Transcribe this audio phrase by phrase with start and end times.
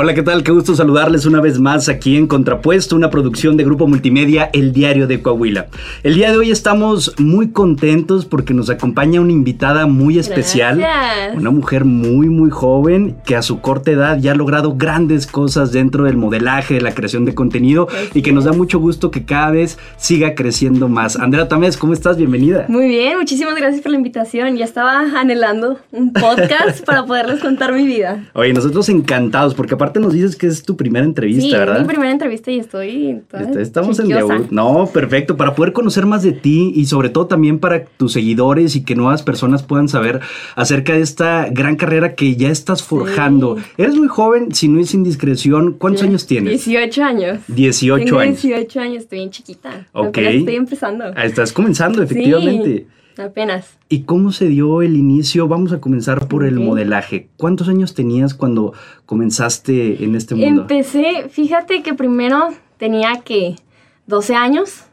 [0.00, 0.44] Hola, ¿qué tal?
[0.44, 4.72] Qué gusto saludarles una vez más aquí en Contrapuesto, una producción de Grupo Multimedia El
[4.72, 5.66] Diario de Coahuila.
[6.04, 11.36] El día de hoy estamos muy contentos porque nos acompaña una invitada muy especial, Gracias.
[11.36, 15.72] una mujer muy muy joven que a su corta edad ya ha logrado grandes cosas
[15.72, 19.24] dentro del modelaje, de la creación de contenido y que nos da mucho gusto que
[19.24, 21.16] cada vez siga creciendo más.
[21.16, 22.16] Andrea Tamés, ¿cómo estás?
[22.16, 22.66] Bienvenida.
[22.68, 24.56] Muy bien, muchísimas gracias por la invitación.
[24.58, 28.30] Ya estaba anhelando un podcast para poderles contar mi vida.
[28.34, 31.76] Oye, nosotros encantados porque aparte nos dices que es tu primera entrevista, sí, ¿verdad?
[31.76, 33.22] es mi primera entrevista y estoy.
[33.30, 34.32] toda Est- Estamos en chiquiosa.
[34.34, 34.50] debut.
[34.50, 35.36] No, perfecto.
[35.36, 38.94] Para poder conocer más de ti y sobre todo también para tus seguidores y que
[38.94, 40.20] nuevas personas puedan saber
[40.56, 43.56] acerca de esta gran carrera que ya estás forjando.
[43.76, 45.72] Eres muy joven, si no es indiscreción.
[45.72, 46.64] ¿Cuántos años tienes?
[46.64, 47.38] 18 años.
[47.48, 48.42] 18 Tengo años.
[48.42, 49.86] 18 años, estoy bien chiquita.
[49.92, 50.08] Ok.
[50.08, 51.04] Apenas estoy empezando.
[51.16, 52.86] Ah, Estás comenzando, efectivamente.
[52.86, 52.86] Sí,
[53.18, 53.78] apenas.
[53.88, 55.48] ¿Y cómo se dio el inicio?
[55.48, 56.64] Vamos a comenzar por el Ok.
[56.64, 57.28] modelaje.
[57.36, 58.72] ¿Cuántos años tenías cuando
[59.06, 60.62] comenzaste en este mundo?
[60.62, 63.56] Empecé, fíjate que primero tenía que
[64.06, 64.84] 12 años.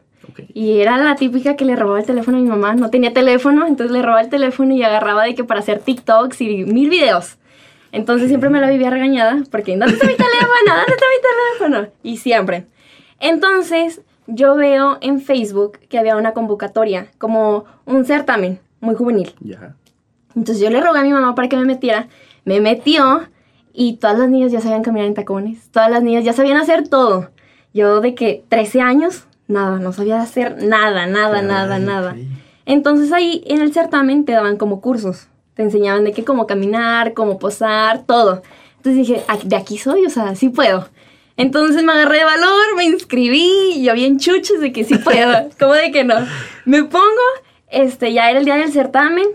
[0.52, 2.74] Y era la típica que le robaba el teléfono a mi mamá.
[2.74, 6.40] No tenía teléfono, entonces le robaba el teléfono y agarraba de que para hacer TikToks
[6.40, 7.36] y mil videos.
[7.92, 10.48] Entonces siempre me la vivía regañada porque ¿dónde está mi teléfono?
[10.66, 11.88] ¿Dónde está mi teléfono?
[12.02, 12.66] Y siempre.
[13.20, 19.34] Entonces yo veo en Facebook que había una convocatoria, como un certamen muy juvenil.
[20.34, 22.08] Entonces yo le rogué a mi mamá para que me metiera.
[22.44, 23.22] Me metió
[23.72, 25.70] y todas las niñas ya sabían caminar en tacones.
[25.70, 27.30] Todas las niñas ya sabían hacer todo.
[27.72, 32.10] Yo de que 13 años, nada, no sabía hacer nada, nada, nada, Caray, nada.
[32.12, 32.18] ok.
[32.66, 35.28] Entonces ahí en el certamen te daban como cursos.
[35.54, 38.42] Te enseñaban de qué, cómo caminar, cómo posar, todo.
[38.78, 40.88] Entonces dije, "Ah, de aquí soy, o sea, sí puedo.
[41.36, 45.48] Entonces me agarré de valor, me inscribí, y yo bien chuches de que sí puedo.
[45.58, 46.14] ¿Cómo de que no?
[46.64, 47.04] Me pongo,
[47.68, 49.26] este, ya era el día del certamen,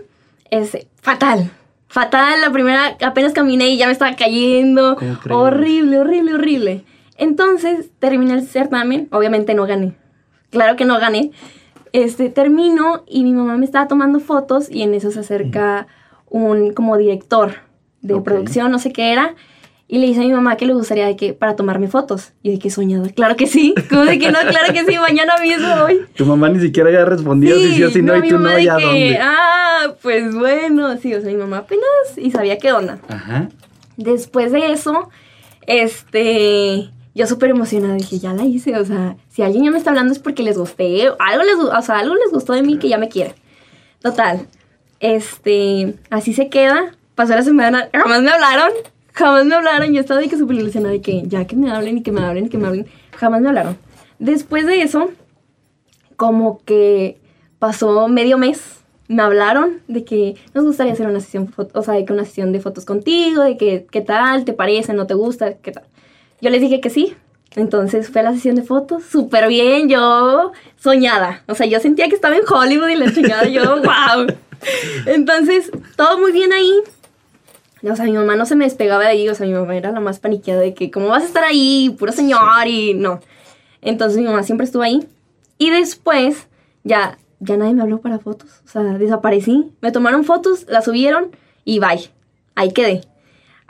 [0.50, 1.50] este, fatal.
[1.86, 4.96] Fatal, la primera, apenas caminé y ya me estaba cayendo.
[5.28, 6.84] Horrible, horrible, horrible.
[7.18, 9.94] Entonces terminé el certamen, obviamente no gané.
[10.50, 11.30] Claro que no gané.
[11.92, 15.86] Este, termino y mi mamá me estaba tomando fotos y en eso se acerca
[16.30, 17.56] un como director
[18.00, 19.34] de producción, no sé qué era,
[19.92, 22.32] y le dice a mi mamá que le gustaría de que para tomarme fotos.
[22.42, 25.34] Y de que soñada, claro que sí, como de que no, claro que sí, mañana
[25.42, 26.06] mismo voy.
[26.16, 28.78] Tu mamá ni siquiera había respondido si sí o si no, y tú no, ¿ya
[28.78, 29.18] que, dónde?
[29.20, 31.84] ah, pues bueno, sí, o sea, mi mamá apenas
[32.16, 33.00] y sabía qué onda.
[33.06, 33.50] Ajá.
[33.98, 35.10] Después de eso,
[35.66, 39.90] este, yo súper emocionada dije, ya la hice, o sea, si alguien ya me está
[39.90, 42.88] hablando es porque les gusté, algo les, o sea, algo les gustó de mí que
[42.88, 43.34] ya me quiere.
[44.00, 44.46] Total,
[45.00, 48.70] este, así se queda, pasó la semana, jamás me hablaron,
[49.12, 51.98] jamás me hablaron, yo estaba de que súper ilusionada de que ya que me hablen
[51.98, 52.86] y que me hablen y que me hablen,
[53.16, 53.78] jamás me hablaron.
[54.18, 55.10] Después de eso,
[56.16, 57.20] como que
[57.58, 62.04] pasó medio mes, me hablaron de que nos gustaría hacer una sesión, o sea, de
[62.04, 65.54] que una sesión de fotos contigo, de que qué tal, te parece, no te gusta,
[65.54, 65.84] qué tal.
[66.40, 67.14] Yo les dije que sí.
[67.54, 71.42] Entonces fue la sesión de fotos, súper bien, yo soñada.
[71.48, 74.26] O sea, yo sentía que estaba en Hollywood y la chingada, yo, wow.
[75.06, 76.72] Entonces, todo muy bien ahí.
[77.84, 79.90] O sea, mi mamá no se me despegaba de ahí, o sea, mi mamá era
[79.90, 81.94] la más paniqueada de que, ¿cómo vas a estar ahí?
[81.98, 83.20] Puro señor y no.
[83.80, 85.06] Entonces mi mamá siempre estuvo ahí.
[85.58, 86.46] Y después,
[86.84, 88.62] ya, ya nadie me habló para fotos.
[88.64, 89.72] O sea, desaparecí.
[89.80, 91.30] Me tomaron fotos, las subieron
[91.64, 92.10] y bye.
[92.54, 93.02] Ahí quedé.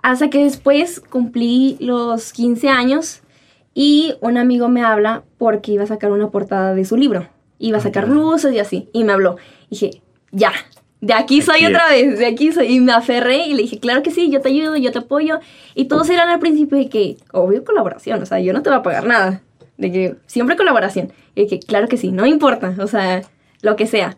[0.02, 3.22] Hasta que después cumplí los 15 años
[3.74, 7.28] y un amigo me habla porque iba a sacar una portada de su libro.
[7.58, 8.88] Iba a sacar luces y así.
[8.92, 9.36] Y me habló.
[9.70, 10.02] dije,
[10.32, 10.52] ya,
[11.02, 12.76] de aquí soy Aquí otra vez, de aquí soy.
[12.76, 15.40] Y me aferré y le dije, claro que sí, yo te ayudo, yo te apoyo.
[15.74, 18.78] Y todos eran al principio de que, obvio colaboración, o sea, yo no te voy
[18.78, 19.42] a pagar nada.
[19.76, 21.12] De que siempre colaboración.
[21.34, 23.22] Y de que, claro que sí, no importa, o sea,
[23.62, 24.16] lo que sea.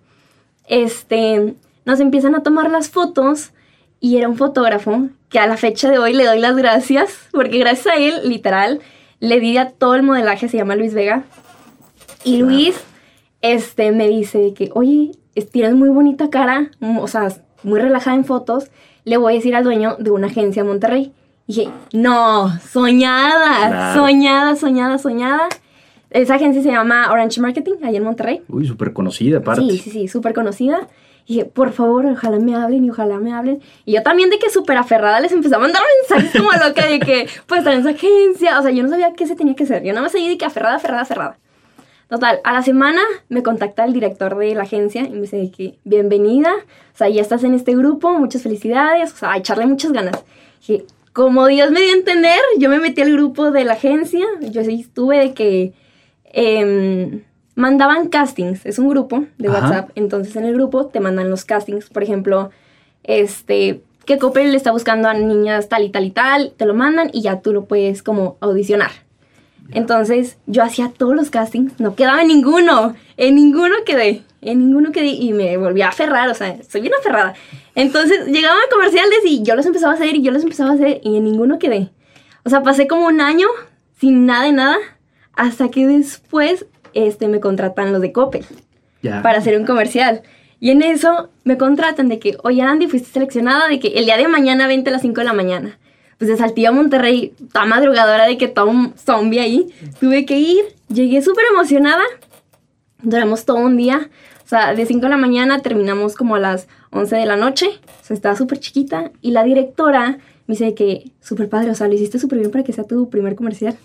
[0.68, 1.54] Este,
[1.86, 3.52] nos empiezan a tomar las fotos
[3.98, 7.58] y era un fotógrafo que a la fecha de hoy le doy las gracias, porque
[7.58, 8.80] gracias a él, literal,
[9.20, 11.24] le di a todo el modelaje, se llama Luis Vega.
[12.24, 12.76] Y Luis,
[13.40, 15.12] este, me dice que, oye,
[15.42, 17.28] tienes muy bonita cara, mm, o sea,
[17.62, 18.70] muy relajada en fotos,
[19.04, 21.12] le voy a decir al dueño de una agencia en Monterrey.
[21.46, 24.00] Y dije, no, soñada, Claro.
[24.00, 25.48] soñada, soñada, soñada.
[26.10, 28.42] Esa agencia se llama Orange Marketing, allá en Monterrey.
[28.48, 29.62] Uy, súper conocida aparte.
[29.62, 30.86] Sí, sí, sí, súper conocida.
[31.26, 33.60] Y dije, por favor, ojalá me hablen y ojalá me hablen.
[33.84, 37.00] Y yo también de que súper aferrada les empecé a mandar mensajes como loca de
[37.00, 38.58] que, pues, en esa agencia.
[38.58, 39.82] O sea, yo no sabía qué se tenía que hacer.
[39.82, 41.38] Yo nada más seguí de que aferrada, aferrada, aferrada.
[42.08, 45.78] Total, a la semana me contacta el director de la agencia y me dice que,
[45.84, 49.92] bienvenida, o sea, ya estás en este grupo, muchas felicidades, o sea, a echarle muchas
[49.92, 50.22] ganas.
[50.60, 54.26] Dije, como Dios me dio a entender, yo me metí al grupo de la agencia,
[54.40, 55.72] yo sí estuve de que
[56.32, 57.22] em,
[57.54, 59.60] mandaban castings, es un grupo de Ajá.
[59.60, 62.50] WhatsApp, entonces en el grupo te mandan los castings, por ejemplo,
[63.02, 66.74] este, que Coppel le está buscando a niñas tal y tal y tal, te lo
[66.74, 68.90] mandan y ya tú lo puedes como audicionar.
[69.72, 74.92] Entonces yo hacía todos los castings, no quedaba en ninguno, en ninguno quedé, en ninguno
[74.92, 77.34] quedé y me volví a aferrar, o sea, soy bien aferrada.
[77.74, 81.00] Entonces llegaban comerciales y yo los empezaba a hacer y yo los empezaba a hacer
[81.02, 81.90] y en ninguno quedé.
[82.44, 83.46] O sea, pasé como un año
[83.98, 84.76] sin nada de nada
[85.34, 88.44] hasta que después este, me contratan los de Coppel
[89.22, 90.22] para hacer un comercial.
[90.60, 94.16] Y en eso me contratan de que, oye Andy, fuiste seleccionada de que el día
[94.16, 95.78] de mañana vente a las 5 de la mañana.
[96.18, 99.74] Pues de Saltillo a Monterrey, toda madrugadora de que todo un zombie ahí.
[100.00, 102.04] Tuve que ir, llegué súper emocionada.
[103.02, 104.08] Duramos todo un día.
[104.44, 107.66] O sea, de 5 de la mañana terminamos como a las 11 de la noche.
[107.66, 109.10] O sea, estaba súper chiquita.
[109.20, 112.62] Y la directora me dice que súper padre, o sea, lo hiciste súper bien para
[112.64, 113.76] que sea tu primer comercial.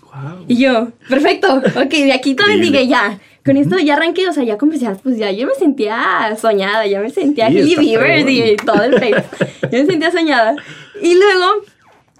[0.46, 3.18] Y yo, perfecto, ok, de aquí también dije ya.
[3.44, 7.00] Con esto ya arranqué, o sea, ya comercial, pues ya yo me sentía soñada, ya
[7.00, 9.24] me sentía sí, Bieber y todo el face.
[9.62, 10.54] yo me sentía soñada.
[11.00, 11.62] Y luego,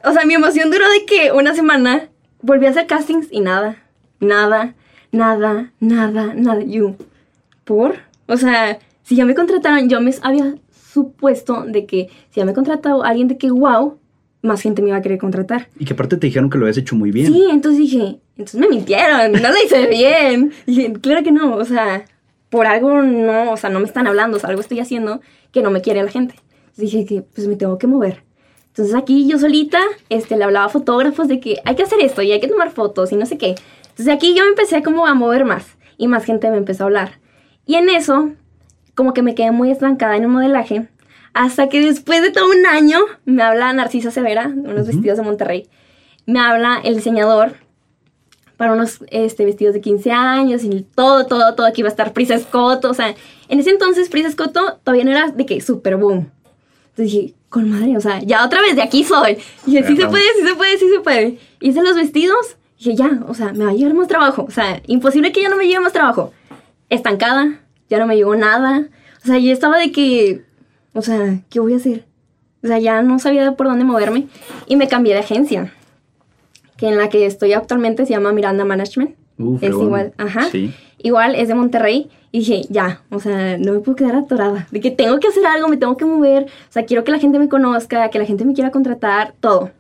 [0.05, 2.08] o sea, mi emoción duró de que una semana
[2.43, 3.76] volví a hacer castings y nada,
[4.20, 4.75] nada,
[5.12, 6.62] nada, nada, nada.
[6.62, 6.97] Yo,
[7.64, 7.97] ¿por?
[8.26, 10.55] O sea, si ya me contrataron, yo me había
[10.93, 13.99] supuesto de que si ya me contratado alguien de que wow,
[14.43, 15.69] más gente me iba a querer contratar.
[15.79, 17.32] Y que aparte te dijeron que lo habías hecho muy bien.
[17.32, 20.52] Sí, entonces dije, entonces me mintieron, no lo hice bien.
[20.67, 22.05] Y dije, claro que no, o sea,
[22.49, 25.20] por algo no, o sea, no me están hablando, o sea, algo estoy haciendo
[25.52, 26.35] que no me quiere la gente.
[26.61, 28.23] Entonces dije que pues me tengo que mover.
[28.70, 32.22] Entonces aquí yo solita este, le hablaba a fotógrafos de que hay que hacer esto
[32.22, 33.56] y hay que tomar fotos y no sé qué.
[33.82, 36.87] Entonces aquí yo me empecé como a mover más y más gente me empezó a
[36.87, 37.20] hablar.
[37.67, 38.31] Y en eso,
[38.94, 40.88] como que me quedé muy estancada en el modelaje
[41.34, 45.69] hasta que después de todo un año me habla Narcisa Severa, unos vestidos de Monterrey.
[46.26, 47.55] Me habla el diseñador
[48.56, 51.66] para unos este, vestidos de 15 años y todo, todo, todo.
[51.66, 52.84] Aquí iba a estar Prisa Scott.
[52.84, 53.14] O sea,
[53.49, 56.31] en ese entonces Prisa Scott todavía no era de que super boom.
[56.90, 59.37] Entonces dije, con madre, o sea, ya otra vez de aquí soy.
[59.67, 61.38] Y dije, sí se puede, sí se puede, sí se puede.
[61.61, 62.56] Hice los vestidos.
[62.79, 64.47] Dije, ya, o sea, me va a llevar más trabajo.
[64.49, 66.32] O sea, imposible que ya no me lleve más trabajo.
[66.88, 67.61] Estancada,
[67.91, 68.87] ya no me llegó nada.
[69.23, 70.44] O sea, yo estaba de que
[70.93, 72.05] o sea, ¿qué voy a hacer?
[72.62, 74.26] O sea, ya no sabía por dónde moverme
[74.67, 75.73] y me cambié de agencia,
[76.76, 79.17] que en la que estoy actualmente se llama Miranda Management.
[79.61, 80.49] es igual, ajá.
[81.02, 84.81] Igual es de Monterrey y dije, ya, o sea, no me puedo quedar atorada, de
[84.81, 87.38] que tengo que hacer algo, me tengo que mover, o sea, quiero que la gente
[87.38, 89.70] me conozca, que la gente me quiera contratar, todo.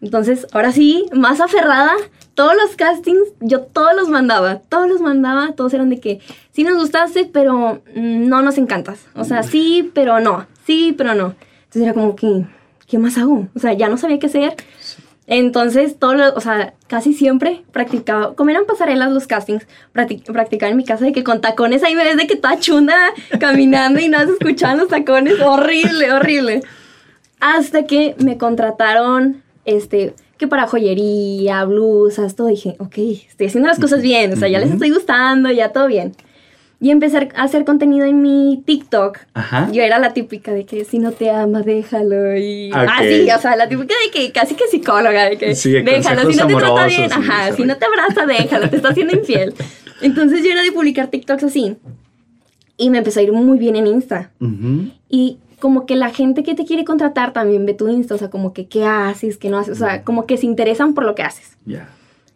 [0.00, 1.92] Entonces, ahora sí, más aferrada,
[2.34, 6.20] todos los castings, yo todos los mandaba, todos los mandaba, todos eran de que
[6.52, 9.06] sí nos gustaste, pero mm, no nos encantas.
[9.14, 11.34] O sea, sí, pero no, sí, pero no.
[11.64, 12.44] Entonces era como que,
[12.86, 13.48] ¿qué más hago?
[13.54, 14.56] O sea, ya no sabía qué hacer.
[15.26, 20.84] Entonces, todo o sea, casi siempre practicaba, como eran pasarelas los castings, practicaba en mi
[20.84, 22.96] casa de que con tacones ahí me ves de que toda chunda
[23.38, 26.62] caminando y no se escuchaban los tacones, horrible, horrible.
[27.40, 32.98] Hasta que me contrataron este, que para joyería, blusas, todo, dije, ok,
[33.28, 36.14] estoy haciendo las cosas bien, o sea, ya les estoy gustando, ya todo bien.
[36.82, 39.20] Y empecé a hacer contenido en mi TikTok.
[39.34, 39.68] Ajá.
[39.70, 42.36] Yo era la típica de que si no te ama, déjalo.
[42.36, 46.36] Y así, o sea, la típica de que casi que psicóloga, de que déjalo, si
[46.36, 49.54] no te trata bien, ajá, si no te abraza, déjalo, te está haciendo infiel.
[50.00, 51.76] Entonces yo era de publicar TikToks así.
[52.76, 54.32] Y me empezó a ir muy bien en Insta.
[55.08, 58.28] Y como que la gente que te quiere contratar también ve tu Insta, o sea,
[58.28, 61.14] como que qué haces, qué no haces, o sea, como que se interesan por lo
[61.14, 61.56] que haces.
[61.64, 61.88] Ya.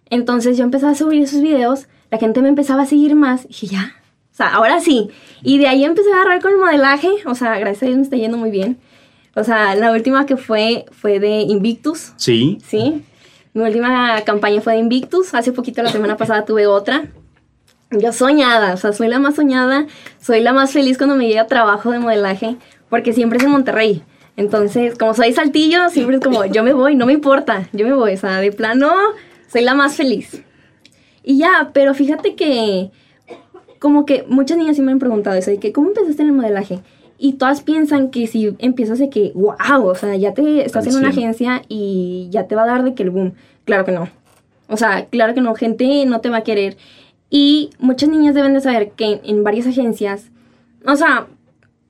[0.09, 3.49] Entonces yo empezaba a subir esos videos, la gente me empezaba a seguir más, y
[3.49, 3.97] dije, ya,
[4.37, 5.09] o sea, ahora sí.
[5.43, 8.03] Y de ahí empecé a agarrar con el modelaje, o sea, gracias a Dios me
[8.03, 8.77] está yendo muy bien.
[9.35, 12.13] O sea, la última que fue fue de Invictus.
[12.17, 12.59] Sí.
[12.69, 13.03] Sí.
[13.55, 17.07] Mi última campaña fue de Invictus, hace poquito la semana pasada tuve otra.
[17.91, 19.87] Yo soñada, o sea, soy la más soñada,
[20.21, 22.57] soy la más feliz cuando me llega trabajo de modelaje,
[22.91, 24.03] porque siempre es en Monterrey.
[24.37, 27.95] Entonces, como soy saltillo, siempre es como, yo me voy, no me importa, yo me
[27.95, 28.93] voy, o sea, de plano,
[29.51, 30.43] soy la más feliz.
[31.25, 32.91] Y ya, pero fíjate que,
[33.79, 36.35] como que muchas niñas sí me han preguntado eso, de que, ¿cómo empezaste en el
[36.35, 36.81] modelaje?
[37.19, 40.97] Y todas piensan que si empiezas de que, wow, o sea, ya te estás en
[40.97, 43.33] una agencia y ya te va a dar de que el boom.
[43.65, 44.09] Claro que no.
[44.69, 46.77] O sea, claro que no, gente no te va a querer.
[47.31, 50.31] Y muchas niñas deben de saber que en varias agencias,
[50.85, 51.27] o sea,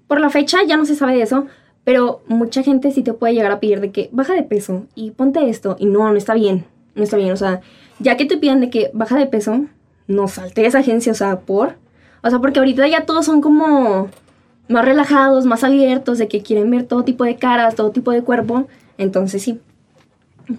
[0.07, 1.47] por la fecha ya no se sabe de eso,
[1.85, 5.11] pero mucha gente sí te puede llegar a pedir de que baja de peso y
[5.11, 5.76] ponte esto.
[5.78, 6.64] Y no, no está bien.
[6.95, 7.33] No está bien.
[7.33, 7.61] O sea,
[7.99, 9.66] ya que te piden de que baja de peso,
[10.08, 11.12] no salte de esa agencia.
[11.12, 11.76] O sea, por.
[12.22, 14.10] O sea, porque ahorita ya todos son como
[14.68, 18.22] más relajados, más abiertos, de que quieren ver todo tipo de caras, todo tipo de
[18.22, 18.66] cuerpo.
[18.98, 19.60] Entonces sí.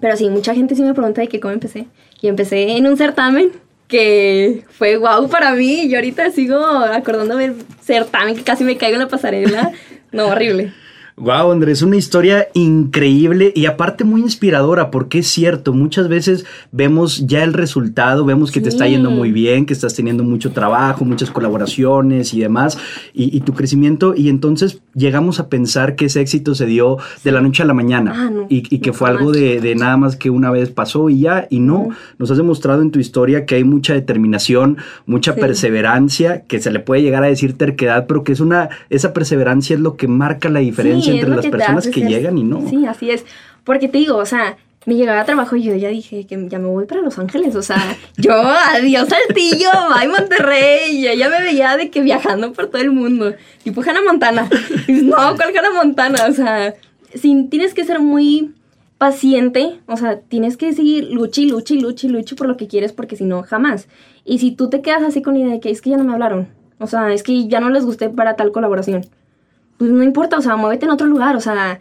[0.00, 1.86] Pero sí, mucha gente sí me pregunta de que cómo empecé.
[2.20, 3.50] Y empecé en un certamen
[3.86, 5.84] que fue guau para mí.
[5.84, 9.72] Y ahorita sigo acordándome del certamen que casi me caigo en la pasarela.
[10.12, 10.72] No, horrible.
[11.20, 17.26] Wow, Andrés, una historia increíble y aparte muy inspiradora, porque es cierto, muchas veces vemos
[17.26, 21.04] ya el resultado, vemos que te está yendo muy bien, que estás teniendo mucho trabajo,
[21.04, 22.78] muchas colaboraciones y demás,
[23.12, 27.40] y, tu crecimiento, y entonces llegamos a pensar que ese éxito se dio de la
[27.40, 30.70] noche a la mañana ah, y, que fue algo de, nada más que una vez
[30.70, 34.78] pasó y ya, y no, nos has demostrado en tu historia que hay mucha determinación,
[35.06, 39.12] mucha perseverancia, que se le puede llegar a decir terquedad, pero que es una, esa
[39.12, 42.68] perseverancia es lo que marca la diferencia entre las personas que llegan y no.
[42.68, 43.24] Sí, así es.
[43.64, 44.56] Porque te digo, o sea,
[44.88, 47.54] me llegaba a trabajo y yo ya dije que ya me voy para Los Ángeles.
[47.56, 47.76] O sea,
[48.16, 51.02] yo, adiós Saltillo, bye Monterrey.
[51.02, 53.34] Yo ya me veía de que viajando por todo el mundo.
[53.62, 54.48] Tipo Hannah Montana.
[54.88, 56.26] no, ¿cuál Hannah Montana?
[56.28, 56.74] O sea,
[57.14, 58.54] sin, tienes que ser muy
[58.96, 59.78] paciente.
[59.86, 63.24] O sea, tienes que seguir y lucha y lucha por lo que quieres porque si
[63.24, 63.88] no, jamás.
[64.24, 66.14] Y si tú te quedas así con idea de que es que ya no me
[66.14, 66.48] hablaron.
[66.78, 69.04] O sea, es que ya no les gusté para tal colaboración
[69.78, 71.80] pues no importa, o sea, muévete en otro lugar, o sea,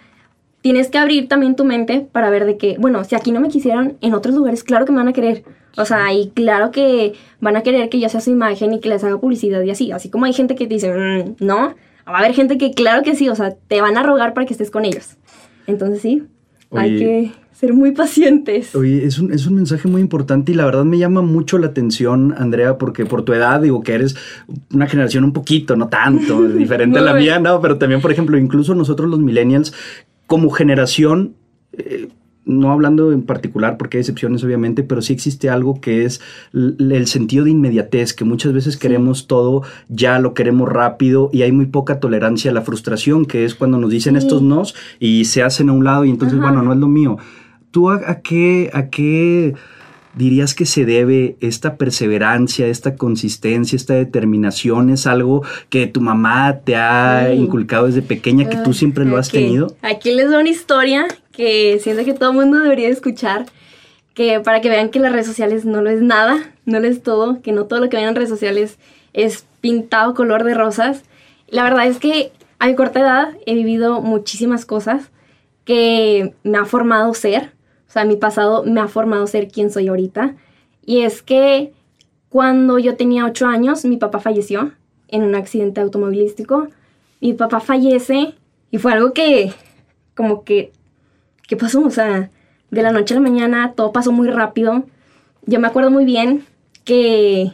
[0.62, 3.50] tienes que abrir también tu mente para ver de que, bueno, si aquí no me
[3.50, 5.44] quisieron, en otros lugares, claro que me van a querer.
[5.78, 8.90] O sea, y claro que van a querer que yo sea su imagen y que
[8.90, 9.92] les haga publicidad y así.
[9.92, 11.76] Así como hay gente que te dice, mm, no,
[12.08, 14.48] va a haber gente que claro que sí, o sea, te van a rogar para
[14.48, 15.18] que estés con ellos.
[15.68, 16.24] Entonces sí,
[16.72, 18.76] hay que ser muy pacientes.
[18.76, 21.66] Oye, es un, es un mensaje muy importante y la verdad me llama mucho la
[21.66, 24.16] atención, Andrea, porque por tu edad digo que eres
[24.72, 28.38] una generación un poquito, no tanto, diferente a la mía, no, pero también, por ejemplo,
[28.38, 29.74] incluso nosotros los millennials,
[30.28, 31.34] como generación,
[31.74, 32.10] eh,
[32.46, 36.22] no hablando en particular porque hay excepciones obviamente, pero sí existe algo que es
[36.54, 41.52] el sentido de inmediatez, que muchas veces queremos todo ya, lo queremos rápido y hay
[41.52, 45.42] muy poca tolerancia a la frustración, que es cuando nos dicen estos nos y se
[45.42, 47.18] hacen a un lado y entonces, bueno, no es lo mío.
[47.72, 49.56] ¿Tú a, qué, a qué
[50.16, 54.90] dirías que se debe esta perseverancia, esta consistencia, esta determinación?
[54.90, 59.30] ¿Es algo que tu mamá te ha inculcado desde pequeña, que tú siempre lo has
[59.30, 59.76] tenido?
[59.82, 63.46] Aquí les doy una historia que siento que todo el mundo debería escuchar,
[64.14, 67.04] que para que vean que las redes sociales no lo es nada, no lo es
[67.04, 68.80] todo, que no todo lo que ven en redes sociales
[69.14, 71.04] es pintado color de rosas.
[71.48, 75.12] La verdad es que a mi corta edad he vivido muchísimas cosas
[75.64, 77.52] que me ha formado ser
[77.88, 80.36] o sea, mi pasado me ha formado ser quien soy ahorita.
[80.86, 81.74] Y es que
[82.30, 84.74] cuando yo tenía ocho años, mi papá falleció
[85.08, 86.68] en un accidente automovilístico.
[87.22, 88.36] Mi papá fallece
[88.72, 89.54] y fue algo que,
[90.16, 90.74] como que,
[91.48, 91.82] ¿qué pasó?
[91.82, 92.30] O sea,
[92.72, 94.84] de la noche a la mañana todo pasó muy rápido.
[95.46, 96.46] Yo me acuerdo muy bien
[96.84, 97.54] que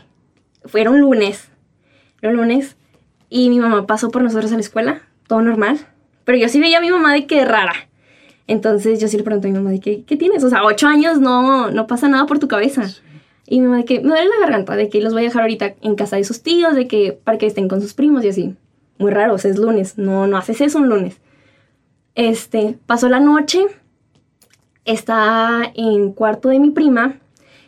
[0.65, 1.49] fue un lunes,
[2.21, 2.75] era un lunes,
[3.29, 5.79] y mi mamá pasó por nosotros a la escuela, todo normal.
[6.23, 7.73] Pero yo sí veía a mi mamá de que rara.
[8.47, 10.43] Entonces yo sí le pregunto a mi mamá de qué, ¿qué tienes?
[10.43, 12.89] O sea, ocho años no, no pasa nada por tu cabeza.
[13.45, 15.43] Y mi mamá de que me duele la garganta, de que los voy a dejar
[15.43, 18.29] ahorita en casa de sus tíos, de que para que estén con sus primos y
[18.29, 18.55] así.
[18.97, 21.19] Muy raro, o sea, es lunes, no, no haces eso un lunes.
[22.15, 23.65] Este, pasó la noche,
[24.85, 27.15] estaba en cuarto de mi prima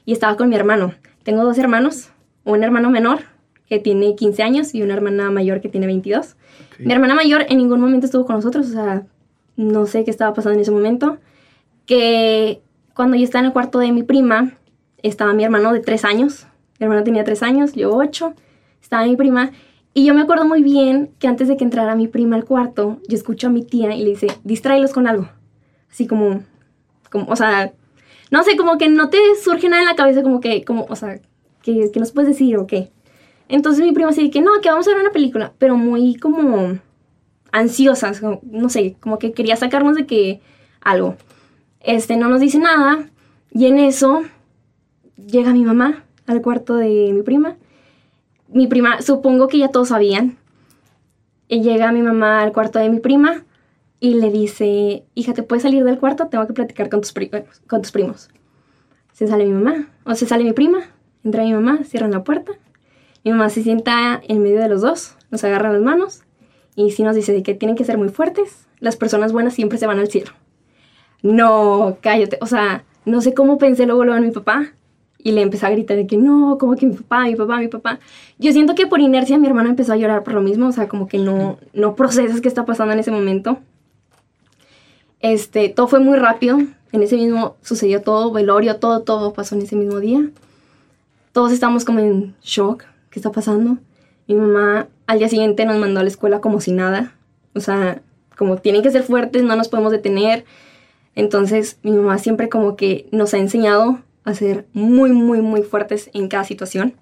[0.06, 0.94] y estaba con mi hermano.
[1.24, 2.10] Tengo dos hermanos,
[2.44, 3.20] un hermano menor
[3.68, 6.36] que tiene 15 años y una hermana mayor que tiene 22.
[6.80, 9.06] Mi hermana mayor en ningún momento estuvo con nosotros, o sea,
[9.56, 11.18] no sé qué estaba pasando en ese momento,
[11.86, 12.62] que
[12.94, 14.54] cuando yo estaba en el cuarto de mi prima,
[15.04, 16.48] estaba mi hermano de tres años,
[16.80, 18.34] mi hermano tenía tres años, yo ocho,
[18.82, 19.52] estaba mi prima,
[19.94, 23.00] y yo me acuerdo muy bien que antes de que entrara mi prima al cuarto,
[23.08, 25.30] yo escucho a mi tía y le dice, distráelos con algo,
[25.90, 26.44] así como,
[27.10, 27.74] como, o sea,
[28.32, 30.96] no sé, como que no te surge nada en la cabeza, como que, como, o
[30.96, 31.20] sea,
[31.62, 32.92] que, que nos puedes decir o qué.
[33.48, 36.16] Entonces mi prima se dice que no, que vamos a ver una película, pero muy
[36.16, 36.80] como
[37.56, 40.42] ansiosas, no sé, como que quería sacarnos de que
[40.82, 41.16] algo.
[41.80, 43.10] Este, no nos dice nada
[43.50, 44.24] y en eso
[45.16, 47.56] llega mi mamá al cuarto de mi prima.
[48.50, 50.38] Mi prima, supongo que ya todos sabían.
[51.48, 53.46] Y llega mi mamá al cuarto de mi prima
[54.02, 56.28] y le dice, hija, ¿te puedes salir del cuarto?
[56.28, 57.14] Tengo que platicar con tus,
[57.68, 58.30] con tus primos.
[59.14, 60.80] Se sale mi mamá, o se sale mi prima,
[61.24, 62.52] entra mi mamá, cierran la puerta.
[63.24, 66.25] Mi mamá se sienta en medio de los dos, nos agarra las manos
[66.76, 69.88] y sí nos dice que tienen que ser muy fuertes, las personas buenas siempre se
[69.88, 70.32] van al cielo.
[71.22, 74.74] No, cállate, o sea, no sé cómo pensé luego, luego en mi papá
[75.26, 77.68] y le empecé a gritar de que no, como que mi papá, mi papá, mi
[77.68, 78.00] papá.
[78.38, 80.88] Yo siento que por inercia mi hermano empezó a llorar por lo mismo, o sea,
[80.88, 83.58] como que no, no procesas qué está pasando en ese momento.
[85.22, 86.60] Este, todo fue muy rápido,
[86.92, 90.30] en ese mismo sucedió todo, velorio, todo, todo pasó en ese mismo día.
[91.32, 93.78] Todos estamos como en shock, ¿qué está pasando?
[94.28, 97.16] Mi mamá al día siguiente nos mandó a la escuela como si nada.
[97.54, 98.02] O sea,
[98.38, 100.46] como tienen que ser fuertes, no nos podemos detener.
[101.16, 106.10] Entonces mi mamá siempre como que nos ha enseñado a ser muy, muy, muy fuertes
[106.14, 106.96] en cada situación.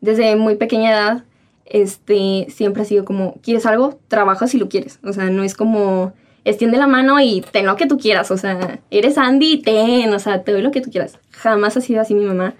[0.00, 1.24] Desde muy pequeña edad
[1.64, 3.98] este, siempre ha sido como, ¿quieres algo?
[4.08, 5.00] Trabaja si lo quieres.
[5.02, 6.12] O sea, no es como,
[6.44, 8.30] extiende la mano y ten lo que tú quieras.
[8.30, 11.18] O sea, eres Andy, ten, o sea, te doy lo que tú quieras.
[11.30, 12.54] Jamás ha sido así mi mamá.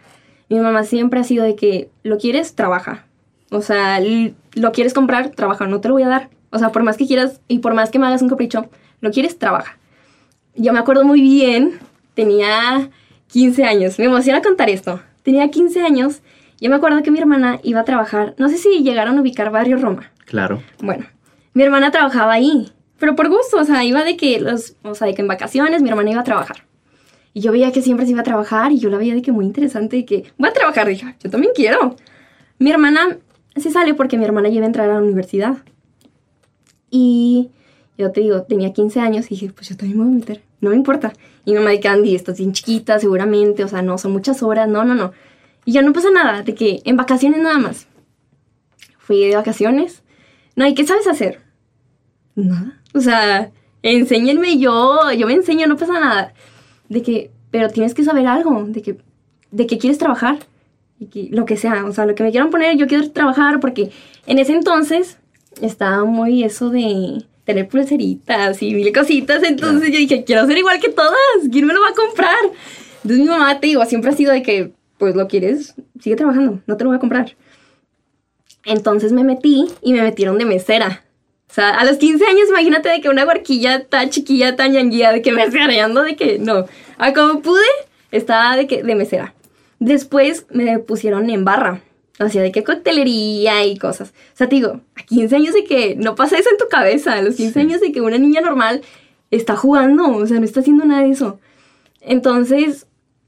[0.49, 2.55] Mi mamá siempre ha sido de que, ¿lo quieres?
[2.55, 3.07] Trabaja.
[3.51, 6.31] O sea, lo quieres comprar, trabaja, no te lo voy a dar.
[6.51, 8.69] O sea, por más que quieras y por más que me hagas un capricho,
[9.01, 9.79] lo quieres, trabaja.
[10.55, 11.79] Yo me acuerdo muy bien,
[12.15, 12.91] tenía
[13.29, 15.01] 15 años, me emociona contar esto.
[15.23, 16.23] Tenía 15 años,
[16.61, 19.51] yo me acuerdo que mi hermana iba a trabajar, no sé si llegaron a ubicar
[19.51, 20.11] Barrio Roma.
[20.25, 20.63] Claro.
[20.79, 21.07] Bueno,
[21.53, 25.07] mi hermana trabajaba ahí, pero por gusto, o sea, iba de que los, o sea,
[25.07, 26.65] de que en vacaciones mi hermana iba a trabajar.
[27.35, 29.33] Y yo veía que siempre se iba a trabajar y yo la veía de que
[29.33, 31.97] muy interesante, de que voy a trabajar, dije, yo también quiero.
[32.59, 33.19] Mi hermana
[33.57, 35.59] se sale porque mi hermana iba a entrar a la universidad.
[36.91, 37.51] Y
[37.99, 40.43] yo te digo, tenía 15 años y dije, pues yo también me voy a meter,
[40.61, 41.13] no me importa.
[41.45, 44.69] Y mi mamá de Candy, estás bien chiquita seguramente, o sea, no, son muchas horas,
[44.69, 45.13] no, no, no.
[45.65, 47.87] Y ya no pasa nada, de que en vacaciones nada más.
[48.99, 50.03] Fui de vacaciones.
[50.55, 51.41] No, ¿y qué sabes hacer?
[52.35, 52.81] Nada.
[52.95, 53.51] O sea,
[53.83, 56.35] enséñenme yo, yo me enseño, no pasa nada.
[56.89, 58.99] De que, pero tienes que saber algo, de que,
[59.51, 60.39] de que quieres trabajar.
[60.99, 63.61] Y que, lo que sea, o sea, lo que me quieran poner, yo quiero trabajar
[63.61, 63.91] porque
[64.27, 65.19] en ese entonces
[65.61, 69.43] estaba muy eso de tener pulseritas y mil cositas.
[69.43, 71.17] Entonces yo dije, quiero ser igual que todas.
[71.51, 72.37] ¿Quién me lo va a comprar?
[73.03, 76.61] Entonces mi mamá, te digo, siempre ha sido de que, pues lo quieres, sigue trabajando,
[76.67, 77.37] no te lo voy a comprar.
[78.65, 81.05] Entonces me metí y me metieron de mesera.
[81.49, 85.13] O sea, a los 15 años, imagínate de que una barquilla tan chiquilla, tan yanguía,
[85.13, 85.43] de que me
[85.81, 86.67] ando de que no.
[86.99, 87.63] A como pude,
[88.11, 89.35] estaba de que de mesera.
[89.79, 91.83] Después me pusieron en barra.
[92.19, 94.15] O sea, de qué coctelería y cosas.
[94.33, 97.15] O sea, te digo, a 15 años de que no pasa eso en tu cabeza.
[97.15, 98.81] A los 15 años de que una niña normal
[99.31, 100.17] está jugando.
[100.17, 101.39] O sea, no está haciendo nada de eso.
[102.01, 102.87] Entonces,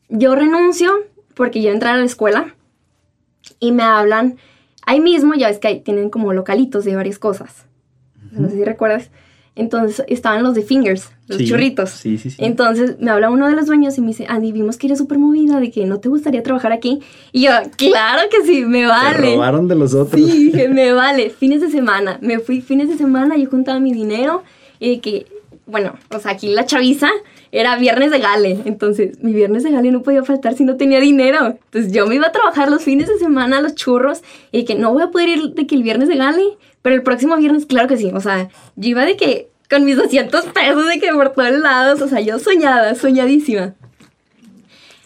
[0.09, 0.90] yo renuncio
[1.35, 2.55] porque yo entré a la escuela
[3.61, 4.38] y me hablan.
[4.87, 7.67] Ahí mismo, ya ves que ahí tienen como localitos de varias cosas.
[8.33, 9.11] No sé si recuerdas.
[9.59, 11.91] Entonces estaban los de fingers, los churritos.
[11.91, 12.37] Sí, sí, sí.
[12.38, 15.19] Entonces me habla uno de los dueños y me dice, Andy, vimos que eres súper
[15.19, 17.01] movida, de que no te gustaría trabajar aquí.
[17.33, 19.31] Y yo, claro que sí, me vale.
[19.31, 20.21] Te robaron de los otros.
[20.21, 21.31] Sí, dije, me vale.
[21.31, 22.18] Fines de semana.
[22.23, 24.44] Me fui fines de semana, yo juntaba mi dinero
[24.79, 25.27] y de que,
[25.66, 27.09] bueno, o sea, aquí la chaviza
[27.51, 28.61] era viernes de gale.
[28.64, 31.59] Entonces, mi viernes de gale no podía faltar si no tenía dinero.
[31.64, 34.77] Entonces, yo me iba a trabajar los fines de semana, los churros, y de que
[34.77, 36.44] no voy a poder ir de que el viernes de gale
[36.88, 38.11] pero el próximo viernes, claro que sí.
[38.14, 42.01] O sea, yo iba de que con mis 200 pesos de que por todos lados.
[42.01, 43.74] O sea, yo soñada, soñadísima.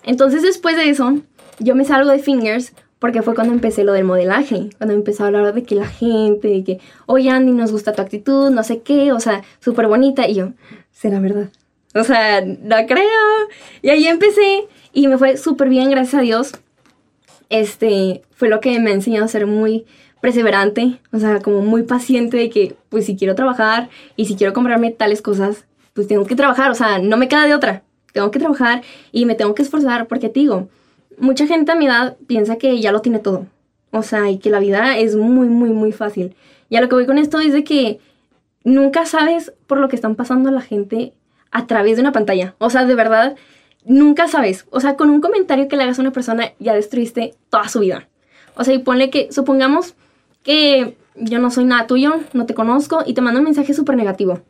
[0.04, 1.18] Entonces, después de eso,
[1.58, 4.70] yo me salgo de Fingers porque fue cuando empecé lo del modelaje.
[4.78, 8.00] Cuando empecé a hablar de que la gente, de que, oye Andy, nos gusta tu
[8.00, 10.28] actitud, no sé qué, o sea, súper bonita.
[10.28, 10.50] Y yo,
[10.92, 11.48] será verdad.
[11.96, 13.08] O sea, no creo.
[13.82, 16.52] Y ahí empecé y me fue súper bien, gracias a Dios.
[17.48, 19.84] Este, fue lo que me ha enseñado a ser muy
[20.22, 24.52] perseverante, o sea, como muy paciente de que, pues si quiero trabajar y si quiero
[24.52, 27.82] comprarme tales cosas, pues tengo que trabajar, o sea, no me queda de otra.
[28.12, 30.68] Tengo que trabajar y me tengo que esforzar porque te digo,
[31.18, 33.48] mucha gente a mi edad piensa que ya lo tiene todo.
[33.90, 36.36] O sea, y que la vida es muy, muy, muy fácil.
[36.68, 37.98] Y a lo que voy con esto es de que
[38.62, 41.14] nunca sabes por lo que están pasando la gente
[41.50, 42.54] a través de una pantalla.
[42.58, 43.34] O sea, de verdad,
[43.84, 44.66] nunca sabes.
[44.70, 47.80] O sea, con un comentario que le hagas a una persona ya destruiste toda su
[47.80, 48.08] vida.
[48.54, 49.96] O sea, y ponle que, supongamos,
[50.42, 53.96] que yo no soy nada tuyo, no te conozco y te mando un mensaje súper
[53.96, 54.40] negativo.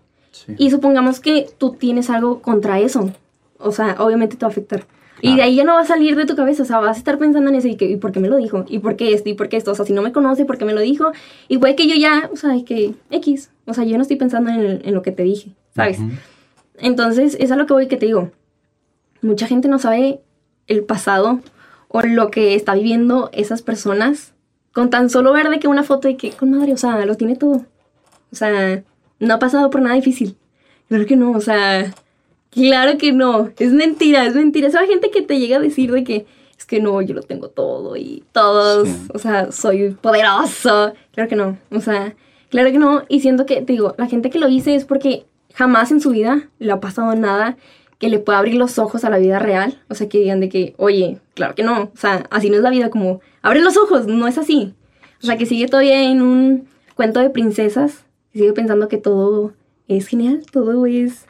[0.56, 3.10] Y supongamos que tú tienes algo contra eso.
[3.58, 4.86] O sea, obviamente te va a afectar.
[5.20, 6.98] Y de ahí ya no va a salir de tu cabeza, o sea, vas a
[6.98, 8.64] estar pensando en eso y que, ¿y por qué me lo dijo?
[8.68, 9.28] ¿Y por qué esto?
[9.28, 9.70] ¿Y por qué esto?
[9.70, 11.12] O sea, si no me conoce, ¿por qué me lo dijo?
[11.46, 14.50] Y puede que yo ya, o sea, que X, o sea, yo no estoy pensando
[14.50, 16.00] en, lo que te dije, ¿sabes?
[16.78, 18.32] Entonces, es a lo que voy que te digo.
[19.20, 20.20] Mucha gente no sabe
[20.66, 21.38] el pasado
[21.86, 24.32] o lo que está viviendo esas personas
[24.72, 27.16] con tan solo ver de que una foto y que con madre, o sea, lo
[27.16, 27.64] tiene todo.
[28.32, 28.82] O sea,
[29.18, 30.36] no ha pasado por nada difícil.
[30.88, 31.94] Claro que no, o sea,
[32.50, 33.50] claro que no.
[33.58, 34.68] Es mentira, es mentira.
[34.68, 36.26] Esa gente que te llega a decir de que
[36.58, 40.92] es que no, yo lo tengo todo y todos, o sea, soy poderoso.
[41.12, 42.14] Claro que no, o sea,
[42.50, 43.02] claro que no.
[43.08, 46.10] Y siento que, te digo, la gente que lo dice es porque jamás en su
[46.10, 47.56] vida le ha pasado nada
[48.02, 49.78] que le pueda abrir los ojos a la vida real.
[49.88, 51.84] O sea, que digan de que, oye, claro que no.
[51.94, 54.74] O sea, así no es la vida como, abre los ojos, no es así.
[55.22, 58.04] O sea, que sigue todavía en un cuento de princesas.
[58.32, 59.52] Y sigue pensando que todo
[59.86, 61.26] es genial, todo es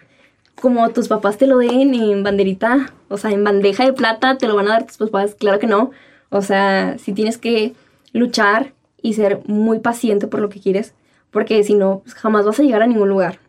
[0.55, 4.47] como tus papás te lo den en banderita, o sea, en bandeja de plata te
[4.47, 5.91] lo van a dar tus papás, claro que no.
[6.31, 7.75] O sea, si tienes que
[8.15, 10.95] luchar y ser muy paciente por lo que quieres,
[11.31, 13.41] porque si no, pues, jamás vas a llegar a ningún lugar.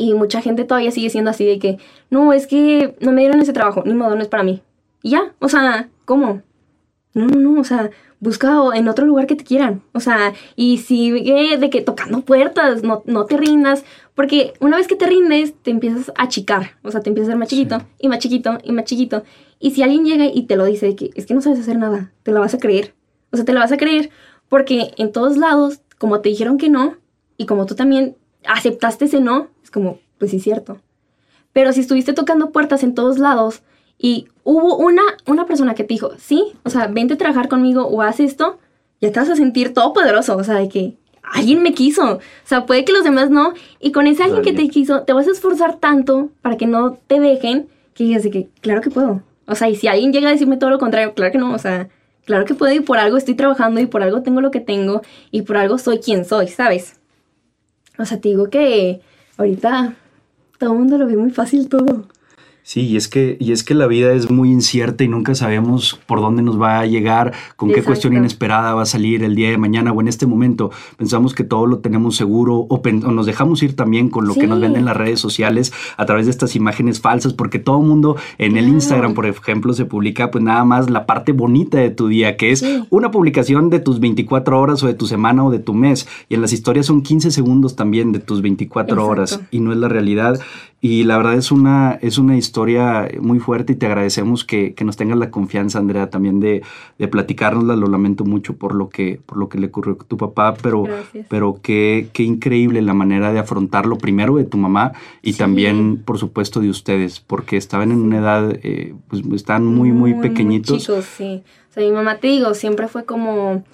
[0.00, 3.40] Y mucha gente todavía sigue siendo así de que, no, es que no me dieron
[3.40, 4.62] ese trabajo, ni modo, no es para mí.
[5.02, 6.42] Y ya, o sea, ¿cómo?
[7.18, 9.82] no, no, no, o sea, busca en otro lugar que te quieran.
[9.92, 13.84] O sea, y sigue de que tocando puertas, no, no te rindas,
[14.14, 17.32] porque una vez que te rindes, te empiezas a achicar, o sea, te empiezas a
[17.32, 19.24] ser más chiquito, y más chiquito, y más chiquito.
[19.58, 21.78] Y si alguien llega y te lo dice, de que es que no sabes hacer
[21.78, 22.94] nada, te lo vas a creer.
[23.30, 24.10] O sea, te lo vas a creer
[24.48, 26.96] porque en todos lados, como te dijeron que no,
[27.36, 30.78] y como tú también aceptaste ese no, es como, pues sí, cierto.
[31.52, 33.62] Pero si estuviste tocando puertas en todos lados
[33.98, 37.86] y hubo una, una persona que te dijo, sí, o sea, vente a trabajar conmigo
[37.86, 38.58] o haz esto,
[39.00, 42.14] ya te vas a sentir todo poderoso, o sea, de que alguien me quiso.
[42.14, 43.52] O sea, puede que los demás no.
[43.78, 46.98] Y con ese alguien que te quiso, te vas a esforzar tanto para que no
[47.06, 49.22] te dejen que digas de que, claro que puedo.
[49.46, 51.58] O sea, y si alguien llega a decirme todo lo contrario, claro que no, o
[51.58, 51.88] sea,
[52.24, 55.02] claro que puedo y por algo estoy trabajando y por algo tengo lo que tengo
[55.30, 56.98] y por algo soy quien soy, ¿sabes?
[57.98, 59.00] O sea, te digo que
[59.38, 59.94] ahorita
[60.58, 62.08] todo el mundo lo ve muy fácil todo.
[62.68, 65.98] Sí, y es que, y es que la vida es muy incierta y nunca sabemos
[66.04, 69.48] por dónde nos va a llegar, con qué cuestión inesperada va a salir el día
[69.48, 70.70] de mañana o en este momento.
[70.98, 74.60] Pensamos que todo lo tenemos seguro o, nos dejamos ir también con lo que nos
[74.60, 78.58] venden las redes sociales a través de estas imágenes falsas, porque todo el mundo en
[78.58, 82.36] el Instagram, por ejemplo, se publica pues nada más la parte bonita de tu día,
[82.36, 85.72] que es una publicación de tus 24 horas o de tu semana o de tu
[85.72, 86.06] mes.
[86.28, 89.78] Y en las historias son 15 segundos también de tus 24 horas y no es
[89.78, 90.38] la realidad.
[90.80, 94.96] Y la verdad es una, es una historia muy fuerte y te agradecemos que, nos
[94.96, 96.62] tengas la confianza, Andrea, también de,
[96.98, 97.74] de platicárnosla.
[97.74, 100.84] Lo lamento mucho por lo que, por lo que le ocurrió a tu papá, pero,
[101.28, 106.18] pero qué, qué increíble la manera de afrontarlo, primero de tu mamá y también, por
[106.18, 110.78] supuesto, de ustedes, porque estaban en una edad, eh, pues están muy, muy, pequeñitos.
[110.78, 111.42] chicos, sí.
[111.70, 113.64] O sea, mi mamá, te digo, siempre fue como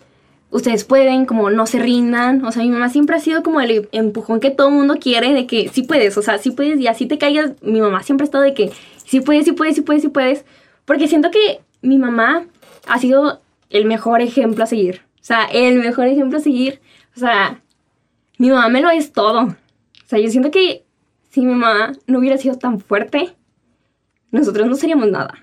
[0.54, 2.44] ustedes pueden, como no se rindan.
[2.44, 5.48] O sea, mi mamá siempre ha sido como el empujón que todo mundo quiere de
[5.48, 7.60] que sí puedes, o sea, sí puedes y así te caigas.
[7.60, 8.70] Mi mamá siempre ha estado de que
[9.04, 10.44] sí puedes, sí puedes, sí puedes, sí puedes.
[10.84, 12.46] Porque siento que mi mamá
[12.86, 15.02] ha sido el mejor ejemplo a seguir.
[15.20, 16.80] O sea, el mejor ejemplo a seguir.
[17.16, 17.60] O sea,
[18.38, 19.40] mi mamá me lo es todo.
[19.40, 20.84] O sea, yo siento que
[21.30, 23.34] si mi mamá no hubiera sido tan fuerte,
[24.30, 25.34] nosotros no seríamos nada.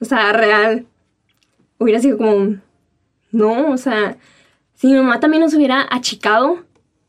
[0.00, 0.86] O sea, real,
[1.76, 2.56] hubiera sido como,
[3.30, 4.16] no, o sea,
[4.74, 6.64] si mi mamá también nos hubiera achicado,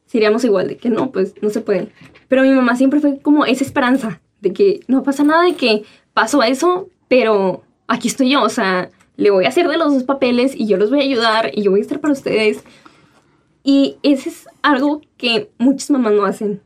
[0.05, 1.89] seríamos igual, de que no, pues no se puede.
[2.27, 5.83] Pero mi mamá siempre fue como esa esperanza, de que no pasa nada, de que
[6.13, 10.03] pasó eso, pero aquí estoy yo, o sea, le voy a hacer de los dos
[10.03, 12.63] papeles y yo los voy a ayudar y yo voy a estar para ustedes.
[13.63, 16.61] Y ese es algo que muchas mamás no hacen.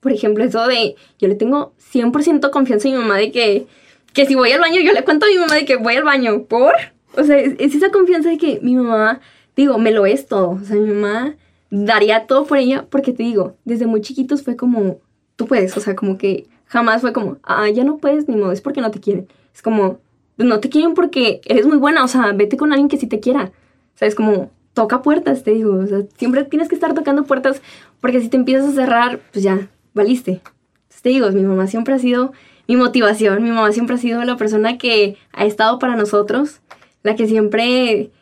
[0.00, 3.66] Por ejemplo, eso de, yo le tengo 100% confianza a mi mamá de que,
[4.12, 6.04] que si voy al baño, yo le cuento a mi mamá de que voy al
[6.04, 6.44] baño.
[6.44, 6.74] ¿Por?
[7.16, 9.20] O sea, es esa confianza de que mi mamá
[9.62, 10.50] digo, me lo es todo.
[10.50, 11.34] O sea, mi mamá
[11.70, 14.98] daría todo por ella porque te digo, desde muy chiquitos fue como,
[15.36, 18.52] tú puedes, o sea, como que jamás fue como, ah, ya no puedes, ni modo,
[18.52, 19.28] es porque no te quieren.
[19.54, 19.98] Es como,
[20.36, 23.20] no te quieren porque eres muy buena, o sea, vete con alguien que sí te
[23.20, 23.52] quiera.
[23.94, 27.24] O sea, es como, toca puertas, te digo, o sea, siempre tienes que estar tocando
[27.24, 27.60] puertas
[28.00, 30.30] porque si te empiezas a cerrar, pues ya, valiste.
[30.30, 32.32] Entonces te digo, mi mamá siempre ha sido
[32.68, 36.60] mi motivación, mi mamá siempre ha sido la persona que ha estado para nosotros,
[37.02, 38.12] la que siempre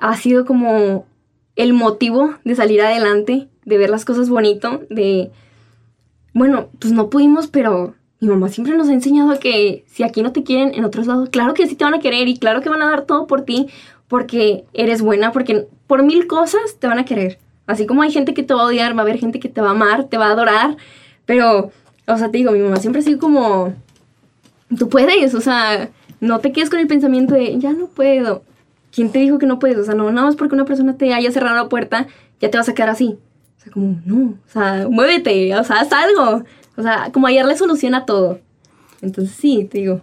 [0.00, 1.06] ha sido como
[1.56, 5.30] el motivo de salir adelante, de ver las cosas bonito, de,
[6.32, 10.32] bueno, pues no pudimos, pero mi mamá siempre nos ha enseñado que si aquí no
[10.32, 12.68] te quieren en otros lados, claro que sí te van a querer y claro que
[12.68, 13.66] van a dar todo por ti
[14.08, 17.38] porque eres buena, porque por mil cosas te van a querer.
[17.66, 19.60] Así como hay gente que te va a odiar, va a haber gente que te
[19.60, 20.76] va a amar, te va a adorar,
[21.26, 21.70] pero,
[22.06, 23.74] o sea, te digo, mi mamá siempre ha sido como,
[24.78, 28.42] tú puedes, o sea, no te quedes con el pensamiento de, ya no puedo.
[28.92, 29.78] ¿Quién te dijo que no puedes?
[29.78, 32.06] O sea, no, nada más porque una persona te haya cerrado la puerta,
[32.40, 33.18] ya te vas a quedar así.
[33.58, 36.44] O sea, como, no, o sea, muévete, o sea, haz algo.
[36.76, 38.40] O sea, como le solución a todo.
[39.00, 40.02] Entonces, sí, te digo,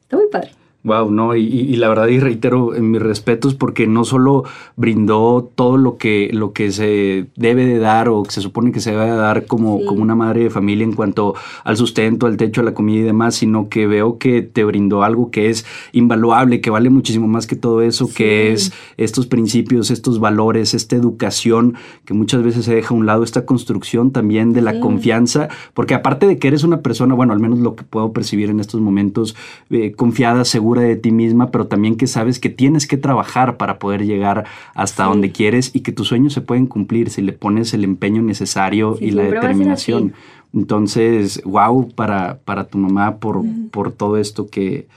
[0.00, 0.52] está muy padre.
[0.84, 4.44] Wow, no, y, la verdad, y reitero mis respetos, porque no solo
[4.76, 8.78] brindó todo lo que, lo que se debe de dar o que se supone que
[8.78, 12.36] se debe de dar como, como una madre de familia en cuanto al sustento, al
[12.36, 15.66] techo, a la comida y demás, sino que veo que te brindó algo que es
[15.90, 20.94] invaluable, que vale muchísimo más que todo eso, que es estos principios, estos valores, esta
[20.94, 25.48] educación que muchas veces se deja a un lado, esta construcción también de la confianza,
[25.74, 28.60] porque aparte de que eres una persona, bueno, al menos lo que puedo percibir en
[28.60, 29.34] estos momentos,
[29.70, 33.78] eh, confiada, segura, de ti misma, pero también que sabes que tienes que trabajar para
[33.78, 37.72] poder llegar hasta donde quieres y que tus sueños se pueden cumplir si le pones
[37.74, 40.12] el empeño necesario y la determinación.
[40.54, 44.88] Entonces, wow para, para tu mamá por, por todo esto que,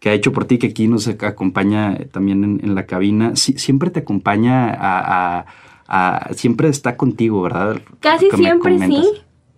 [0.00, 3.34] que ha hecho por ti, que aquí nos acompaña también en, la cabina.
[3.34, 5.46] siempre te acompaña a,
[5.86, 7.80] a, Siempre está contigo, ¿verdad?
[8.00, 9.04] Casi siempre sí,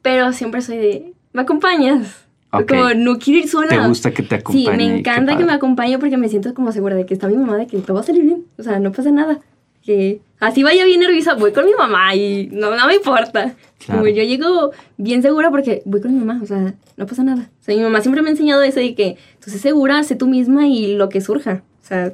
[0.03, 1.13] pero siempre soy de...
[1.33, 2.27] ¿Me acompañas?
[2.51, 3.69] Como no quiero ir sola.
[3.69, 4.65] ¿Te gusta que te acompañe?
[4.65, 7.37] Sí, me encanta que me acompañe porque me siento como segura de que está mi
[7.37, 8.45] mamá, de que todo va a salir bien.
[8.59, 9.39] O sea, no pasa nada.
[9.83, 13.55] Que así vaya bien nerviosa, voy con mi mamá y no, no me importa.
[13.79, 14.01] Claro.
[14.01, 17.51] Como yo llego bien segura porque voy con mi mamá, o sea, no pasa nada.
[17.61, 20.17] O sea, mi mamá siempre me ha enseñado eso de que tú sé segura, sé
[20.17, 21.63] tú misma y lo que surja.
[21.83, 22.13] O sea,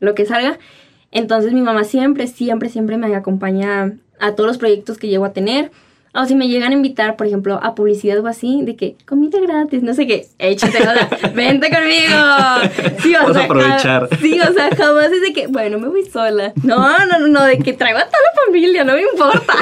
[0.00, 0.58] lo que salga.
[1.12, 5.32] Entonces mi mamá siempre, siempre, siempre me acompaña a todos los proyectos que llego a
[5.32, 5.70] tener.
[6.16, 9.40] O si me llegan a invitar, por ejemplo, a publicidad o así, de que comida
[9.40, 13.00] gratis, no sé qué, échate, o vente conmigo.
[13.02, 14.08] Sí, o Vamos a aprovechar.
[14.20, 16.52] sí, o sea, jamás es de que, bueno, me voy sola.
[16.62, 19.54] No, no, no, no, de que traigo a toda la familia, no me importa.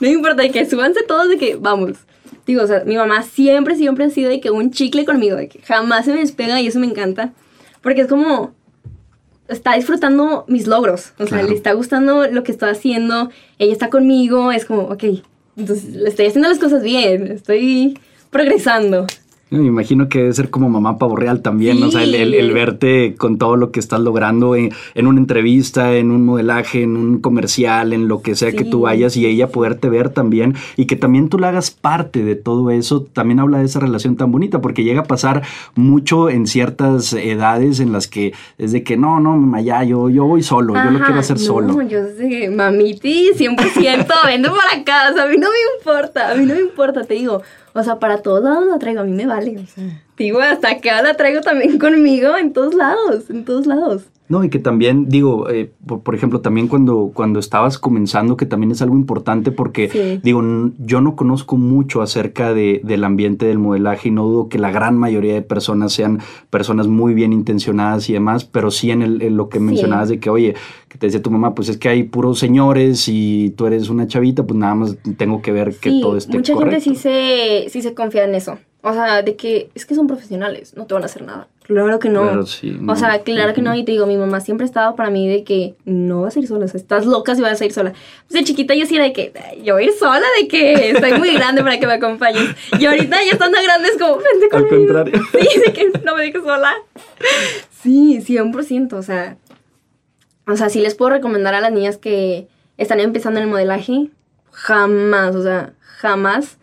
[0.00, 1.98] No me importa, de que súbanse todos, de que vamos.
[2.46, 5.48] Digo, o sea, mi mamá siempre, siempre ha sido de que un chicle conmigo, de
[5.48, 7.34] que jamás se me despega y eso me encanta.
[7.82, 8.54] Porque es como,
[9.48, 11.12] está disfrutando mis logros.
[11.18, 11.48] O sea, Claro.
[11.48, 13.28] le está gustando lo que estoy haciendo.
[13.58, 14.50] Ella está conmigo.
[14.50, 15.04] Es como, ok,
[15.58, 17.32] entonces estoy haciendo las cosas bien.
[17.32, 17.98] Estoy
[18.30, 19.06] progresando.
[19.50, 21.82] Me imagino que debe ser como mamá pavo real también, Sí.
[21.84, 25.18] o sea, el, el- el verte con todo lo que estás logrando en, en una
[25.20, 29.24] entrevista, en un modelaje, en un comercial, en lo que sea que tú vayas y
[29.26, 33.40] ella poderte ver también y que también tú le hagas parte de todo eso, también
[33.40, 35.42] habla de esa relación tan bonita, porque llega a pasar
[35.74, 40.10] mucho en ciertas edades en las que es de que no, no, mamá, ya, yo,
[40.10, 41.82] yo voy solo, yo lo quiero hacer no, solo.
[41.82, 46.54] yo sé, mamiti, 100%, vente para sea, a mí no me importa, a mí no
[46.54, 47.40] me importa, te digo,
[47.78, 49.66] o sea, para todos lados la traigo, a mí me vale,
[50.18, 54.02] digo, hasta acá la traigo también conmigo, en todos lados, en todos lados.
[54.30, 58.44] No, y que también, digo, eh, por, por ejemplo, también cuando, cuando estabas comenzando, que
[58.44, 60.20] también es algo importante porque, Sí.
[60.22, 60.42] digo,
[60.78, 64.70] yo no conozco mucho acerca de, del ambiente del modelaje y no dudo que la
[64.70, 69.22] gran mayoría de personas sean personas muy bien intencionadas y demás, pero sí en, el,
[69.22, 69.64] en lo que Sí.
[69.64, 70.54] mencionabas de que, oye,
[70.90, 74.08] que te decía tu mamá, pues es que hay puros señores y tú eres una
[74.08, 76.82] chavita, pues nada más tengo que ver que sí, todo esté mucha correcto.
[76.84, 80.06] gente sí se, sí se confía en eso, o sea, de que es que son
[80.06, 81.48] profesionales, no te van a hacer nada.
[81.64, 82.22] Claro que no.
[82.22, 82.92] Claro, sí, no.
[82.92, 83.74] O sea, claro que no.
[83.74, 86.38] Y te digo, mi mamá siempre ha estado para mí de que no vas a
[86.38, 86.64] ir sola.
[86.64, 87.92] O sea, estás loca si vas a ir sola.
[88.26, 90.48] Pues de chiquita yo sí era de que "Ay, yo voy a ir sola, de
[90.48, 92.48] que estoy muy grande para que me acompañes.
[92.78, 94.76] Y ahorita ya estando grande es como, vente Al conmigo.
[94.94, 95.22] contrario.
[95.32, 96.72] Sí, de que no me dejes sola.
[97.82, 98.92] Sí, 100%.
[98.94, 99.36] O sea,
[100.46, 104.08] o sea, sí les puedo recomendar a las niñas que están empezando en el modelaje.
[104.52, 106.58] Jamás, o sea, jamás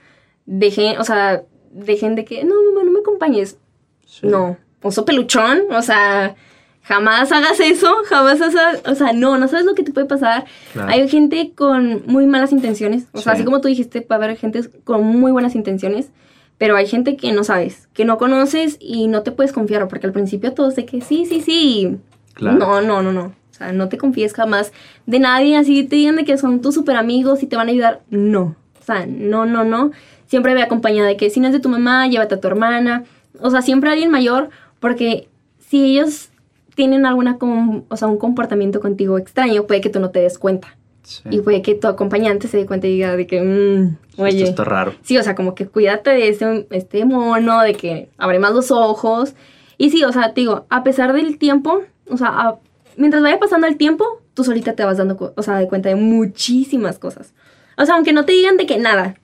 [0.47, 1.43] dejen, o sea,
[1.75, 3.57] dejen de que, no, mamá, no me acompañes.
[4.05, 4.27] Sí.
[4.27, 6.35] No, oso peluchón, o sea,
[6.83, 10.45] jamás hagas eso, jamás hagas, o sea, no, no sabes lo que te puede pasar.
[10.73, 10.89] Claro.
[10.91, 13.37] Hay gente con muy malas intenciones, o sea, Sí.
[13.37, 16.09] así como tú dijiste, puede haber gente con muy buenas intenciones,
[16.57, 20.07] pero hay gente que no sabes, que no conoces y no te puedes confiar, porque
[20.07, 21.97] al principio todos de que sí, sí, sí.
[22.33, 22.57] Claro.
[22.57, 23.25] No, no, no, no.
[23.25, 24.71] O sea, no te confíes jamás
[25.05, 27.71] de nadie, así te digan de que son tus super amigos y te van a
[27.71, 28.01] ayudar.
[28.09, 28.55] No.
[28.79, 29.91] O sea, no, no, no.
[30.27, 33.03] Siempre ve acompañada de que si no es de tu mamá, llévate a tu hermana.
[33.41, 35.27] O sea, siempre alguien mayor, porque
[35.59, 36.29] si ellos
[36.75, 40.37] tienen alguna, com- o sea, un comportamiento contigo extraño, puede que tú no te des
[40.37, 40.75] cuenta.
[41.03, 41.21] Sí.
[41.29, 44.49] Y puede que tu acompañante se dé cuenta y diga de que, mm, oye, Esto
[44.49, 44.95] está raro.
[45.03, 48.71] Sí, o sea, como que cuídate de este, este mono, de que abre más los
[48.71, 49.35] ojos.
[49.77, 52.59] Y sí, o sea, te digo, a pesar del tiempo, o sea, a-
[52.97, 55.95] mientras vaya pasando el tiempo, tú solita te vas dando, o sea, de cuenta de
[55.95, 57.33] muchísimas cosas.
[57.77, 59.15] O sea, aunque no te digan de que nada,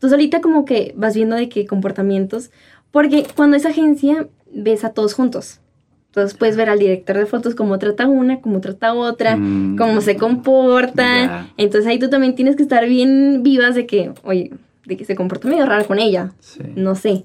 [0.00, 2.50] tú solita como que vas viendo de qué comportamientos,
[2.90, 5.60] porque cuando es agencia, ves a todos juntos.
[6.08, 9.76] Entonces puedes ver al director de fotos cómo trata una, cómo trata otra, Mm.
[9.76, 11.46] cómo se comporta.
[11.56, 14.50] Entonces ahí tú también tienes que estar bien vivas de que, oye,
[14.86, 16.32] de que se comportó medio raro con ella.
[16.40, 16.60] Sí.
[16.74, 17.24] No sé,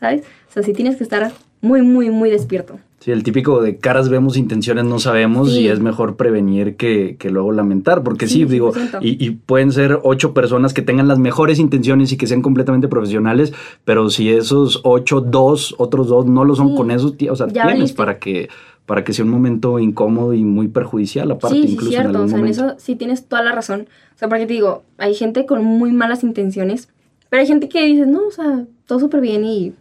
[0.00, 0.22] ¿sabes?
[0.48, 1.30] O sea, sí tienes que estar
[1.60, 2.78] muy, muy, muy despierto.
[3.02, 5.62] Sí, el típico de caras vemos, intenciones no sabemos Sí.
[5.62, 8.98] y es mejor prevenir que, que luego lamentar, porque sí, Sí, digo, 100%.
[9.02, 12.86] y, y pueden ser ocho personas que tengan las mejores intenciones y que sean completamente
[12.86, 13.52] profesionales,
[13.84, 16.74] pero si esos ocho, dos, otros dos no lo son Sí.
[16.76, 17.96] con esos, o sea, Ya tienes valiste.
[17.96, 18.48] para que,
[18.86, 22.18] para que sea un momento incómodo y muy perjudicial aparte, sí, sí, incluso en cierto.
[22.18, 23.88] algún O sea, en eso sí tienes toda la razón.
[24.14, 26.88] O sea, porque te digo, hay gente con muy malas intenciones,
[27.30, 29.72] pero hay gente que dice, no, o sea, todo súper bien y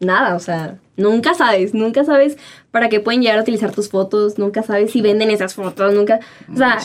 [0.00, 2.36] nada, o sea, nunca sabes, nunca sabes
[2.70, 6.20] para qué pueden llegar a utilizar tus fotos, nunca sabes si venden esas fotos, nunca,
[6.52, 6.78] o sea,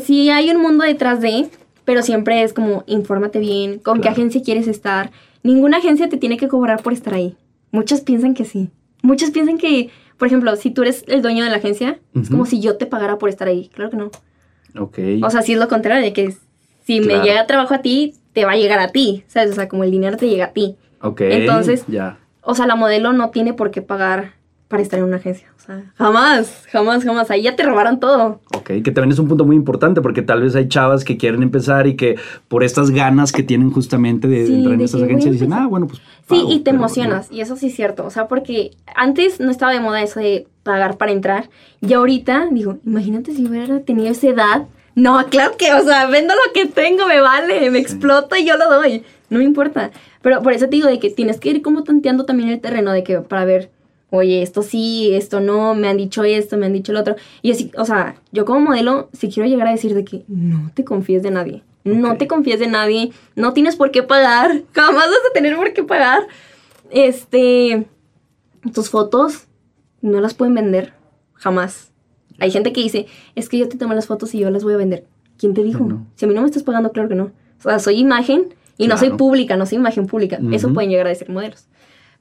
[0.00, 1.48] sí hay un mundo detrás de,
[1.84, 5.10] pero siempre es como, infórmate bien, con qué agencia quieres estar.
[5.42, 7.36] Ninguna agencia te tiene que cobrar por estar ahí.
[7.70, 8.70] Muchas piensan que sí.
[9.02, 12.44] Muchos piensan que, por ejemplo, si tú eres el dueño de la agencia, es como
[12.46, 13.68] si yo te pagara por estar ahí.
[13.72, 14.10] Claro que no.
[14.76, 14.98] Ok.
[15.22, 16.34] O sea, sí es lo contrario, de que
[16.84, 17.20] si Claro.
[17.22, 19.52] me llega trabajo a ti, te va a llegar a ti, ¿sabes?
[19.52, 20.76] O sea, como el dinero te llega a ti.
[21.00, 21.20] ok.
[21.20, 22.18] entonces- Ya.
[22.46, 24.32] O sea, la modelo no tiene por qué pagar
[24.68, 25.48] para estar en una agencia.
[25.56, 27.30] O sea, jamás, jamás, jamás.
[27.30, 28.40] Ahí ya te robaron todo.
[28.56, 31.42] Ok, que también es un punto muy importante porque tal vez hay chavas que quieren
[31.42, 32.16] empezar y que
[32.48, 35.64] por estas ganas que tienen justamente de, Sí, entrar en estas agencias dicen, empezar.
[35.64, 35.98] ah, bueno, pues.
[36.28, 39.38] Sí, pago", y te pero emocionas, y eso sí es cierto, o sea, porque antes
[39.40, 41.48] no estaba de moda eso de pagar para entrar,
[41.80, 46.34] y ahorita digo, imagínate si hubiera tenido esa edad, no, claro que, o sea, vendo
[46.34, 50.42] lo que tengo, me vale, me explota y yo lo doy, no me importa, pero
[50.42, 53.04] por eso te digo de que tienes que ir como tanteando también el terreno, de
[53.04, 53.70] que para ver,
[54.10, 57.52] oye, esto sí, esto no, me han dicho esto, me han dicho lo otro, y
[57.52, 60.82] así, o sea, yo como modelo, si quiero llegar a decir de que no te
[60.82, 65.30] confíes de nadie, no te confíes de nadie, no tienes por qué pagar, jamás vas
[65.30, 66.26] a tener por qué pagar.
[66.90, 67.86] Este,
[68.72, 69.46] tus fotos
[70.00, 70.94] no las pueden vender,
[71.34, 71.92] jamás.
[72.38, 74.74] Hay gente que dice, es que yo te tomo las fotos y yo las voy
[74.74, 75.04] a vender.
[75.38, 75.84] ¿Quién te dijo?
[75.84, 76.06] No.
[76.16, 77.24] Si a mí no me estás pagando, claro que no.
[77.58, 80.38] O sea, soy imagen y no soy pública, no soy imagen pública.
[80.52, 81.66] Eso pueden llegar a ser modelos.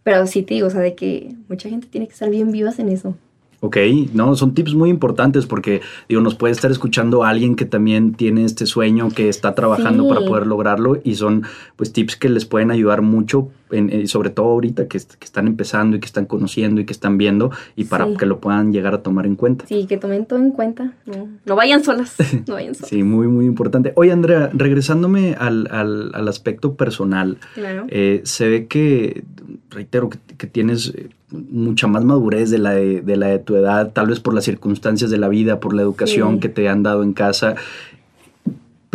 [0.04, 2.80] Pero sí te digo, o sea, de que mucha gente tiene que estar bien vivas
[2.80, 3.16] en eso.
[3.62, 3.78] Ok,
[4.14, 8.44] no, son tips muy importantes porque, digo, nos puede estar escuchando alguien que también tiene
[8.46, 10.10] este sueño, que está trabajando Sí.
[10.10, 11.44] para poder lograrlo y son,
[11.76, 15.26] pues, tips que les pueden ayudar mucho, en- eh, sobre todo ahorita que, est- que
[15.26, 18.16] están empezando y que están conociendo y que están viendo y para Sí.
[18.18, 19.66] que lo puedan llegar a tomar en cuenta.
[19.68, 20.94] Sí, que tomen todo en cuenta.
[21.06, 22.16] No, no vayan solas.
[22.48, 22.90] No vayan solas.
[22.90, 23.92] Sí, muy, muy importante.
[23.96, 27.86] Oye, Andrea, regresándome al, al- al aspecto personal, Claro.
[27.90, 29.24] eh, se ve que,
[29.72, 33.56] reitero, que, que tienes eh, mucha más madurez de la de, de la de tu
[33.56, 36.40] edad, tal vez por las circunstancias de la vida, por la educación Sí.
[36.42, 37.56] que te han dado en casa.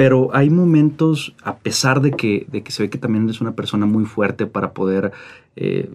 [0.00, 3.52] Pero hay momentos, a pesar de que, de que se ve que también eres una
[3.52, 5.12] persona muy fuerte para poder
[5.56, 5.90] eh,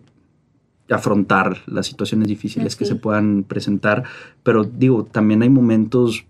[0.91, 2.89] afrontar las situaciones difíciles que Sí.
[2.89, 4.03] se puedan presentar,
[4.43, 6.23] pero digo, también hay momentos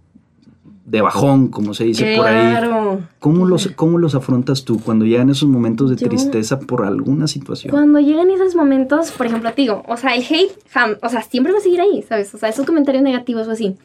[0.86, 2.52] de bajón, como se dice por ahí.
[2.52, 3.02] Claro.
[3.20, 7.28] ¿Cómo los, ¿Cómo los afrontas tú cuando llegan esos momentos de Yo- tristeza por alguna
[7.28, 7.72] situación?
[7.72, 11.24] Cuando llegan esos momentos, por ejemplo, te digo, o sea, el hate, jam- o sea,
[11.24, 12.34] siempre va a seguir ahí, ¿sabes?
[12.34, 13.76] O sea, esos comentarios negativos o así.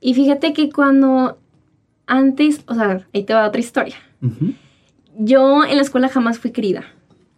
[0.00, 1.38] Y fíjate que cuando
[2.08, 3.96] antes, o sea, ahí te va otra historia.
[5.16, 6.84] Yo en la escuela jamás fui querida.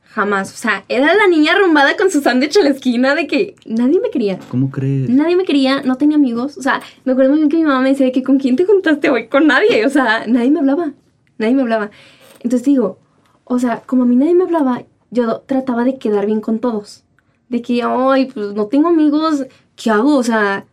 [0.05, 0.53] Jamás.
[0.53, 4.01] O sea, era la niña arrumbada con su sándwich en la esquina de que nadie
[4.01, 4.39] me quería.
[4.49, 5.09] ¿Cómo crees?
[5.09, 6.59] Nadie me quería, no tenía amigos.
[6.59, 8.65] O sea, me acuerdo muy bien que mi mamá me decía que con quién te
[8.65, 9.87] juntaste hoy, con nadie.
[9.87, 10.93] O sea, nadie me hablaba.
[11.39, 11.91] Nadie me hablaba.
[12.43, 12.99] Entonces digo,
[13.45, 17.05] o sea, como a mí nadie me hablaba, yo trataba de quedar bien con todos.
[17.49, 20.17] De que, ay, pues no tengo amigos, ¿qué hago?
[20.17, 20.67] O sea,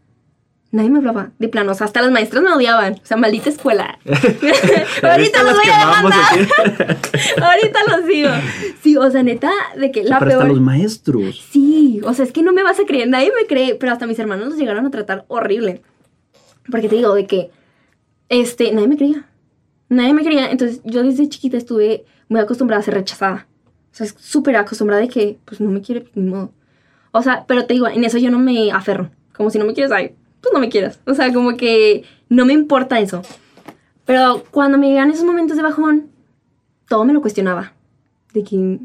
[0.71, 1.31] nadie me hablaba.
[1.39, 2.93] De plano, o sea, hasta las maestras me odiaban.
[2.93, 3.99] O sea, maldita escuela.
[4.05, 6.97] Ahorita ¿Viste los voy a demandar.
[7.41, 8.29] Ahorita los digo.
[8.81, 10.47] Sí, o sea, neta, de que la Pero hasta peor.
[10.49, 11.45] los maestros.
[11.51, 14.07] Sí, o sea, es que no me vas a creer, nadie me cree, pero hasta
[14.07, 15.81] mis hermanos nos llegaron a tratar horrible.
[16.69, 17.49] Porque te digo, de que,
[18.29, 19.25] este, nadie me creía.
[19.89, 23.47] Nadie me creía, entonces yo desde chiquita estuve muy acostumbrada a ser rechazada.
[23.93, 26.51] O sea, súper acostumbrada de que, pues no me quiere, pues, ni modo.
[27.11, 29.09] O sea, pero te digo, en eso yo no me aferro.
[29.35, 30.99] Como si no me quieres, ay, pues no me quieras.
[31.05, 33.21] O sea, como que no me importa eso.
[34.05, 36.09] Pero cuando me llegan esos momentos de bajón,
[36.87, 37.73] todo me lo cuestionaba.
[38.33, 38.79] De que,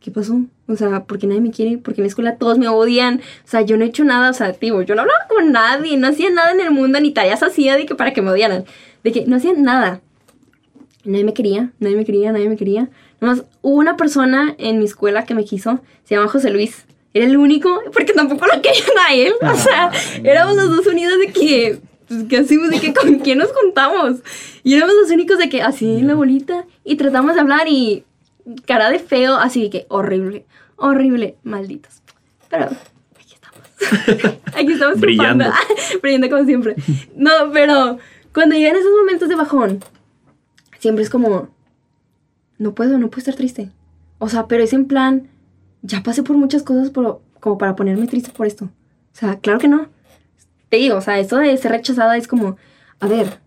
[0.00, 0.40] ¿qué pasó?
[0.66, 1.78] O sea, ¿por qué nadie me quiere?
[1.78, 3.20] Porque en la escuela todos me odian.
[3.44, 4.30] O sea, yo no he hecho nada.
[4.30, 5.96] O sea, digo, yo no hablaba con nadie.
[5.96, 7.00] No hacía nada en el mundo.
[7.00, 8.64] Ni tareas hacía de que para que me odiaran.
[9.04, 10.00] De que no hacía nada.
[11.04, 11.72] Nadie me quería.
[11.78, 12.32] Nadie me quería.
[12.32, 12.90] Nadie me quería.
[13.20, 15.80] Nomás hubo una persona en mi escuela que me quiso.
[16.04, 16.86] Se llama José Luis.
[17.14, 17.82] Era el único.
[17.92, 19.32] Porque tampoco lo querían a él.
[19.42, 21.78] O sea, Ay, éramos los dos unidos de que...
[22.08, 22.70] Pues, ¿qué hacemos?
[22.70, 24.20] De que con quién nos juntamos.
[24.62, 26.66] Y éramos los únicos de que así en la bolita.
[26.84, 28.04] Y tratamos de hablar y
[28.66, 30.44] cara de feo, así de que horrible,
[30.76, 32.02] horrible, malditos.
[32.48, 34.38] Pero aquí estamos.
[34.54, 35.44] aquí estamos Brillando.
[36.02, 36.76] Brillando como siempre.
[37.16, 37.98] No, pero
[38.32, 39.84] cuando llegan esos momentos de bajón,
[40.78, 41.50] siempre es como,
[42.58, 43.70] no puedo, no puedo estar triste.
[44.18, 45.28] O sea, pero es en plan,
[45.82, 48.66] ya pasé por muchas cosas por- como para ponerme triste por esto.
[48.66, 48.70] O
[49.14, 49.88] sea, claro que no.
[50.68, 52.56] Te digo, o sea, esto de ser rechazada es como,
[53.00, 53.38] a ver,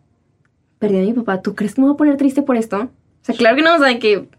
[0.80, 2.78] perdí a mi papá, ¿tú crees que me voy a poner triste por esto?
[2.82, 2.90] O
[3.26, 4.30] sea, claro que no, o sea, de que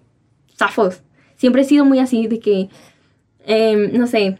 [0.56, 1.02] zafos.
[1.36, 2.68] Siempre he sido muy así, de que,
[3.44, 4.38] em, no sé,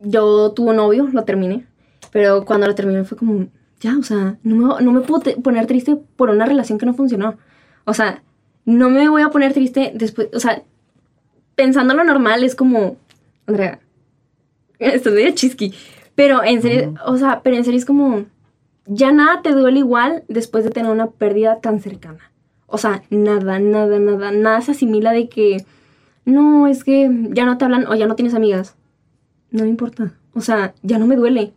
[0.00, 1.66] yo tuve un novio, lo terminé,
[2.10, 3.46] pero cuando lo terminé fue como,
[3.80, 6.94] ya, o sea, no me, no me puedo poner triste por una relación que no
[6.94, 7.36] funcionó.
[7.84, 8.22] O sea,
[8.64, 10.62] no me voy a poner triste después, o sea,
[11.54, 12.96] pensando lo normal es como,
[13.46, 13.80] Andrea,
[14.78, 15.74] estoy medio chisqui,
[16.14, 18.24] pero en serio, o sea, pero en serio es como,
[18.86, 22.32] ya nada te duele igual después de tener una pérdida tan cercana.
[22.66, 25.64] O sea, nada, nada, nada, nada se asimila de que,
[26.24, 28.76] no, es que ya no te hablan o ya no tienes amigas.
[29.50, 30.14] No me importa.
[30.34, 31.52] O sea, ya no me duele.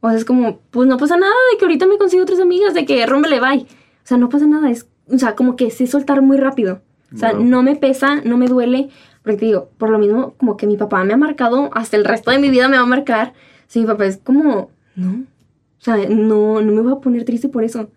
[0.00, 2.72] O sea, es como, pues no pasa nada de que ahorita me consigo otras amigas,
[2.72, 3.66] de que rómbele, bye.
[3.66, 4.70] O sea, no pasa nada.
[4.70, 6.80] Es, o sea, como que sé soltar muy rápido.
[7.14, 8.88] O sea, no me pesa, no me duele.
[9.26, 12.04] Porque te digo, por lo mismo, como que mi papá me ha marcado, hasta el
[12.04, 13.32] resto de mi vida me va a marcar.
[13.66, 15.10] Si mi papá es como, no.
[15.10, 17.80] O sea, no, no me voy a poner triste por eso.
[17.80, 17.88] O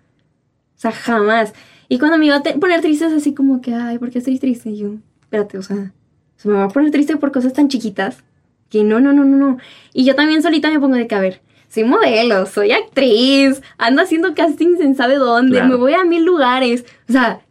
[0.73, 1.53] sea, jamás.
[1.88, 4.39] Y cuando me iba a poner triste es así como que, ay, ¿por qué estoy
[4.39, 4.71] triste?
[4.71, 5.93] Y yo, espérate, o sea,
[6.36, 8.23] se me va a poner triste por cosas tan chiquitas
[8.71, 9.57] que no, no, no, no, no.
[9.93, 14.01] Y yo también solita me pongo de que, a ver, soy modelo, soy actriz, ando
[14.01, 16.86] haciendo castings en sabe dónde, me voy a mil lugares.
[17.07, 17.41] O sea,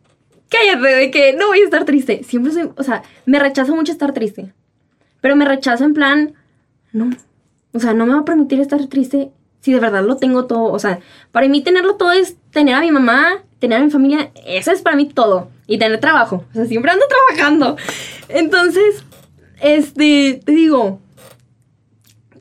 [0.49, 2.23] cállate de que no voy a estar triste.
[2.25, 4.53] Siempre soy, o sea, me rechazo mucho estar triste.
[5.21, 6.35] Pero me rechazo en plan,
[6.93, 7.11] no.
[7.73, 9.31] O sea, no me va a permitir estar triste
[9.61, 10.73] si de verdad lo tengo todo.
[10.73, 11.01] O sea,
[11.33, 14.31] para mí tenerlo todo es tener a mi mamá, tener a mi familia.
[14.47, 15.51] Eso es para mí todo.
[15.67, 16.45] Y tener trabajo.
[16.51, 17.77] O sea, siempre ando trabajando.
[18.29, 19.05] Entonces,
[19.61, 21.01] este, te digo,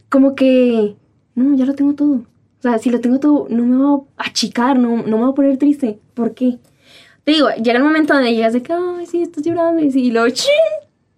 [0.10, 0.96] como que,
[1.36, 2.14] no, ya lo tengo todo.
[2.14, 5.30] O sea, si lo tengo todo, no me va a achicar, no, no me va
[5.30, 6.00] a poner triste.
[6.14, 6.58] ¿Por qué?
[7.28, 9.84] Te digo, llega el momento donde llegas de que, ay, sí, estás llorando.
[9.84, 10.48] Y, y luego, ¡chin!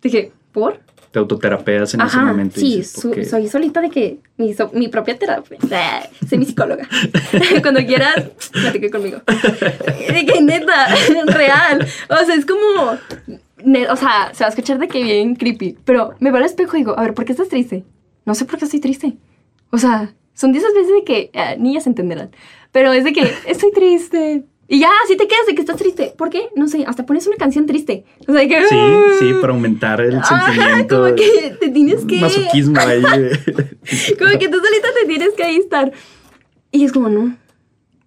[0.02, 0.80] Dije, ¿por?
[1.12, 2.60] Te autoterapeas en ese momento.
[2.60, 5.60] Sí, soy solita de que mi, mi propia terapia.
[6.28, 6.90] soy mi psicóloga.
[7.62, 9.22] Cuando quieras, platique conmigo.
[9.28, 10.88] De que neta,
[11.28, 11.88] real.
[12.10, 12.98] O sea, es como.
[13.92, 15.78] o sea, se va a escuchar de que bien creepy.
[15.86, 17.84] Pero me veo al espejo y digo, a ver, ¿por qué estás triste?
[18.26, 19.16] No sé por qué estoy triste.
[19.70, 22.32] O sea, son de esas veces de que eh, niñas entenderán.
[22.72, 24.46] Pero es de que estoy triste.
[24.72, 26.14] Y ya, así te quedas de que estás triste.
[26.16, 26.50] ¿Por qué?
[26.56, 28.06] No sé, hasta pones una canción triste.
[28.28, 28.68] O sea, que...
[28.68, 28.76] Sí,
[29.18, 31.02] sí, para aumentar el sentimiento.
[31.02, 32.22] Como que te tienes que...
[32.22, 33.02] Masoquismo ahí.
[34.20, 35.92] como que tú solita te tienes que ahí estar.
[36.72, 37.36] Y es como, no,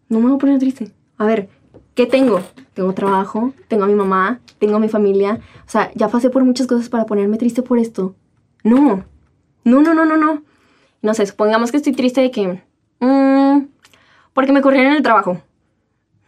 [0.09, 0.93] no me voy a poner triste.
[1.19, 1.49] A ver,
[1.97, 2.41] ¿qué tengo?
[2.75, 5.41] Tengo trabajo, tengo a mi mamá, tengo a mi familia.
[5.67, 8.15] O sea, ya pasé por muchas cosas para ponerme triste por esto.
[8.63, 9.05] No,
[9.65, 10.45] no, no, no, no, no.
[11.03, 12.63] No sé, supongamos que estoy triste de que...
[13.01, 13.67] Mmm,
[14.33, 15.43] porque me corrieron el trajo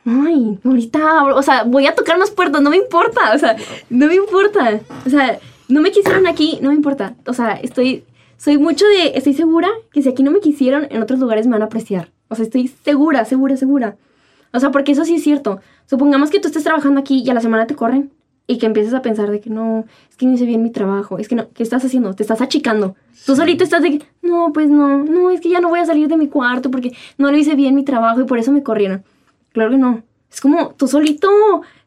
[0.05, 3.57] ay, ahorita, o sea, voy a tocar más puertas, no me importa, o sea,
[3.91, 5.39] no me importa, o sea,
[5.69, 8.05] no me quisieron aquí, no me importa, o sea, estoy,
[8.37, 11.53] soy mucho de, estoy segura que si aquí no me quisieron, en otros lugares me
[11.53, 13.97] van a apreciar, o sea, estoy segura, segura, segura,
[14.53, 17.35] o sea, porque eso sí es cierto, supongamos que tú estés trabajando aquí y a
[17.35, 18.11] la semana te corren
[18.47, 21.19] y que empieces a pensar de que no, es que no hice bien mi trabajo,
[21.19, 22.13] es que no, ¿qué estás haciendo?
[22.13, 22.95] Te estás achicando.
[23.25, 25.87] Tú solito estás de que, no, pues no, no, es que ya no voy a
[25.87, 28.63] salir de mi cuarto porque no lo hice bien mi trabajo y por eso me
[28.63, 29.03] corrieron.
[29.55, 30.03] Claro que no.
[30.31, 31.31] Es como tú solito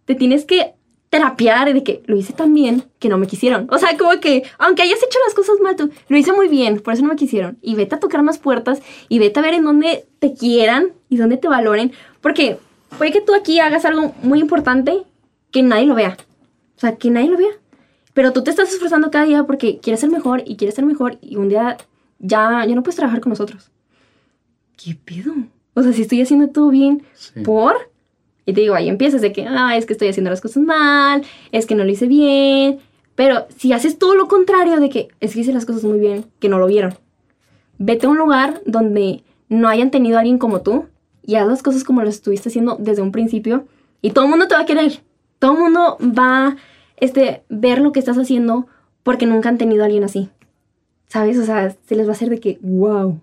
[0.05, 0.73] te tienes que
[1.09, 3.67] terapiar de que lo hice tan bien que no me quisieron.
[3.69, 6.79] O sea, como que, aunque hayas hecho las cosas mal, tú lo hice muy bien,
[6.79, 7.57] por eso no me quisieron.
[7.61, 11.17] Y vete a tocar más puertas y vete a ver en dónde te quieran y
[11.17, 11.91] dónde te valoren.
[12.21, 12.57] Porque
[12.97, 15.03] puede que tú aquí hagas algo muy importante
[15.51, 16.15] que nadie lo vea.
[16.77, 17.51] O sea, que nadie lo vea.
[18.13, 21.17] Pero tú te estás esforzando cada día porque quieres ser mejor y quieres ser mejor
[21.21, 21.77] y un día
[22.19, 23.71] ya, ya no puedes trabajar con nosotros.
[24.77, 25.33] ¿Qué pedo?
[25.77, 27.03] O sea, si estoy haciendo todo bien,
[27.45, 27.75] ¿por?
[28.47, 31.23] Y te digo, ahí empiezas de que, ah, es que estoy haciendo las cosas mal,
[31.51, 32.79] es que no lo hice bien.
[33.13, 36.25] Pero si haces todo lo contrario de que es que hice las cosas muy bien,
[36.39, 36.95] que no lo vieron,
[37.77, 40.85] vete a un lugar donde no hayan tenido a alguien como tú
[41.23, 43.67] y haz las cosas como las estuviste haciendo desde un principio
[44.01, 45.03] y todo el mundo te va a querer.
[45.37, 46.57] Todo el mundo va a
[46.95, 48.65] este, ver lo que estás haciendo
[49.03, 50.31] porque nunca han tenido a alguien así.
[51.07, 51.37] ¿Sabes?
[51.37, 53.21] O sea, se les va a hacer de que, wow,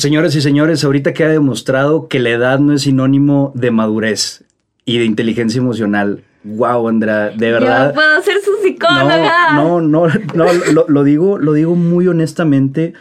[0.00, 4.44] Señoras y señores, ahorita queda demostrado que la edad no es sinónimo de madurez
[4.86, 6.24] y de inteligencia emocional.
[6.42, 7.88] Wow, Andrea, de verdad.
[7.88, 9.52] Yo puedo ser su psicóloga.
[9.56, 12.94] No, no, no, lo, lo, digo, lo digo muy honestamente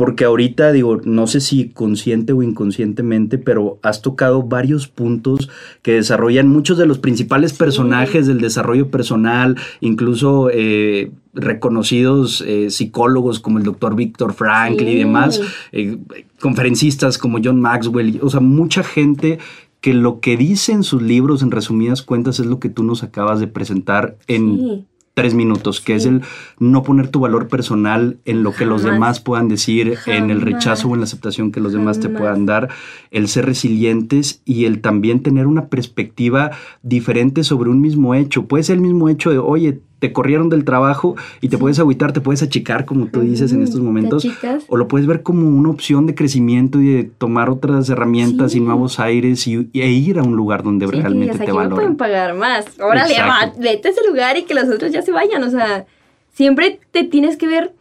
[0.00, 5.50] porque ahorita digo, no sé si consciente o inconscientemente, pero has tocado varios puntos
[5.82, 13.40] que desarrollan muchos de los principales personajes del desarrollo personal, incluso eh, reconocidos eh, psicólogos
[13.40, 15.42] como el doctor Víctor Frankl y demás,
[15.72, 15.98] eh,
[16.40, 19.38] conferencistas como John Maxwell, o sea, mucha gente
[19.82, 23.02] que lo que dice en sus libros, en resumidas cuentas, es lo que tú nos
[23.02, 26.22] acabas de presentar en tres minutos, que es el
[26.58, 30.88] no poner tu valor personal en lo que los demás puedan decir, en el rechazo
[30.88, 32.68] o en la aceptación que los demás te puedan dar,
[33.10, 36.52] el ser resilientes y el también tener una perspectiva
[36.82, 38.46] diferente sobre un mismo hecho.
[38.46, 42.12] Puede ser el mismo hecho de, oye, te corrieron del trabajo y te puedes agüitar,
[42.12, 44.26] te puedes achicar, como tú dices en estos momentos.
[44.66, 48.60] O lo puedes ver como una opción de crecimiento y de tomar otras herramientas y
[48.60, 51.76] nuevos aires y, e ir a un lugar donde realmente te valoren.
[51.76, 52.66] pueden pagar más.
[52.80, 53.14] Órale,
[53.58, 55.44] vete a ese lugar y que los otros ya se vayan.
[55.44, 55.84] O sea,
[56.32, 57.74] siempre te tienes que ver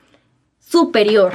[0.59, 1.33] superior.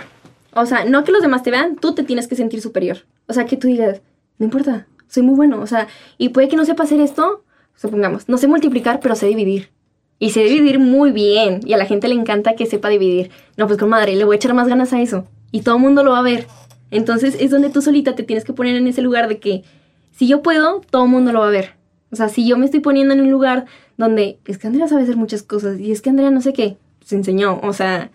[0.52, 2.98] O sea, no que los demás te vean, tú te tienes que sentir superior.
[3.26, 4.02] O sea, que tú digas,
[4.38, 5.60] no importa, soy muy bueno.
[5.60, 7.42] O sea, y puede que no sepa hacer esto,
[7.74, 9.70] supongamos, no sé multiplicar, pero sé dividir.
[10.18, 11.60] Y sé dividir muy bien.
[11.64, 13.30] Y a la gente le encanta que sepa dividir.
[13.56, 15.26] No, pues con madre, le voy a echar más ganas a eso.
[15.50, 16.46] Y todo el mundo lo va a ver.
[16.90, 19.64] Entonces es donde tú solita te tienes que poner en ese lugar de que
[20.12, 21.72] si yo puedo, todo el mundo lo va a ver.
[22.12, 25.02] O sea, si yo me estoy poniendo en un lugar donde es que Andrea sabe
[25.02, 28.10] hacer muchas cosas y es que Andrea no sé qué, se enseñó, o sea,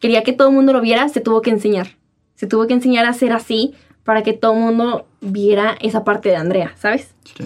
[0.00, 1.96] quería que todo el mundo lo viera, se tuvo que enseñar.
[2.34, 3.74] Se tuvo que enseñar a ser así
[4.04, 7.14] para que todo el mundo viera esa parte de Andrea, ¿sabes?
[7.36, 7.44] Sí.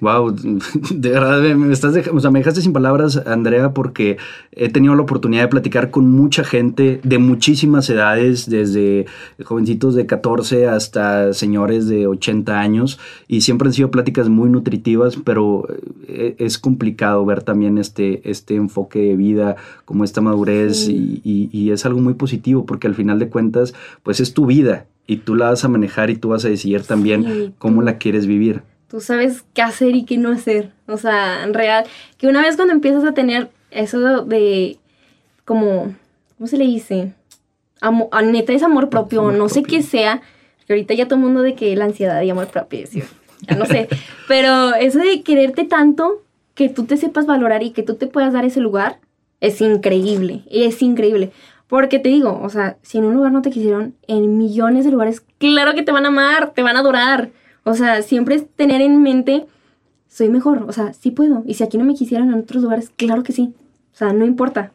[0.00, 0.32] Wow,
[0.90, 4.16] de verdad me, estás o sea, me dejaste sin palabras, Andrea, porque
[4.52, 9.06] he tenido la oportunidad de platicar con mucha gente de muchísimas edades, desde
[9.44, 12.98] jovencitos de 14 hasta señores de 80 años,
[13.28, 15.66] y siempre han sido pláticas muy nutritivas, pero
[16.08, 21.70] eh, es complicado ver también este, este enfoque de vida, como esta madurez, y, y
[21.70, 25.34] es algo muy positivo, porque al final de cuentas, pues es tu vida, y tú
[25.34, 29.00] la vas a manejar y tú vas a decidir también cómo la quieres vivir tú
[29.00, 30.72] sabes qué hacer y qué no hacer.
[30.86, 31.84] O sea, en real,
[32.18, 34.78] que una vez cuando empiezas a tener eso de,
[35.44, 35.94] como,
[36.36, 37.12] ¿cómo se le dice?
[37.80, 40.20] Amo, a neta es amor propio, no sé qué sea,
[40.66, 42.84] que ahorita ya todo el mundo de que la ansiedad y amor propio,
[43.48, 43.88] ya no sé,
[44.28, 46.22] pero eso de quererte tanto,
[46.54, 48.98] que tú te sepas valorar y que tú te puedas dar ese lugar,
[49.40, 51.30] es increíble, es increíble.
[51.68, 54.90] Porque te digo, o sea, si en un lugar no te quisieron, en millones de
[54.90, 57.30] lugares, claro que te van a amar, te van a adorar.
[57.64, 59.46] O sea, siempre es tener en mente,
[60.08, 61.42] soy mejor, o sea, sí puedo.
[61.46, 63.54] Y si aquí no me quisieran en otros lugares, claro que sí.
[63.92, 64.72] O sea, no importa.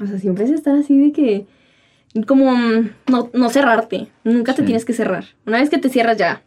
[0.00, 1.46] O sea, siempre es estar así de que,
[2.26, 2.90] como mm,
[3.32, 4.08] no, cerrarte.
[4.24, 5.24] Nunca te tienes que cerrar.
[5.46, 6.42] Una vez que te cierras ya,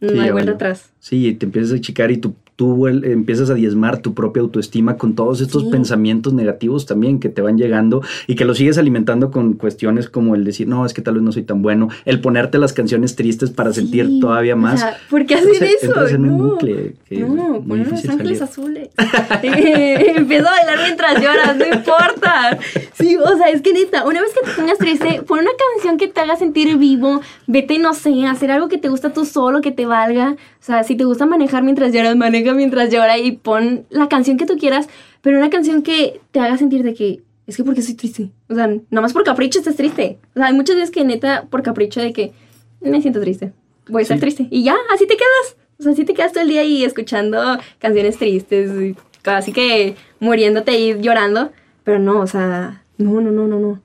[0.00, 0.92] no hay vuelta atrás.
[0.98, 5.14] Sí, te empiezas a chicar y tu tú empiezas a diezmar tu propia autoestima con
[5.14, 9.54] todos estos pensamientos negativos también que te van llegando y que lo sigues alimentando con
[9.54, 12.58] cuestiones como el decir, no, es que tal vez no soy tan bueno, el ponerte
[12.58, 14.74] las canciones tristes para sentir todavía más.
[14.74, 16.06] O sea, ¿Por qué hacer eso?
[16.08, 16.94] en un bucle.
[17.10, 18.88] no, poner los ángeles azules.
[19.42, 22.58] Empiezo a bailar mientras lloras, no importa.
[22.94, 25.98] Sí, o sea, es que neta, una vez que te pongas triste, pon una canción
[25.98, 29.60] que te haga sentir vivo, vete, no sé, hacer algo que te gusta tú solo,
[29.60, 30.32] que te valga.
[30.32, 34.36] O sea, si te gusta manejar mientras lloras, maneja mientras llora y pon la canción
[34.36, 34.88] que tú quieras,
[35.22, 38.30] pero una canción que te haga sentir de que es que porque soy triste.
[38.48, 40.18] O sea, nada más por capricho estás triste.
[40.34, 42.32] O sea, hay muchas veces que neta por capricho de que
[42.80, 43.52] me siento triste.
[43.88, 44.48] Voy a estar triste.
[44.50, 45.56] Y ya, así te quedas.
[45.78, 49.94] O sea, así te quedas todo el día ahí escuchando canciones tristes, y casi que
[50.18, 51.52] muriéndote y llorando.
[51.84, 53.82] Pero no, o sea, no, no, no, no, no.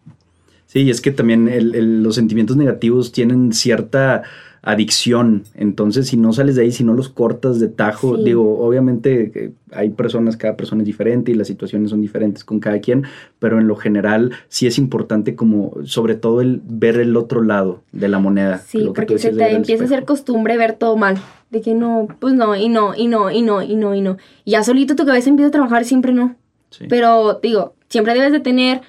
[0.65, 1.49] Sí, es que también
[2.01, 4.23] los sentimientos negativos tienen cierta
[4.63, 5.43] adicción.
[5.55, 9.89] Entonces, si no sales de ahí, si no los cortas de tajo, digo, obviamente hay
[9.89, 13.05] personas, cada persona es diferente y las situaciones son diferentes con cada quien,
[13.39, 17.81] pero en lo general sí es importante como, sobre todo, el ver el otro lado
[17.91, 18.59] de la moneda.
[18.59, 21.17] Sí, porque se te empieza a ser costumbre ver todo mal.
[21.49, 24.17] De que no, pues no, y no, y no, y no, y no, y no.
[24.45, 26.35] Y ya solito tu cabeza empieza a trabajar, siempre no.
[26.87, 28.81] Pero, digo, siempre debes de tener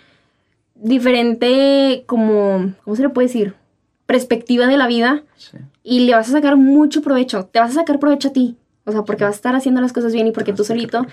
[0.77, 3.55] diferente, como, ¿cómo se le puede decir?
[4.13, 5.23] Perspectiva de la vida
[5.83, 7.47] y le vas a sacar mucho provecho.
[7.47, 8.57] Te vas a sacar provecho a ti.
[8.85, 11.07] O sea, porque vas a estar haciendo las cosas bien y porque tú solito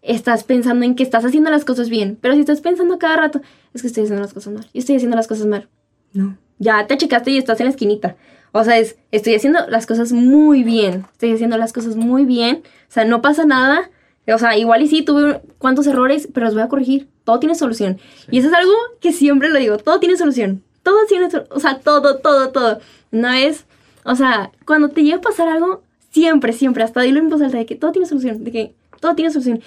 [0.00, 2.16] estás pensando en que estás haciendo las cosas bien.
[2.18, 3.42] Pero si estás pensando cada rato,
[3.74, 4.66] es que estoy haciendo las cosas mal.
[4.72, 5.68] Y estoy haciendo las cosas mal.
[6.14, 6.38] No.
[6.58, 8.16] Ya te achicaste y estás en la esquinita.
[8.52, 11.04] O sea, es, estoy haciendo las cosas muy bien.
[11.12, 12.62] Estoy haciendo las cosas muy bien.
[12.88, 13.90] O sea, no pasa nada.
[14.32, 17.08] O sea, igual y sí, tuve cuantos errores, pero los voy a corregir.
[17.24, 17.98] Todo tiene solución.
[18.30, 19.76] Y eso es algo que siempre lo digo.
[19.76, 22.78] Todo tiene solución todo tiene, o sea, todo, todo, todo.
[23.10, 23.64] No es,
[24.04, 25.82] o sea, cuando te llega a pasar algo,
[26.12, 29.16] siempre, siempre, hasta dilo en voz alta, de que todo tiene solución, de que todo
[29.16, 29.60] tiene solución.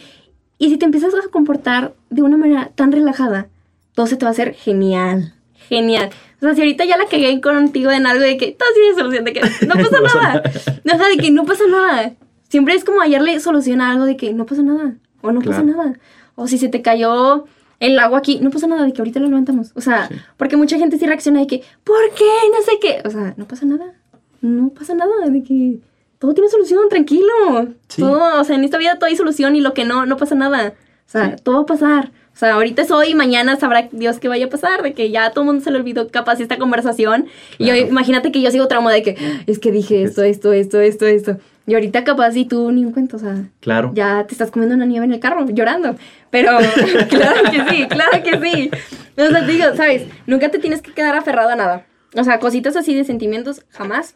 [0.59, 3.49] Y si te empiezas a comportar de una manera tan relajada,
[3.95, 5.33] todo se te va a hacer genial,
[5.67, 6.09] genial.
[6.37, 9.25] O sea, si ahorita ya la cagué contigo en algo de que todo tiene solución,
[9.25, 10.43] de que no pasa nada.
[10.85, 12.13] No, o sea, de que no pasa nada.
[12.47, 15.63] Siempre es como hallarle solución a algo de que no pasa nada, o no pasa
[15.63, 15.99] nada.
[16.35, 17.43] O si se te cayó
[17.79, 19.71] el agua aquí, no pasa nada de que ahorita lo levantamos.
[19.75, 22.25] O sea, porque mucha gente sí reacciona de que, ¿por qué?
[22.51, 23.01] No sé qué.
[23.07, 23.93] O sea, no pasa nada.
[24.41, 25.79] No pasa nada de que
[26.17, 27.73] todo tiene solución, tranquilo.
[27.95, 30.35] Todo, o sea, en esta vida todo hay solución y lo que no, no pasa
[30.35, 30.73] nada.
[31.07, 32.11] O sea, todo va a pasar.
[32.33, 35.09] O sea, ahorita es hoy y mañana sabrá Dios qué vaya a pasar, de que
[35.09, 37.25] ya todo el mundo se le olvidó capaz esta conversación.
[37.57, 39.17] Y hoy, imagínate que yo sigo trauma de que
[39.47, 41.37] es que dije esto, esto, esto, esto, esto.
[41.69, 43.91] Y ahorita capaz y tú ni un cuento, o sea, claro.
[43.93, 45.95] ya te estás comiendo una nieve en el carro, llorando.
[46.31, 46.57] Pero
[47.09, 48.71] claro que sí, claro que sí.
[49.15, 50.07] O sea, te digo, ¿sabes?
[50.25, 51.85] Nunca te tienes que quedar aferrado a nada.
[52.15, 54.15] O sea, cositas así de sentimientos, jamás.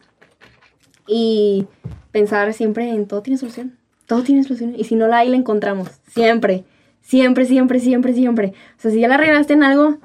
[1.06, 1.68] Y
[2.10, 3.78] pensar siempre en todo tiene solución.
[4.06, 4.74] Todo tiene solución.
[4.76, 5.90] Y si no la hay, la encontramos.
[6.08, 6.64] Siempre.
[7.02, 8.52] Siempre, siempre, siempre, siempre.
[8.78, 9.98] O sea, si ya la arreglaste en algo,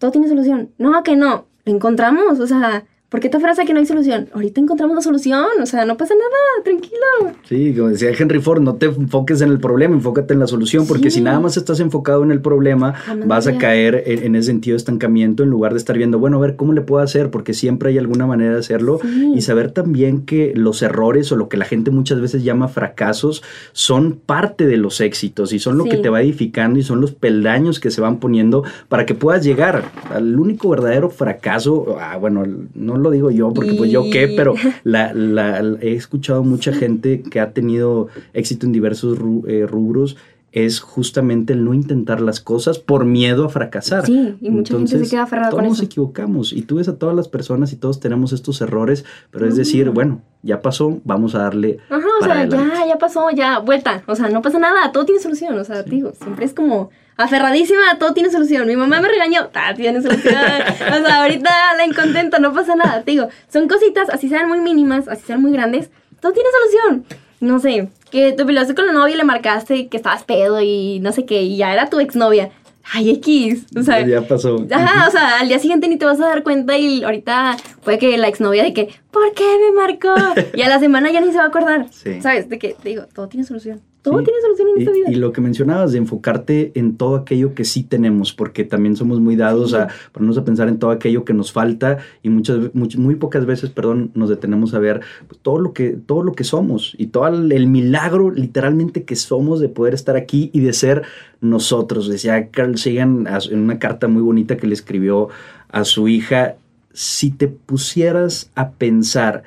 [0.00, 0.72] todo tiene solución.
[0.76, 1.46] No, que no.
[1.64, 2.40] La encontramos.
[2.40, 4.28] O sea, ¿Por qué te a que no hay solución?
[4.34, 7.36] Ahorita encontramos la solución, o sea, no pasa nada, tranquilo.
[7.44, 10.88] Sí, como decía Henry Ford, no te enfoques en el problema, enfócate en la solución,
[10.88, 12.94] porque si nada más estás enfocado en el problema,
[13.24, 16.40] vas a caer en, ese sentido de estancamiento en lugar de estar viendo, bueno, a
[16.40, 18.98] ver cómo le puedo hacer, porque siempre hay alguna manera de hacerlo
[19.34, 23.44] y saber también que los errores o lo que la gente muchas veces llama fracasos
[23.72, 27.12] son parte de los éxitos y son lo que te va edificando y son los
[27.12, 32.44] peldaños que se van poniendo para que puedas llegar al único verdadero fracaso, ah, bueno,
[32.74, 37.22] no lo digo yo, porque pues yo qué, pero la, la, he escuchado mucha gente
[37.22, 40.16] que ha tenido éxito en diversos eh, rubros
[40.56, 44.06] es justamente el no intentar las cosas por miedo a fracasar.
[44.06, 45.66] Sí, y mucha gente se queda aferrada con eso.
[45.66, 49.04] Todos nos equivocamos y tú ves a todas las personas y todos tenemos estos errores,
[49.30, 51.78] pero es decir, bueno, ya pasó, vamos a darle.
[51.90, 54.02] Ajá, o sea, ya, ya pasó, ya, vuelta.
[54.06, 55.58] O sea, no pasa nada, todo tiene solución.
[55.58, 58.66] O sea, digo, siempre es como aferradísima, todo tiene solución.
[58.66, 60.34] Mi mamá me regañó, ah, tiene solución.
[60.34, 63.02] o sea, ahorita la incontento, no pasa nada.
[63.02, 65.90] Te digo, son cositas, así sean muy mínimas, así sean muy grandes,
[66.20, 67.04] todo tiene solución.
[67.38, 71.00] No sé, que te peleaste con la novia y le marcaste que estabas pedo y
[71.00, 72.50] no sé qué, y ya era tu exnovia.
[72.92, 73.66] Ay, X.
[73.76, 74.64] O sea, ya pasó.
[74.70, 77.98] Ajá, o sea, al día siguiente ni te vas a dar cuenta y ahorita puede
[77.98, 80.14] que la exnovia de que, ¿por qué me marcó?
[80.54, 81.86] Y a la semana ya ni se va a acordar.
[81.90, 82.20] Sí.
[82.20, 82.48] ¿Sabes?
[82.48, 83.82] De que, te digo, todo tiene solución.
[84.10, 85.10] Todo tiene solución en esta vida.
[85.10, 89.18] Y lo que mencionabas de enfocarte en todo aquello que sí tenemos, porque también somos
[89.18, 93.16] muy dados a ponernos a pensar en todo aquello que nos falta y muchas, muy,
[93.16, 95.00] pocas veces, perdón, nos detenemos a ver
[95.42, 99.68] todo lo que, todo lo que somos y todo el, milagro literalmente que somos de
[99.68, 101.02] poder estar aquí y de ser
[101.40, 102.08] nosotros.
[102.08, 105.30] Decía Carl Sagan en una carta muy bonita que le escribió
[105.68, 106.56] a su hija,
[106.92, 109.42] si te pusieras a pensar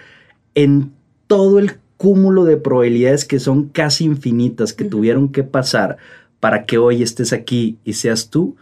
[0.53, 0.91] en
[1.28, 5.97] todo el cúmulo de probabilidades que son casi infinitas que tuvieron que pasar
[6.39, 8.55] para que hoy estés aquí y seas tú,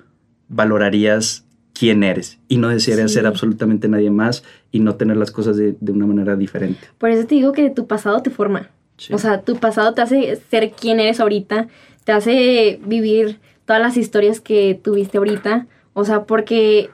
[0.50, 5.56] valorarías quién eres y no desearías ser absolutamente nadie más y no tener las cosas
[5.56, 6.80] de, una manera diferente.
[6.98, 8.72] Por eso te digo que tu pasado te forma.
[9.12, 11.68] O sea, tu pasado te hace ser quien eres ahorita,
[12.06, 15.68] te hace vivir todas las historias que tuviste ahorita.
[15.94, 16.90] O sea, porque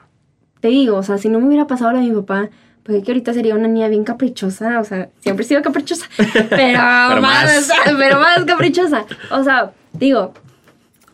[0.60, 2.50] te digo, o sea, si no me hubiera pasado lo de mi papá,
[2.84, 6.06] pues que ahorita sería una niña bien caprichosa, o sea, siempre he sido caprichosa,
[6.50, 6.78] pero,
[7.20, 9.06] más, pero más caprichosa.
[9.30, 10.34] O sea, digo,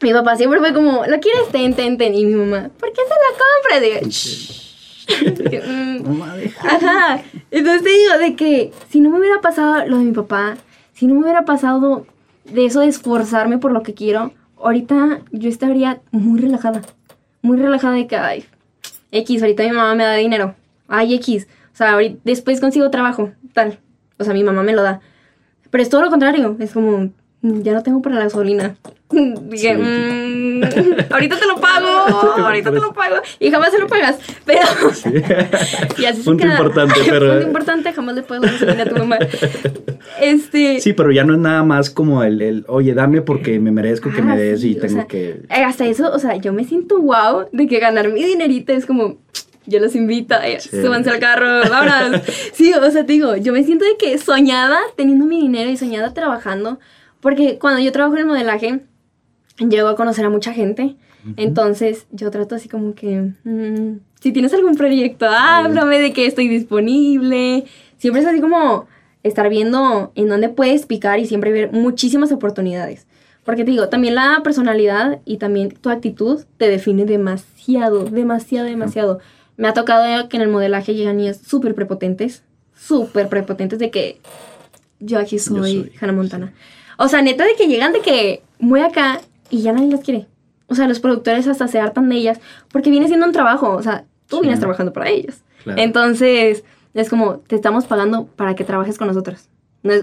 [0.02, 1.48] mi papá siempre fue como, ¿lo quieres?
[1.52, 2.14] Ten, ten, ten.
[2.14, 3.80] Y mi mamá, ¿por qué se la compra?
[3.80, 4.00] Digo,
[5.66, 6.22] mm,
[6.66, 7.22] Ajá.
[7.50, 10.56] Entonces te digo de que si no me hubiera pasado lo de mi papá,
[10.92, 12.06] si no me hubiera pasado
[12.44, 16.82] de eso de esforzarme por lo que quiero, ahorita yo estaría muy relajada.
[17.42, 18.44] Muy relajada de que, ay,
[19.12, 20.54] X, ahorita mi mamá me da dinero.
[20.88, 21.46] Ay, X.
[21.80, 23.78] O sea, después consigo trabajo, tal.
[24.18, 25.00] O sea, mi mamá me lo da.
[25.70, 26.54] Pero es todo lo contrario.
[26.60, 27.10] Es como,
[27.40, 28.76] mm, ya no tengo para la gasolina.
[29.10, 30.60] Dije, mm,
[31.10, 31.88] ahorita te lo pago,
[32.44, 33.16] ahorita te lo pago.
[33.38, 34.18] Y jamás se lo pagas.
[34.44, 34.60] Pero.
[34.92, 35.08] Sí.
[35.96, 37.30] y así punto importante, pero.
[37.30, 39.18] Punto importante, jamás le puedo dar a tu mamá.
[40.20, 40.82] Este.
[40.82, 44.10] Sí, pero ya no es nada más como el, el oye, dame porque me merezco
[44.10, 45.44] que me ah, des y tengo que.
[45.48, 48.84] Eh, hasta eso, o sea, yo me siento wow de que ganar mi dinerito es
[48.84, 49.16] como
[49.70, 52.22] yo los invito, a súbanse al carro, vámonos.
[52.52, 55.76] sí, o sea, te digo, yo me siento de que soñada teniendo mi dinero y
[55.76, 56.78] soñada trabajando,
[57.20, 58.80] porque cuando yo trabajo en el modelaje,
[59.58, 60.96] llego a conocer a mucha gente,
[61.36, 66.48] entonces yo trato así como que, mm, si tienes algún proyecto, háblame de que estoy
[66.48, 67.64] disponible,
[67.98, 68.86] siempre es así como
[69.22, 73.06] estar viendo en dónde puedes picar y siempre ver muchísimas oportunidades.
[73.44, 79.18] Porque te digo, también la personalidad y también tu actitud te define demasiado, demasiado, demasiado.
[79.60, 82.42] Me ha tocado que en el modelaje llegan niñas súper prepotentes,
[82.74, 84.18] súper prepotentes de que
[85.00, 86.54] yo aquí soy, Hannah Montana.
[86.96, 90.26] O sea, neta de que llegan de que muy acá y ya nadie las quiere.
[90.66, 92.40] O sea, los productores hasta se hartan de ellas
[92.72, 93.68] porque viene siendo un trabajo.
[93.76, 95.42] O sea, tú vienes trabajando para ellos.
[95.66, 99.50] Entonces, es como, te estamos pagando para que trabajes con nosotros.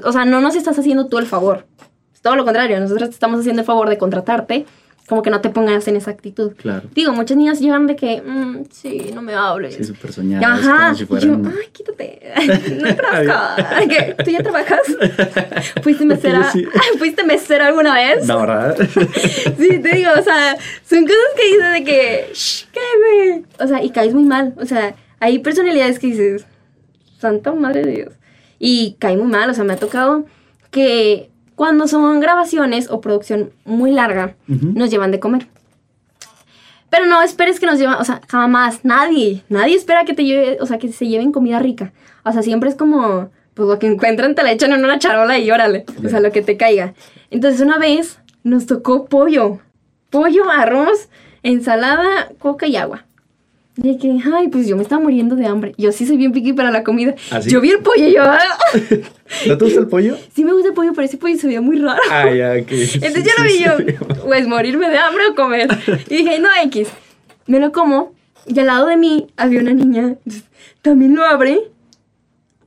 [0.03, 1.65] o sea, no nos estás haciendo tú el favor.
[2.13, 4.67] Es todo lo contrario, nosotros te estamos haciendo el favor de contratarte
[5.07, 6.51] como que no te pongas en esa actitud.
[6.57, 6.89] Claro.
[6.93, 9.75] Digo, muchas niñas llegan de que, mm, sí, no me hables.
[9.75, 10.59] Sí, súper soñadas.
[10.59, 10.85] Ajá.
[10.87, 11.29] Como si fueran...
[11.29, 12.21] y yo, ay, quítate.
[12.77, 13.87] No conozco.
[13.89, 14.15] ¿Qué?
[14.23, 14.81] ¿Tú ya trabajas?
[15.81, 16.51] ¿Fuiste mesera?
[16.97, 18.27] ¿Fuiste mesera alguna vez?
[18.27, 18.75] No, ¿verdad?
[19.57, 23.45] sí, te digo, o sea, son cosas que dices de que, shh, cállate.
[23.63, 24.55] O sea, y caes muy mal.
[24.57, 26.45] O sea, hay personalidades que dices,
[27.17, 28.13] santa madre de Dios.
[28.59, 29.49] Y cae muy mal.
[29.49, 30.25] O sea, me ha tocado
[30.69, 35.47] que cuando son grabaciones o producción muy larga, nos llevan de comer.
[36.91, 40.59] Pero no esperes que nos lleven, o sea, jamás, nadie, nadie espera que te lleve,
[40.61, 41.93] o sea, que se lleven comida rica.
[42.23, 45.39] O sea, siempre es como, pues lo que encuentran te la echan en una charola
[45.39, 46.93] y órale, o sea, lo que te caiga.
[47.31, 49.57] Entonces una vez nos tocó pollo,
[50.11, 51.09] pollo, arroz,
[51.41, 53.06] ensalada, coca y agua.
[53.77, 55.75] De que, ay, pues yo me estaba muriendo de hambre.
[55.77, 57.13] Yo sí soy bien piqui para la comida.
[57.29, 57.51] ¿Ah, sí?
[57.51, 58.39] Yo vi el pollo y yo, ah.
[59.47, 60.17] ¿No te gusta el pollo?
[60.35, 62.01] sí me gusta el pollo, pero ese pollo se veía muy raro.
[62.09, 62.71] Ah, ya, ok.
[62.71, 65.69] Entonces yo lo vi yo, pues morirme de hambre o comer.
[66.09, 66.87] Y dije, no, X.
[67.45, 68.13] Me lo como.
[68.47, 70.15] Y al lado de mí había una niña.
[70.81, 71.61] También lo abre.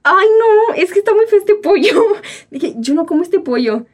[0.05, 2.05] Ay, no, es que está muy feo este pollo.
[2.51, 3.85] Dije, yo no como este pollo.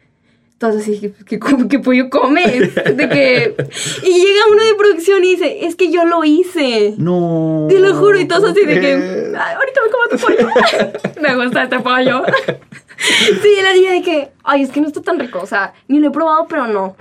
[0.58, 1.38] Entonces así, ¿qué,
[1.68, 2.74] qué pollo comes?
[2.96, 3.54] De que...
[4.02, 6.94] Y llega uno de producción y dice, es que yo lo hice.
[6.96, 7.66] No.
[7.68, 8.92] Te lo juro, y todos así de que,
[9.38, 11.20] "Ay, ahorita me como tu pollo.
[11.20, 12.22] me gusta este pollo.
[13.42, 15.40] sí, la niña de que, ay, es que no está tan rico.
[15.42, 16.96] O sea, ni lo he probado, pero no.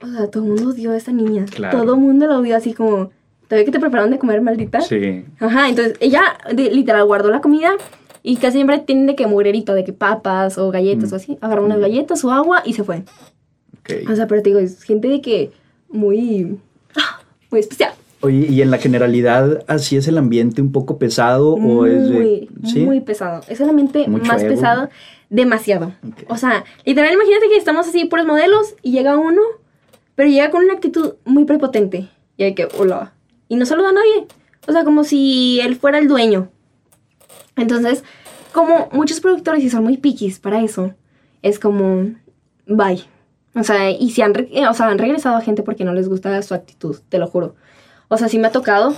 [0.00, 1.46] O sea, todo el mundo odió a esa niña.
[1.52, 1.76] Claro.
[1.80, 3.10] Todo el mundo la odió así como,
[3.48, 4.80] ¿todavía que te prepararon de comer, maldita?
[4.80, 5.24] Sí.
[5.40, 7.72] Ajá, entonces ella de- literal guardó la comida
[8.26, 11.12] y casi siempre tienen de que mugrerito, de que papas o galletas Mm.
[11.12, 11.38] o así.
[11.42, 13.04] Agarró unas galletas o agua y se fue.
[13.80, 14.10] Ok.
[14.10, 15.52] O sea, pero te digo, es gente de que
[15.90, 16.58] muy,
[17.50, 17.92] muy especial.
[18.22, 22.14] Oye, ¿y en la generalidad así es el ambiente un poco pesado o es de...
[22.14, 22.80] muy, ¿Sí?
[22.80, 23.42] muy pesado.
[23.48, 24.54] Es el ambiente Mucho más ego.
[24.54, 24.88] pesado,
[25.28, 25.92] demasiado.
[26.08, 26.22] Ok.
[26.30, 29.42] O sea, literal, imagínate que estamos así puros modelos y llega uno,
[30.14, 32.08] pero llega con una actitud muy prepotente.
[32.38, 33.12] Y hay que, hola.
[33.48, 34.26] Y no saluda a nadie.
[34.66, 36.48] O sea, como si él fuera el dueño.
[37.56, 38.04] Entonces,
[38.52, 40.94] como muchos productores y son muy piquis para eso,
[41.42, 42.14] es como,
[42.66, 43.04] bye.
[43.54, 46.08] O sea, y si han, eh, o sea, han regresado a gente porque no les
[46.08, 47.54] gusta su actitud, te lo juro.
[48.08, 48.94] O sea, sí me ha tocado.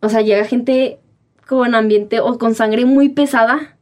[0.00, 0.98] O sea, llega gente
[1.46, 3.76] con ambiente o con sangre muy pesada.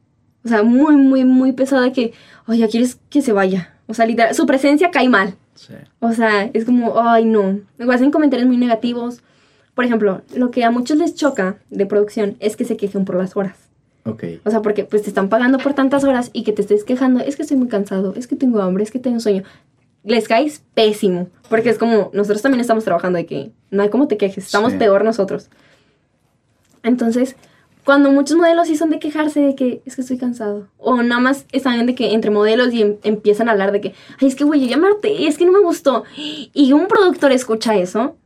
[0.45, 2.13] O sea, muy, muy, muy pesada que,
[2.47, 3.75] oye, quieres que se vaya.
[3.87, 5.35] O sea, literal, su presencia cae mal.
[5.55, 5.75] Sí.
[6.01, 7.61] O sea, es como, ay, no.
[7.79, 9.23] Me hacen comentarios muy negativos.
[9.75, 13.17] Por ejemplo, lo que a muchos les choca de producción es que se quejen por
[13.17, 13.70] las horas.
[14.11, 14.25] Ok.
[14.45, 17.21] O sea, porque pues te están pagando por tantas horas y que te estés quejando,
[17.21, 19.43] es que estoy muy cansado, es que tengo hambre, es que tengo sueño.
[20.05, 24.09] Les caes pésimo, porque es como, nosotros también estamos trabajando de que no hay como
[24.09, 24.79] te quejes, estamos Sí.
[24.79, 25.51] peor nosotros.
[26.83, 27.37] Entonces,
[27.85, 31.21] cuando muchos modelos sí son de quejarse de que es que estoy cansado, o nada
[31.21, 34.35] más están de que entre modelos y em- empiezan a hablar de que, ay, es
[34.35, 37.75] que güey, yo ya me harté, es que no me gustó, y un productor escucha
[37.77, 38.17] eso,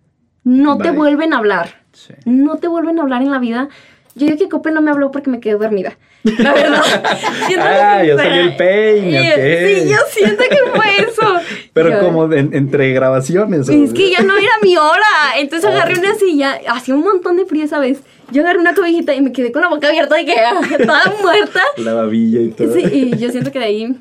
[0.44, 0.98] no te Bye.
[0.98, 2.12] vuelven a hablar Sí.
[2.26, 3.68] no te vuelven a hablar en la vida.
[4.16, 5.98] Yo digo que Coppel no me habló porque me quedé dormida.
[6.38, 6.82] La verdad.
[7.46, 9.82] Siento que- Ah, ya salió el peine, Y- ok.
[9.84, 11.40] Sí, yo siento que fue eso.
[11.72, 13.68] Pero Yo- como en- entre grabaciones.
[13.68, 15.36] Es que ya no era mi hora.
[15.38, 16.60] Entonces agarré una silla.
[16.68, 17.98] Hacía un montón de frío esa vez.
[18.30, 21.02] Yo agarré una cobijita y me quedé con la boca abierta de que ah, estaba
[21.20, 21.60] muerta.
[21.78, 22.72] La babilla y todo.
[22.72, 23.96] Sí, y yo siento que de ahí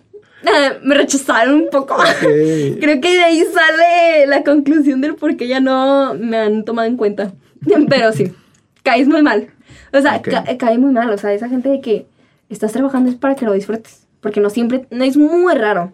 [0.46, 1.98] ah, me rechazaron un poco.
[2.22, 6.88] Creo que de ahí sale la conclusión del por qué ya no me han tomado
[6.88, 7.34] en cuenta.
[7.90, 8.32] Pero sí,
[8.84, 9.50] caes muy mal.
[9.94, 10.28] O sea, Ok.
[10.30, 11.10] ca- cae muy mal.
[11.10, 12.06] O sea, esa gente de que
[12.50, 14.08] estás trabajando es para que lo disfrutes.
[14.22, 15.94] Porque no siempre, no es muy raro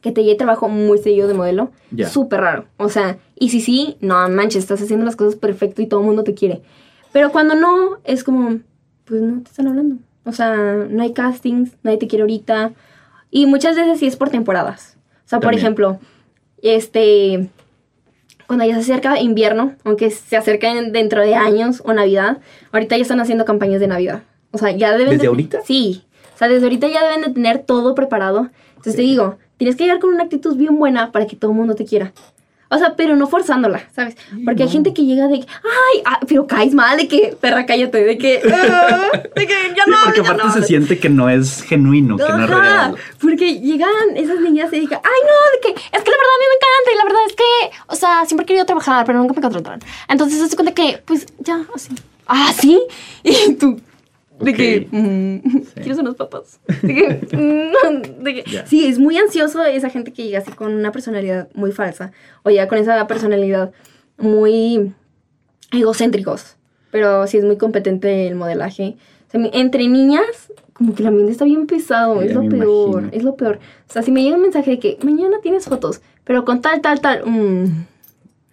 [0.00, 1.70] que te llegue trabajo muy seguido de modelo.
[1.90, 2.08] Ya.
[2.08, 2.64] Súper raro.
[2.76, 6.06] O sea, y si sí, no manches, estás haciendo las cosas perfecto y todo el
[6.06, 6.62] mundo te quiere.
[7.12, 8.58] Pero cuando no, es como,
[9.04, 9.96] pues no te están hablando.
[10.24, 12.72] O sea, no hay castings, nadie te quiere ahorita.
[13.30, 14.96] Y muchas veces sí es por temporadas.
[15.24, 15.60] O sea, por También.
[15.60, 15.98] ejemplo,
[16.62, 17.48] este,
[18.48, 22.38] cuando ya se acerca invierno, aunque se acerquen dentro de años o Navidad,
[22.72, 24.22] ahorita ya están haciendo campañas de Navidad.
[24.50, 25.60] O sea, ya deben ¿Desde de- ahorita?
[25.64, 26.02] Sí.
[26.34, 28.48] O sea, desde ahorita ya deben de tener todo preparado.
[28.70, 31.56] Entonces te digo, tienes que llegar con una actitud bien buena para que todo el
[31.58, 32.12] mundo te quiera.
[32.70, 34.16] O sea, pero no forzándola, ¿sabes?
[34.44, 37.64] Porque hay gente que llega de que, ay, ah, pero caes mal, de que, perra,
[37.64, 40.52] cállate, de que, "Ah", de que ya Sí, no, porque ya aparte no.
[40.52, 42.94] se siente que no es genuino, que no es real.
[43.20, 46.40] porque llegan esas niñas y digan, ay no, de que es que la verdad a
[46.40, 49.18] mí me encanta y la verdad es que, o sea, siempre he querido trabajar, pero
[49.18, 49.80] nunca me contrataron.
[50.08, 51.90] Entonces se cuenta que, pues ya, así.
[52.26, 52.78] Ah, sí.
[53.24, 53.80] Y tú,
[54.40, 56.60] de que, mm, ¿quieres unos papas?
[56.82, 60.72] De que, mm, de que- sí, es muy ansioso esa gente que llega así con
[60.74, 62.12] una personalidad muy falsa
[62.42, 63.72] o ya con esa personalidad
[64.16, 64.92] muy
[65.72, 66.56] egocéntricos.
[66.90, 68.96] Pero sí es muy competente el modelaje.
[69.28, 70.24] O sea, mi- entre niñas,
[70.72, 73.08] como que el ambiente está bien pesado, Sí, es lo peor, imagino.
[73.12, 73.58] es lo peor.
[73.88, 76.80] O sea, si me llega un mensaje de que mañana tienes fotos, pero con tal,
[76.80, 77.64] tal, tal, mm,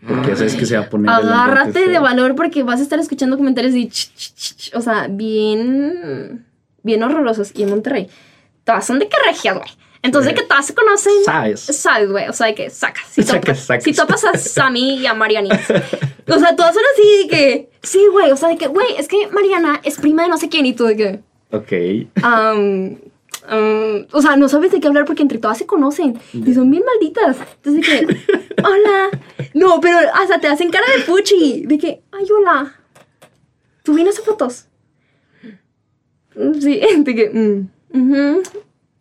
[0.07, 1.09] Porque sabes que se va a poner.
[1.09, 5.07] agárrate de valor porque vas a estar escuchando comentarios de, ch, ch, ch, o sea,
[5.09, 6.45] bien,
[6.83, 7.51] bien horrorosos.
[7.55, 8.07] Y en Monterrey,
[8.63, 9.69] todas son de que regias, güey.
[10.03, 11.13] Entonces, de que todas se conocen.
[11.25, 11.61] Sabes.
[11.61, 12.29] Sabes, güey.
[12.29, 13.07] O sea, de que sacas.
[13.09, 13.83] Si Sacas, topas, sacas.
[13.83, 15.51] si topas a Sammy y a Marianis.
[16.27, 17.69] O sea, todas son así de que.
[17.83, 18.31] Sí, güey.
[18.31, 20.73] O sea, de que, güey, es que Mariana es prima de no sé quién y
[20.73, 21.19] tú de que.
[21.51, 21.71] Ok.
[22.23, 22.97] am,
[24.13, 26.83] o sea, no sabes de qué hablar porque entre todas se conocen y son bien
[26.85, 27.37] malditas.
[27.63, 27.81] Entonces, de
[28.15, 29.09] que, hola.
[29.53, 31.65] No, pero hasta te hacen cara de puchi.
[31.65, 32.75] De que, ay, hola.
[33.83, 34.65] ¿Tú vienes a fotos?
[36.35, 37.29] Mm, Sí, de que,
[37.93, 38.37] mm.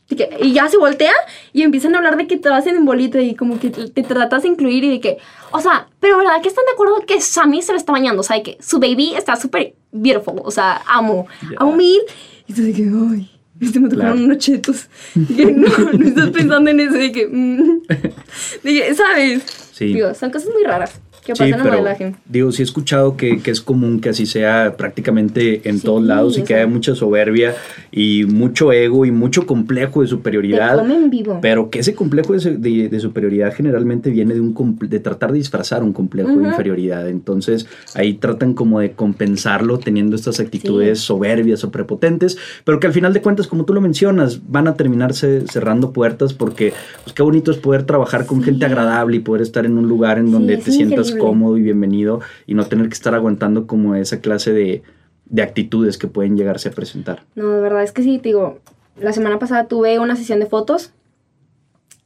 [0.08, 1.12] De que- y ya se voltea
[1.54, 3.88] y empiezan a hablar de que te vas en un bolito y como que te,
[3.88, 5.18] te tratas de incluir y de que,
[5.50, 8.20] o sea, pero ¿verdad que están de acuerdo que Sammy se lo está bañando?
[8.20, 11.56] O sea, que su baby está súper beautiful, o sea, amo, Ya.
[11.58, 12.00] amo mil.
[12.46, 13.30] Y tú de que, ay,
[13.60, 14.24] este me tocaron Claro.
[14.26, 14.88] unos chetos.
[15.36, 17.82] Que no, no estás pensando en eso, que, mm.
[18.62, 19.42] que, ¿sabes?
[19.72, 19.86] Sí.
[19.86, 21.00] Digo, son cosas muy raras
[21.32, 22.14] Sí, pasan en el pero modelaje.
[22.28, 26.02] digo, sí he escuchado que, que es común que así sea prácticamente en Sí, todos
[26.02, 27.54] lados y que haya mucha soberbia
[27.90, 30.76] y mucho ego y mucho complejo de superioridad.
[30.78, 31.38] comen vivo.
[31.40, 35.32] Pero que ese complejo de, de- de superioridad generalmente viene de un comple- de tratar
[35.32, 37.08] de disfrazar un complejo de inferioridad.
[37.08, 42.92] Entonces ahí tratan como de compensarlo teniendo estas actitudes soberbias o prepotentes, pero que al
[42.92, 46.72] final de cuentas, como tú lo mencionas, van a terminarse cerrando puertas porque
[47.04, 50.18] pues qué bonito es poder trabajar con gente agradable y poder estar en un lugar
[50.18, 54.20] en donde te sientas cómodo y bienvenido y no tener que estar aguantando como esa
[54.20, 54.82] clase de,
[55.26, 57.24] de actitudes que pueden llegarse a presentar.
[57.34, 58.58] No, de verdad es que sí, te digo,
[59.00, 60.92] la semana pasada tuve una sesión de fotos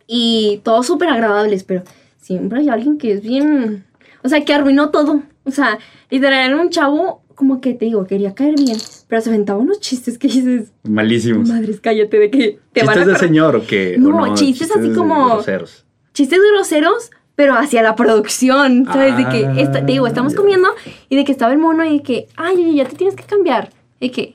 [0.06, 1.82] y todos súper agradables, pero
[2.18, 3.84] siempre hay alguien que es bien,
[4.22, 5.22] o sea, que arruinó todo.
[5.44, 5.78] O sea,
[6.10, 9.80] literal era un chavo como que te digo, quería caer bien, pero se aventaba unos
[9.80, 11.48] chistes que dices, Malísimos.
[11.48, 13.96] madres, cállate de que te van a ¿Chistes de señor o qué?
[13.96, 15.84] ¿O No, chistes así como- groseros?
[16.12, 19.16] chistes groseros, pero hacia la producción, ¿sabes?
[19.16, 20.70] de que, Ah, esta- te digo, estamos comiendo
[21.08, 23.70] y de que estaba el mono y de que, ay, ya te tienes que cambiar.
[24.00, 24.34] Y que,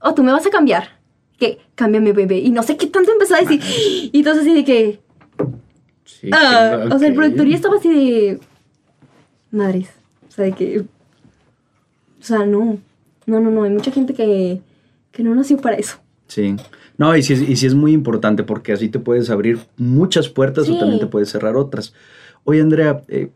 [0.00, 0.90] o tú me vas a cambiar.
[1.40, 2.38] Que, cámbiame, bebé.
[2.38, 3.60] Y no sé qué tanto empezó a decir.
[4.12, 5.00] Y entonces así de que,
[6.04, 8.38] Sí, ah, o sea, el productor ya estaba así de,
[9.50, 9.88] madres.
[10.28, 10.84] O sea, de que, o
[12.20, 12.78] sea, no,
[13.26, 14.60] no, no, no, hay mucha gente que,
[15.10, 15.96] que no nació para eso.
[16.28, 16.54] Sí.
[16.96, 20.28] No, y sí, es- y sí es muy importante porque así te puedes abrir muchas
[20.28, 21.92] puertas o también te puedes cerrar otras.
[22.48, 23.30] Oye, Andrea, eh,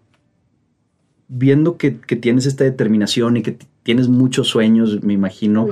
[1.28, 5.68] viendo que, que tienes esta determinación y que tienes muchos sueños, me imagino.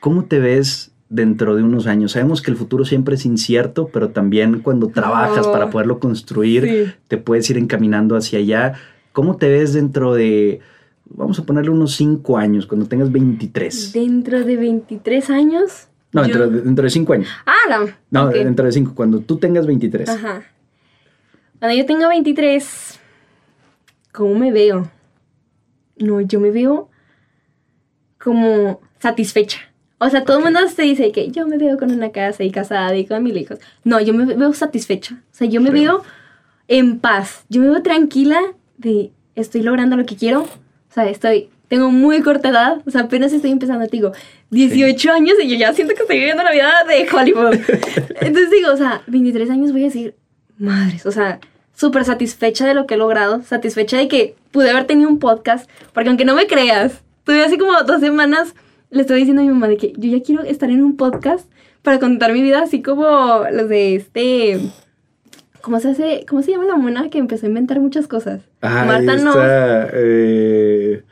[0.00, 2.12] ¿cómo te ves dentro de unos años?
[2.12, 5.52] Sabemos que el futuro siempre es incierto, pero también cuando trabajas Oh.
[5.52, 6.92] para poderlo construir, Sí.
[7.08, 8.74] te puedes ir encaminando hacia allá.
[9.12, 10.60] ¿Cómo te ves dentro de,
[11.06, 13.92] vamos a ponerle unos 5 años, cuando tengas 23?
[13.92, 15.88] Dentro de 23 años.
[16.12, 17.28] No, yo- dentro de, dentro de 5 años.
[17.44, 17.88] Ah, no.
[18.10, 20.08] No, dentro de 5, cuando tú tengas 23.
[20.08, 20.42] Ajá.
[21.58, 23.00] Cuando yo tenga 23,
[24.12, 24.90] ¿cómo me veo?
[25.96, 26.88] No, yo me veo
[28.22, 29.60] como satisfecha.
[29.98, 32.50] O sea, todo el mundo se dice que yo me veo con una casa y
[32.52, 33.58] casada y con mil hijos.
[33.82, 35.16] No, yo me veo satisfecha.
[35.32, 35.74] O sea, yo me Sí.
[35.80, 36.02] veo
[36.68, 37.44] en paz.
[37.48, 38.38] Yo me veo tranquila
[38.76, 40.42] de estoy logrando lo que quiero.
[40.42, 42.80] O sea, estoy, tengo muy corta edad.
[42.86, 44.12] O sea, apenas estoy empezando, te digo,
[44.50, 47.54] 18 años y yo ya siento que estoy viviendo la vida de Hollywood.
[48.20, 50.14] Entonces digo, o sea, 23 años voy a decir,
[50.58, 51.40] madres, o sea,
[51.74, 55.70] súper satisfecha de lo que he logrado, satisfecha de que pude haber tenido un podcast,
[55.92, 58.54] porque aunque no me creas, tuve así como dos semanas,
[58.90, 61.48] le estoy diciendo a mi mamá de que yo ya quiero estar en un podcast
[61.82, 64.60] para contar mi vida, así como los de este...
[65.60, 66.24] ¿Cómo se hace?
[66.26, 68.42] ¿Cómo se llama la mona que empezó a inventar muchas cosas?
[68.62, 69.34] Ah, Marta no.
[69.36, 71.02] eh,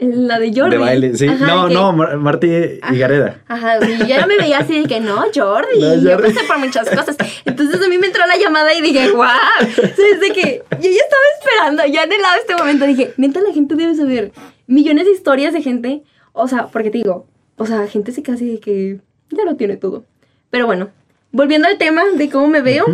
[0.00, 0.70] La de Jordi.
[0.70, 1.26] de baile, sí.
[1.26, 3.40] Ajá, no, que- no, Mar- Marta Higareda.
[3.48, 6.58] Ajá, y yo ya me veía así de que no, Jordi, No, yo pasé por
[6.58, 7.16] muchas cosas.
[7.44, 9.26] Entonces a mí me entró la llamada y dije, wow.
[9.60, 13.96] Desde que yo ya estaba esperando, ya anhelaba este momento, dije, neta, la gente debe
[13.96, 14.30] saber
[14.68, 16.04] millones de historias de gente.
[16.32, 17.26] O sea, porque te digo,
[17.56, 20.04] o sea, gente se casi de que ya lo tiene todo.
[20.50, 20.90] Pero bueno,
[21.32, 22.86] volviendo al tema de cómo me veo,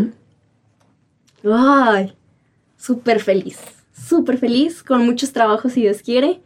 [1.44, 2.14] ay,
[2.78, 3.58] súper feliz,
[3.92, 6.40] súper feliz, con muchos trabajos si Dios quiere.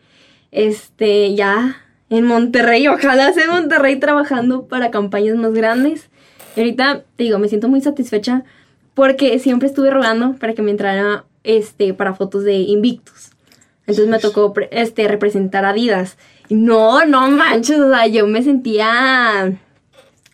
[0.50, 1.76] Este, ya
[2.10, 6.08] en Monterrey, ojalá sea en Monterrey trabajando para campañas más grandes.
[6.56, 8.44] Y ahorita, te digo, me siento muy satisfecha
[8.94, 13.30] porque siempre estuve rogando para que me entrara este, para fotos de Invictus.
[13.80, 16.18] Entonces me tocó este, representar a Adidas.
[16.48, 19.58] Y no, no manches, o sea, yo me sentía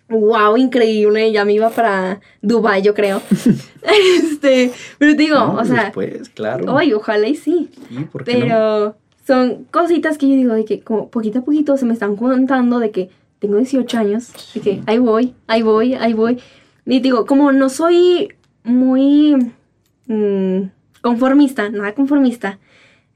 [0.08, 1.32] wow, increíble.
[1.32, 3.20] Ya me iba para Dubai, yo creo.
[4.22, 6.76] este, pero te digo, No, o sea, Después, claro.
[6.76, 7.70] ay, ojalá y sí.
[7.88, 8.96] Sí, ¿por qué no?
[9.26, 12.90] Son cositas que yo digo de que poquito a poquito se me están contando de
[12.90, 16.40] que tengo 18 años, de que ahí voy, ahí voy, ahí voy.
[16.86, 18.28] Y digo, como no soy
[18.64, 19.34] muy
[20.06, 20.62] mm,
[21.00, 22.58] conformista, nada conformista,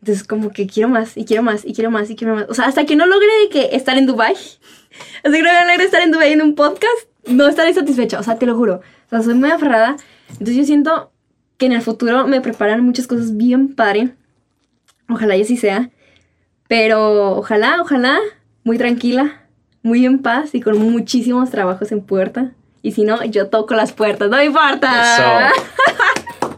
[0.00, 2.46] entonces como que quiero más y quiero más y quiero más y quiero más.
[2.48, 4.34] O sea, hasta que no logre de que estar en Dubai,
[5.24, 8.38] hasta que no logre estar en Dubai en un podcast, no estaré satisfecha, o sea,
[8.38, 8.80] te lo juro.
[9.06, 9.96] O sea, soy muy aferrada.
[10.30, 11.12] Entonces yo siento
[11.58, 14.14] que en el futuro me preparan muchas cosas bien padre.
[15.08, 15.90] Ojalá y así sea.
[16.68, 18.18] Pero ojalá, ojalá,
[18.62, 19.40] muy tranquila,
[19.82, 22.52] muy en paz y con muchísimos trabajos en puerta.
[22.82, 25.50] Y si no, yo toco las puertas, no importa.
[25.50, 25.54] Eso.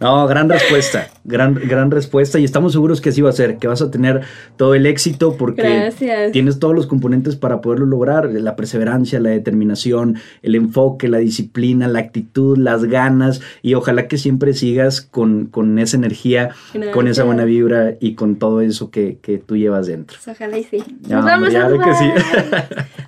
[0.00, 3.68] No, gran respuesta, gran, gran respuesta y estamos seguros que así va a ser, que
[3.68, 4.22] vas a tener
[4.56, 6.32] todo el éxito porque Gracias.
[6.32, 11.86] tienes todos los componentes para poderlo lograr, la perseverancia, la determinación, el enfoque, la disciplina,
[11.86, 16.50] la actitud, las ganas y ojalá que siempre sigas con, con esa energía,
[16.94, 20.16] con esa buena vibra y con todo eso que, que tú llevas dentro.
[20.24, 20.82] Pues ojalá y sí.
[21.02, 22.10] Ya, Nos vamos ya a que sí.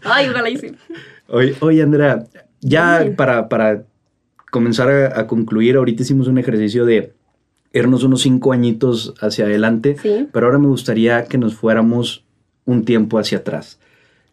[0.05, 0.73] Ay, ojalá y sí.
[1.29, 2.25] Oye, oye, Andrea,
[2.61, 3.85] ya para, para
[4.53, 7.15] comenzar a, a concluir, ahorita hicimos un ejercicio de
[7.73, 10.29] irnos unos cinco añitos hacia adelante, Sí.
[10.33, 12.23] pero ahora me gustaría que nos fuéramos
[12.67, 13.79] un tiempo hacia atrás.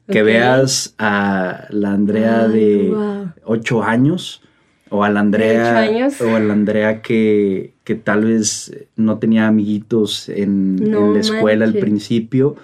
[0.08, 3.28] Que veas a la Andrea Ay, de guau.
[3.46, 4.42] ocho años
[4.90, 6.20] o a la Andrea, años?
[6.20, 11.20] o a la Andrea que, que tal vez no tenía amiguitos en, No en la
[11.22, 12.56] escuela al principio.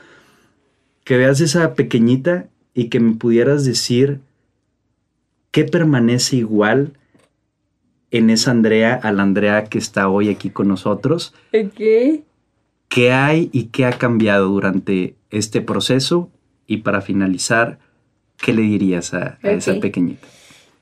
[1.05, 4.19] Que veas esa pequeñita y que me pudieras decir
[5.51, 6.93] qué permanece igual
[8.17, 11.33] en esa Andrea a la Andrea que está hoy aquí con nosotros.
[11.53, 12.23] Ok.
[12.87, 16.29] ¿Qué hay y qué ha cambiado durante este proceso?
[16.65, 17.77] Y para finalizar,
[18.37, 20.25] ¿qué le dirías a, a esa pequeñita?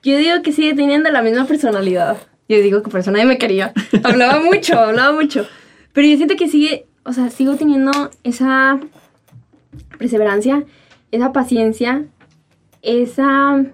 [0.04, 2.18] Yo digo que sigue teniendo la misma personalidad.
[2.48, 3.74] Yo digo que por eso nadie me quería.
[4.04, 5.48] Hablaba mucho, hablaba mucho.
[5.92, 8.80] Pero yo siento que sigue, o sea, sigo teniendo esa
[9.98, 10.66] perseverancia,
[11.12, 12.06] esa paciencia,
[12.84, 13.66] esa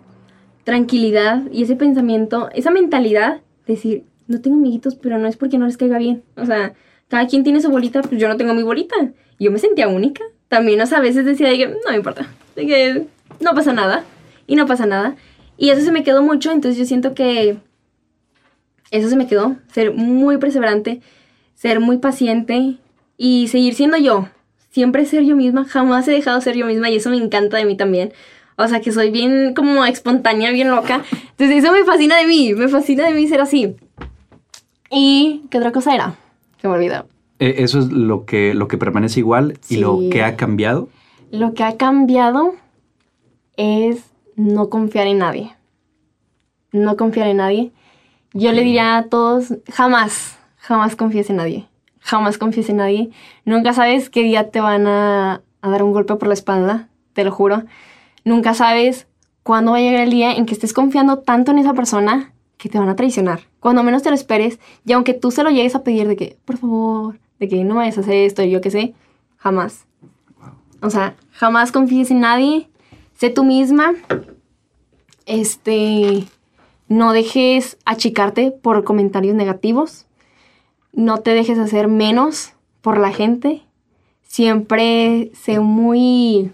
[0.64, 3.42] tranquilidad y ese pensamiento, esa mentalidad
[3.74, 6.24] decir, no tengo amiguitos, pero no es porque no les caiga bien.
[6.36, 6.74] O sea,
[7.08, 8.96] cada quien tiene su bolita, pues yo no tengo mi bolita.
[9.40, 10.24] Yo me sentía única.
[10.48, 13.08] También, o sea, a veces decía de no me importa, de
[13.40, 14.04] no pasa nada.
[14.48, 15.16] Y no pasa nada.
[15.58, 17.58] Y eso se me quedó mucho, entonces yo siento que
[18.92, 19.58] eso se me quedó.
[19.72, 21.02] Ser muy perseverante,
[21.54, 22.78] ser muy paciente
[23.18, 24.30] y seguir siendo yo.
[24.72, 27.58] Siempre ser yo misma, jamás he dejado de ser yo misma y eso me encanta
[27.58, 28.14] de mí también.
[28.60, 31.04] O sea, que soy bien como espontánea, bien loca.
[31.32, 33.76] Entonces eso me fascina de mí, me fascina de mí ser así.
[34.92, 36.16] ¿Y qué otra cosa era?
[36.62, 37.06] Se me olvidó.
[37.40, 40.10] Eh, Eso es lo que, lo que permanece igual y lo Sí.
[40.10, 40.90] que ha cambiado.
[41.32, 42.56] Lo que ha cambiado
[43.56, 44.04] es
[44.36, 45.54] no confiar en nadie.
[46.72, 47.72] No confiar en nadie.
[48.34, 51.66] Yo le diría a todos, jamás, jamás confíes en nadie.
[52.00, 53.10] Jamás confíes en nadie.
[53.46, 57.24] Nunca sabes qué día te van a, a dar un golpe por la espalda, te
[57.24, 57.64] lo juro.
[58.24, 59.08] Nunca sabes
[59.44, 62.70] cuándo va a llegar el día en que estés confiando tanto en esa persona que
[62.70, 63.42] te van a traicionar.
[63.60, 66.38] Cuando menos te lo esperes, y aunque tú se lo llegues a pedir de que,
[66.46, 68.94] por favor, de que no vayas a hacer esto, yo qué sé,
[69.38, 69.86] jamás.
[70.82, 72.70] O sea, jamás confíes en nadie.
[73.18, 73.94] Sé tú misma.
[75.26, 76.26] Este.
[76.88, 80.08] No dejes achicarte por comentarios negativos.
[80.92, 83.62] No te dejes hacer menos por la gente.
[84.24, 86.52] Siempre sé muy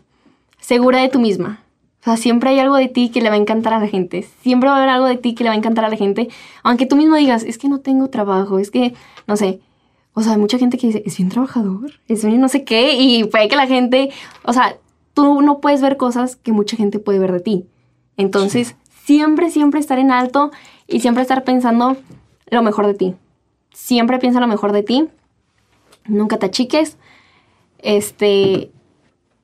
[0.66, 1.63] segura de tú misma.
[2.01, 4.24] O sea, siempre hay algo de ti que le va a encantar a la gente.
[4.41, 6.30] Siempre va a haber algo de ti que le va a encantar a la gente.
[6.63, 8.95] Aunque tú mismo digas, es que no tengo trabajo, es que,
[9.28, 9.59] no sé.
[10.13, 12.95] O sea, hay mucha gente que dice, es bien trabajador, es bien no sé qué.
[12.95, 14.11] Y puede que la gente,
[14.43, 14.78] o sea,
[15.13, 17.66] tú no puedes ver cosas que mucha gente puede ver de ti.
[18.18, 20.51] Entonces, siempre, siempre estar en alto
[20.88, 21.97] y siempre estar pensando
[22.49, 23.16] lo mejor de ti.
[23.72, 25.07] Siempre piensa lo mejor de ti.
[26.07, 26.97] Nunca te achiques.
[27.80, 28.72] Este,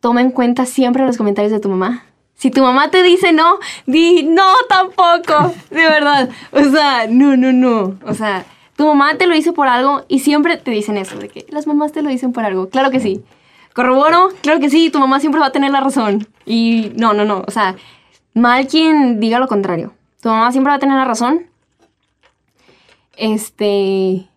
[0.02, 2.04] toma en cuenta siempre los comentarios de tu mamá.
[2.36, 5.54] Si tu mamá te dice no, di no tampoco.
[5.70, 6.30] De verdad.
[6.52, 7.98] O sea, no, no, no.
[8.06, 8.46] O sea,
[8.76, 11.68] tu mamá te lo dice por algo y siempre te dicen eso, de que las
[11.68, 12.68] mamás te lo dicen por algo.
[12.68, 13.24] Claro que sí.
[13.74, 16.28] Corroboro, claro que sí, tu mamá siempre va a tener la razón.
[16.46, 17.44] Y no, no, no.
[17.48, 17.76] O sea,
[18.34, 19.94] mal quien diga lo contrario.
[20.22, 21.46] Tu mamá siempre va a tener la razón.
[23.18, 24.28] Este,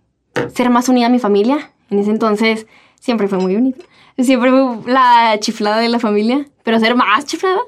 [0.53, 1.71] ser más unida a mi familia.
[1.91, 2.67] En ese entonces
[3.01, 3.79] siempre fue muy unida.
[4.19, 7.61] Siempre fue la chiflada de la familia, pero ser más chiflada.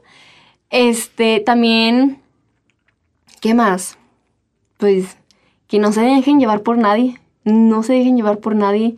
[0.71, 2.21] Este, también,
[3.41, 3.99] ¿qué más?
[4.77, 5.17] Pues
[5.67, 7.21] que no se dejen llevar por nadie.
[7.45, 8.97] No se dejen llevar por nadie.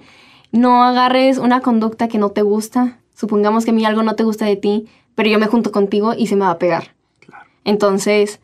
[0.52, 2.98] No agarres una conducta que no te gusta.
[3.14, 6.14] Supongamos que a mí algo no te gusta de ti, pero yo me junto contigo
[6.16, 6.94] y se me va a pegar.
[7.64, 8.40] Entonces,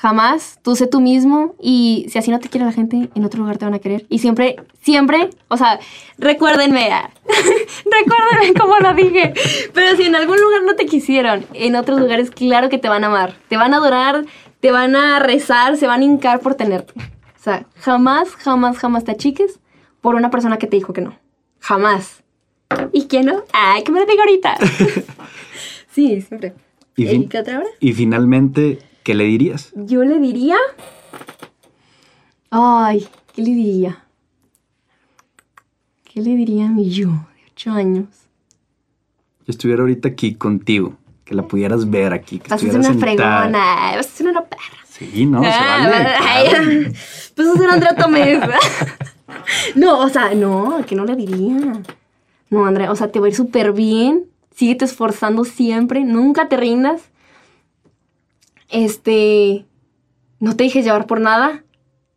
[0.00, 3.40] jamás tú sé tú mismo y si así no te quiere la gente, en otro
[3.40, 4.06] lugar te van a querer.
[4.08, 5.80] Y siempre, siempre, o sea,
[6.18, 7.10] recuérdenme, ah,
[7.84, 9.34] recuérdenme cómo lo dije.
[9.74, 13.02] Pero si en algún lugar no te quisieron, en otros lugares claro que te van
[13.02, 13.34] a amar.
[13.48, 14.24] Te van a adorar,
[14.60, 16.92] te van a rezar, se van a hincar por tenerte.
[17.36, 19.58] O sea, jamás, jamás, jamás te achiques
[20.00, 21.18] por una persona que te dijo que no.
[21.58, 22.22] Jamás.
[22.92, 23.42] ¿Y quién no?
[23.52, 24.56] Ay, que me lo diga ahorita.
[25.90, 26.54] sí, siempre.
[26.96, 27.68] Y, fin- ¿Y qué otra hora?
[27.80, 28.78] y finalmente,
[29.08, 29.72] ¿qué le dirías?
[29.74, 30.58] Yo le diría.
[32.50, 34.04] Ay, ¿qué le diría?
[36.04, 38.04] ¿Qué le diría a mi yo de ocho años?
[39.46, 40.92] Yo estuviera ahorita aquí contigo,
[41.24, 43.40] que la pudieras ver aquí, que Vas a ser una sentada.
[43.40, 44.62] fregona, vas a ser una perra.
[44.90, 46.08] Sí, no, se Ah, vale.
[46.20, 46.92] ay.
[47.34, 48.40] Pues era Andrea Tomés.
[49.74, 51.80] no, o sea, no, que no le diría.
[52.50, 54.24] No, Andrea, o sea, te va a ir súper bien.
[54.54, 56.04] Síguete esforzando siempre.
[56.04, 57.00] Nunca te rindas.
[58.68, 59.66] Este.
[60.40, 61.64] No te dejes llevar por nada.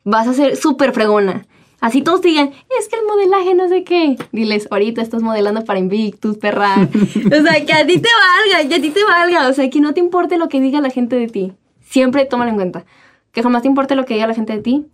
[0.03, 1.45] Vas a ser súper fregona.
[1.81, 4.15] Así todos te digan, es que el modelaje no sé qué.
[4.31, 6.75] Diles, ahorita estás modelando para Invictus, perra.
[6.85, 8.09] o sea, que a ti te
[8.53, 9.49] valga, que a ti te valga.
[9.49, 11.53] O sea, que no te importe lo que diga la gente de ti.
[11.81, 12.85] Siempre tómalo en cuenta.
[13.31, 14.85] Que jamás te importe lo que diga la gente de ti,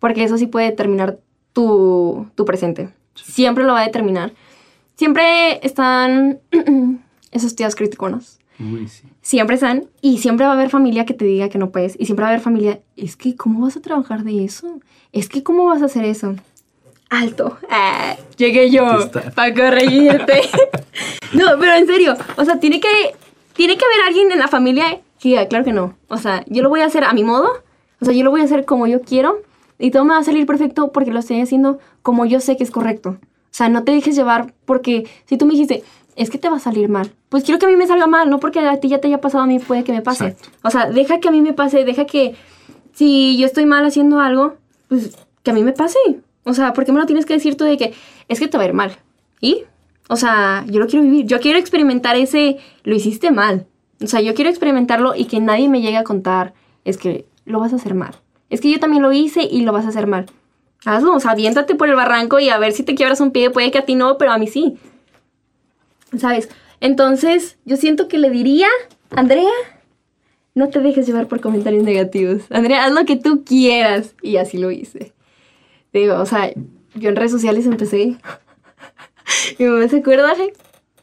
[0.00, 1.20] porque eso sí puede determinar
[1.52, 2.92] tu, tu presente.
[3.14, 4.32] Siempre lo va a determinar.
[4.96, 6.40] Siempre están
[7.30, 8.40] esos tías criticonas.
[8.62, 9.04] Uy, sí.
[9.20, 9.86] Siempre están.
[10.00, 11.96] Y siempre va a haber familia que te diga que no puedes.
[11.98, 14.80] Y siempre va a haber familia, es que, ¿cómo vas a trabajar de eso?
[15.12, 16.34] Es que, ¿cómo vas a hacer eso?
[17.10, 17.58] Alto.
[17.68, 20.42] Ah, llegué yo para corregirte.
[21.34, 22.16] no, pero en serio.
[22.36, 22.88] O sea, tiene que,
[23.54, 25.94] tiene que haber alguien en la familia que diga, claro que no.
[26.08, 27.62] O sea, yo lo voy a hacer a mi modo.
[28.00, 29.42] O sea, yo lo voy a hacer como yo quiero.
[29.78, 32.64] Y todo me va a salir perfecto porque lo estoy haciendo como yo sé que
[32.64, 33.18] es correcto.
[33.52, 35.82] O sea, no te dejes llevar porque si tú me dijiste,
[36.16, 37.12] es que te va a salir mal.
[37.28, 39.20] Pues quiero que a mí me salga mal, no porque a ti ya te haya
[39.20, 40.28] pasado, a mí puede que me pase.
[40.28, 40.58] Exacto.
[40.62, 42.34] O sea, deja que a mí me pase, deja que
[42.92, 44.56] si yo estoy mal haciendo algo,
[44.88, 45.98] pues que a mí me pase.
[46.44, 47.94] O sea, ¿por qué me lo tienes que decir tú de que
[48.28, 48.96] es que te va a ir mal?
[49.40, 49.64] ¿Y?
[50.08, 53.66] O sea, yo lo quiero vivir, yo quiero experimentar ese, lo hiciste mal.
[54.02, 56.54] O sea, yo quiero experimentarlo y que nadie me llegue a contar,
[56.84, 58.14] es que lo vas a hacer mal.
[58.50, 60.26] Es que yo también lo hice y lo vas a hacer mal.
[60.84, 63.50] Hazlo, o sea, aviéntate por el barranco y a ver si te quiebras un pie,
[63.50, 64.76] puede que a ti no, pero a mí sí.
[66.18, 66.48] ¿Sabes?
[66.80, 68.68] Entonces, yo siento que le diría,
[69.10, 69.48] Andrea,
[70.54, 72.42] no te dejes llevar por comentarios negativos.
[72.50, 74.14] Andrea, haz lo que tú quieras.
[74.22, 75.12] Y así lo hice.
[75.92, 76.52] Digo, o sea,
[76.94, 78.16] yo en redes sociales empecé.
[79.58, 80.34] Mi mamá se acuerda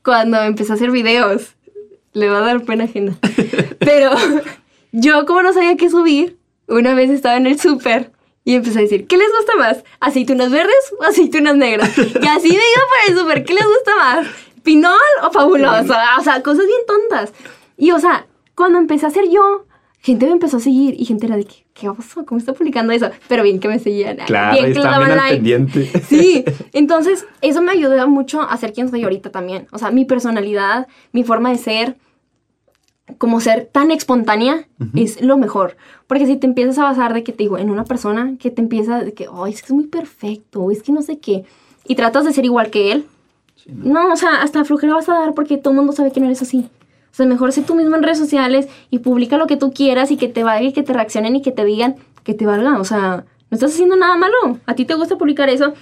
[0.03, 1.55] cuando empecé a hacer videos.
[2.13, 3.17] Le va a dar pena ajena.
[3.79, 4.11] Pero
[4.91, 6.37] yo, como no sabía qué subir,
[6.67, 8.11] una vez estaba en el súper
[8.43, 9.83] y empecé a decir, ¿qué les gusta más?
[9.99, 11.95] ¿Aceitunas verdes o aceitunas negras?
[11.97, 14.27] Y así me iba por el súper, ¿qué les gusta más?
[14.69, 14.93] ¿Pinol
[15.23, 15.95] o fabuloso?
[16.19, 17.33] O sea, cosas bien tontas.
[17.75, 19.65] Y, o sea, cuando empecé a hacer yo,
[19.99, 22.23] gente me empezó a seguir y gente era de, ¿qué, qué oso?
[22.23, 23.09] ¿Cómo está publicando eso?
[23.27, 24.17] Pero bien que me seguían.
[24.27, 25.37] Claro, bien que daban like.
[25.37, 25.85] pendiente.
[26.07, 29.67] Sí, entonces eso me ayudó mucho a ser quien soy ahorita también.
[29.71, 31.97] O sea, mi personalidad, mi forma de ser,
[33.17, 35.77] como ser tan espontánea, es lo mejor.
[36.05, 38.61] Porque si te empiezas a basar de que te digo, en una persona que te
[38.61, 41.43] empieza de que, ay, es que es muy perfecto, es que no sé qué,
[41.87, 43.07] y tratas de ser igual que él,
[43.67, 46.25] no, o sea, hasta flojera vas a dar porque todo el mundo sabe que no
[46.27, 46.69] eres así.
[47.11, 50.11] O sea, mejor sé tú mismo en redes sociales y publica lo que tú quieras
[50.11, 52.79] y que te valga y que te reaccionen y que te digan que te valga.
[52.79, 54.59] O sea, no estás haciendo nada malo.
[54.65, 55.73] A ti te gusta publicar eso.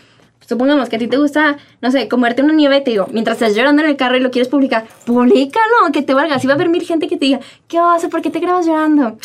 [0.47, 3.55] Supongamos que a ti te gusta, no sé, comerte una nieve, te digo, mientras estás
[3.55, 6.35] llorando en el carro y lo quieres publicar, públicalo, que te valga.
[6.35, 8.09] Así va a haber mil gente que te diga, ¿qué vas a?
[8.09, 9.17] ¿Por qué te grabas llorando?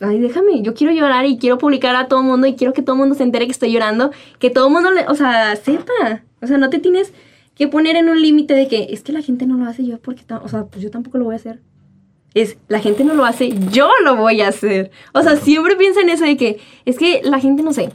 [0.00, 2.82] Ay, déjame, yo quiero llorar y quiero publicar a todo el mundo y quiero que
[2.82, 5.54] todo el mundo se entere que estoy llorando, que todo el mundo, le, o sea,
[5.56, 6.22] sepa.
[6.40, 7.12] O sea, no te tienes
[7.62, 10.00] que poner en un límite de que es que la gente no lo hace yo
[10.00, 11.60] porque, o sea, pues yo tampoco lo voy a hacer.
[12.34, 14.90] Es, la gente no lo hace, yo lo voy a hacer.
[15.14, 17.92] O sea, siempre piensa en eso de que es que la gente, no sé,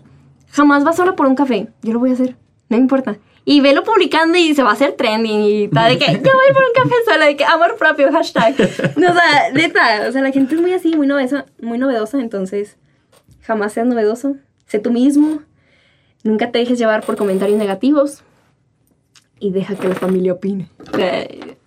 [0.51, 2.38] jamás va sola por un café, yo lo voy a hacer,
[2.70, 3.18] no me importa.
[3.43, 6.53] Y velo publicando y se va a hacer trending y está de que yo voy
[6.53, 8.55] por un café sola, de que amor propio, hashtag.
[8.95, 12.22] No, o sea, neta, o sea, la gente es muy así, muy novedosa, muy novedosa,
[12.22, 12.78] entonces
[13.41, 15.41] jamás seas novedoso, sé tú mismo,
[16.24, 18.24] nunca te dejes llevar por comentarios negativos
[19.39, 20.69] y deja que la familia opine.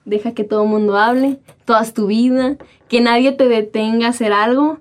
[0.05, 2.57] Deja que todo el mundo hable, toda tu vida,
[2.89, 4.79] que nadie te detenga a hacer algo.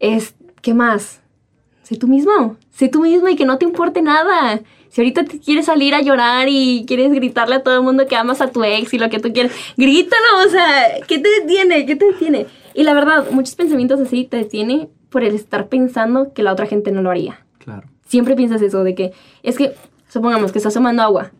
[0.00, 1.20] Es, ¿qué más?
[1.82, 4.60] Sé tú mismo, sé tú mismo y que no te importe nada.
[4.90, 8.16] Si ahorita te quieres salir a llorar y quieres gritarle a todo el mundo que
[8.16, 11.86] amas a tu ex y lo que tú quieres, grítalo, o sea, ¿qué te detiene?
[11.86, 12.46] ¿Qué te detiene?
[12.74, 16.66] Y la verdad, muchos pensamientos así te detiene por el estar pensando que la otra
[16.66, 17.44] gente no lo haría.
[17.58, 17.88] Claro.
[18.06, 19.12] Siempre piensas eso, de que,
[19.42, 19.74] es que,
[20.08, 21.32] supongamos que estás tomando agua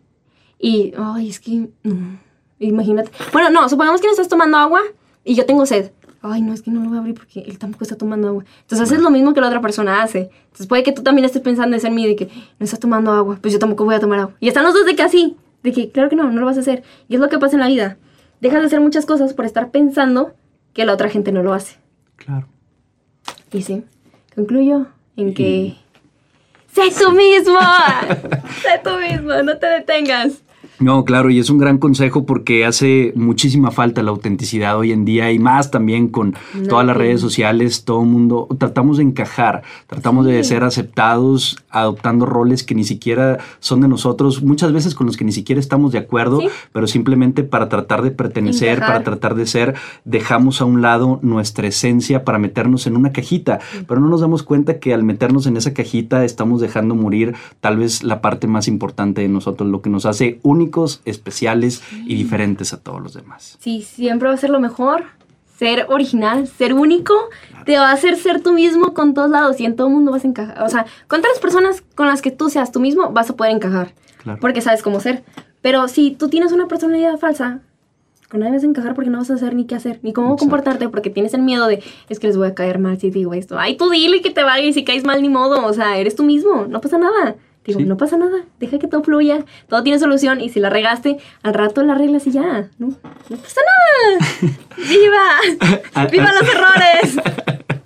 [0.59, 2.17] y, ay, es que, mm,
[2.59, 3.11] imagínate.
[3.31, 4.81] Bueno, no, supongamos que no estás tomando agua
[5.23, 5.91] y yo tengo sed.
[6.21, 8.43] Ay, no, es que no lo voy a abrir porque él tampoco está tomando agua.
[8.61, 10.29] Entonces haces lo mismo que la otra persona hace.
[10.43, 13.11] Entonces puede que tú también estés pensando en ser mí de que no estás tomando
[13.11, 14.35] agua, pues yo tampoco voy a tomar agua.
[14.41, 16.57] Y están los dos de que así, de que claro que no, no lo vas
[16.57, 16.83] a hacer.
[17.07, 17.97] Y es lo que pasa en la vida.
[18.41, 20.33] Dejas de hacer muchas cosas por estar pensando
[20.73, 21.77] que la otra gente no lo hace.
[22.17, 22.47] Claro.
[23.53, 23.83] Y sí,
[24.35, 25.77] concluyo en que...
[26.73, 27.57] ¡Sé tú mismo!
[28.61, 29.41] ¡Sé tú mismo!
[29.43, 30.43] ¡No te detengas!
[30.79, 35.03] No, claro, y es un gran consejo porque hace muchísima falta la autenticidad hoy en
[35.03, 36.35] día y más también con
[36.69, 42.25] todas las redes sociales, todo el mundo tratamos de encajar, tratamos de ser aceptados, adoptando
[42.25, 45.91] roles que ni siquiera son de nosotros, muchas veces con los que ni siquiera estamos
[45.91, 46.39] de acuerdo,
[46.71, 49.75] pero simplemente para tratar de pertenecer, para tratar de ser,
[50.05, 54.43] dejamos a un lado nuestra esencia para meternos en una cajita, pero no nos damos
[54.43, 58.69] cuenta que al meternos en esa cajita estamos dejando morir tal vez la parte más
[58.69, 60.68] importante de nosotros, lo que nos hace únicos
[61.05, 63.57] especiales y diferentes a todos los demás.
[63.59, 65.05] Sí, siempre va a ser lo mejor.
[65.57, 67.13] Ser original, ser único,
[67.65, 70.11] te va a hacer ser tú mismo con todos lados y en todo el mundo
[70.11, 70.63] vas a encajar.
[70.63, 73.35] O sea, con todas las personas con las que tú seas tú mismo, vas a
[73.35, 73.93] poder encajar.
[74.39, 75.23] Porque sabes cómo ser.
[75.61, 77.59] Pero si tú tienes una personalidad falsa,
[78.29, 80.37] con nadie vas a encajar porque no vas a saber ni qué hacer, ni cómo
[80.37, 83.33] comportarte, porque tienes el miedo de, es que les voy a caer mal si digo
[83.33, 83.57] esto.
[83.57, 85.65] Ay, tú dile que te vaya y si caes mal ni modo.
[85.65, 87.35] O sea, eres tú mismo, no pasa nada.
[87.65, 91.17] Digo, no pasa nada, deja que todo fluya, todo tiene solución y si la regaste,
[91.43, 92.87] al rato la arreglas y ya, no,
[93.29, 94.27] no pasa nada.
[94.77, 96.07] ¡Viva!
[96.11, 97.78] ¡Viva los errores!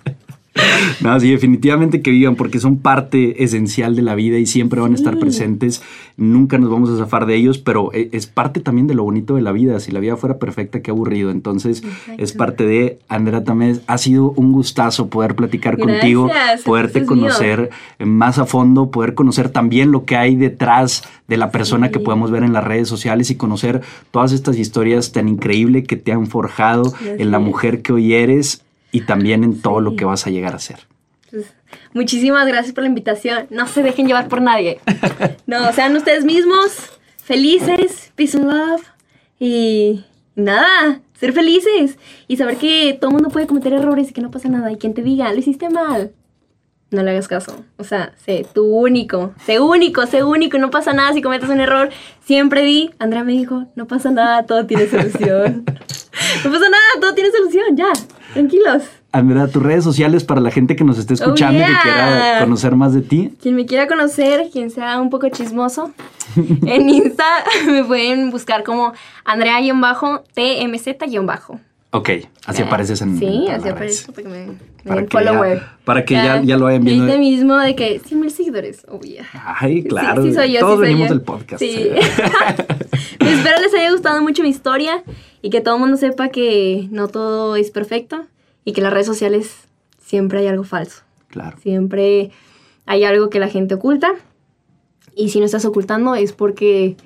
[1.00, 4.92] No, sí, definitivamente que vivan porque son parte esencial de la vida y siempre van
[4.92, 5.82] a estar presentes.
[6.16, 9.34] Nunca nos vamos a zafar de ellos, pero e, es parte también de lo bonito
[9.34, 9.80] de la vida.
[9.80, 11.30] Si la vida fuera perfecta, qué aburrido.
[11.30, 11.82] Entonces,
[12.18, 13.80] es parte de Andrea también.
[13.86, 16.30] Ha sido un gustazo poder platicar contigo,
[16.64, 21.90] poderte conocer más a fondo, poder conocer también lo que hay detrás de la persona
[21.90, 23.80] que podemos ver en las redes sociales y conocer
[24.10, 28.63] todas estas historias tan increíbles que te han forjado en la mujer que hoy eres
[28.94, 30.78] y también en todo lo que vas a llegar a ser.
[31.28, 31.52] Pues,
[31.94, 33.48] muchísimas gracias por la invitación.
[33.50, 34.78] No se dejen llevar por nadie.
[35.46, 36.92] No, sean ustedes mismos,
[37.22, 38.82] felices, peace and love
[39.38, 40.04] y
[40.36, 41.98] nada, ser felices
[42.28, 44.76] y saber que todo el mundo puede cometer errores y que no pasa nada y
[44.76, 46.12] quien te diga, lo hiciste mal.
[46.90, 47.64] No le hagas caso.
[47.76, 49.34] O sea, sé tú único.
[49.44, 50.56] Sé único, sé único.
[50.58, 51.90] No pasa nada si cometes un error.
[52.24, 55.64] Siempre di, Andrea me dijo, no pasa nada, todo tiene solución.
[56.44, 57.92] no pasa nada, todo tiene solución, ya.
[58.34, 58.82] Tranquilos.
[59.12, 62.74] Andrea, tus redes sociales para la gente que nos esté escuchando y que quiera conocer
[62.74, 63.32] más de ti.
[63.40, 65.92] Quien me quiera conocer, quien sea un poco chismoso,
[66.66, 67.24] en Insta
[67.66, 68.92] me pueden buscar como
[69.24, 71.60] Andrea-TMZ-.
[71.90, 72.10] Ok,
[72.46, 74.46] así apareces en Sí, así aparece para que me,
[74.96, 75.62] den follower.
[75.84, 77.04] para que ya, ya, lo vayan viendo.
[77.04, 78.98] Ahorita mismo de que 100 mil seguidores, oh
[79.32, 80.24] Ay, claro.
[80.24, 81.60] Sí, sí soy yo, Todos venimos del podcast.
[81.60, 81.70] Sí.
[81.70, 82.00] Eh.
[83.20, 85.04] espero les haya gustado mucho mi historia
[85.44, 88.24] y que todo el mundo sepa que no todo es perfecto
[88.64, 89.68] y que en las redes sociales
[89.98, 91.02] siempre hay algo falso.
[91.28, 91.58] Claro.
[91.60, 92.30] Siempre
[92.86, 94.14] hay algo que la gente oculta
[95.14, 96.96] y si no estás ocultando es porque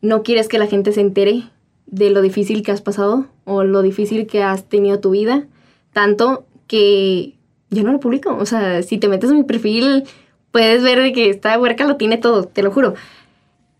[0.00, 1.42] no quieres que la gente se entere
[1.84, 5.44] de lo difícil que has pasado o lo difícil que has tenido tu vida,
[5.92, 7.34] tanto que
[7.68, 8.34] yo no lo publico.
[8.34, 10.04] O sea, si te metes en mi perfil,
[10.52, 12.94] puedes ver que esta huerca lo tiene todo, te lo juro.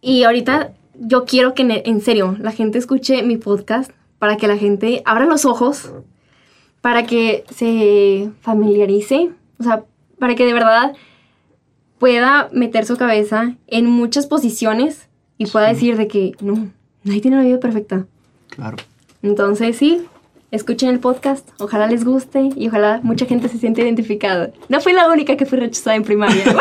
[0.02, 4.56] Y ahorita yo quiero que en serio la gente escuche mi podcast para que la
[4.56, 5.92] gente abra los ojos,
[6.80, 9.84] para que se familiarice, o sea,
[10.18, 10.94] para que de verdad
[11.98, 16.70] pueda meter su cabeza en muchas posiciones y pueda decir de que no,
[17.04, 18.06] nadie tiene una vida perfecta.
[18.50, 18.76] Claro.
[19.22, 20.06] Entonces sí,
[20.50, 24.50] escuchen el podcast, ojalá les guste y ojalá mucha gente se siente identificada.
[24.68, 26.44] No fui la única que fui rechazada en primaria.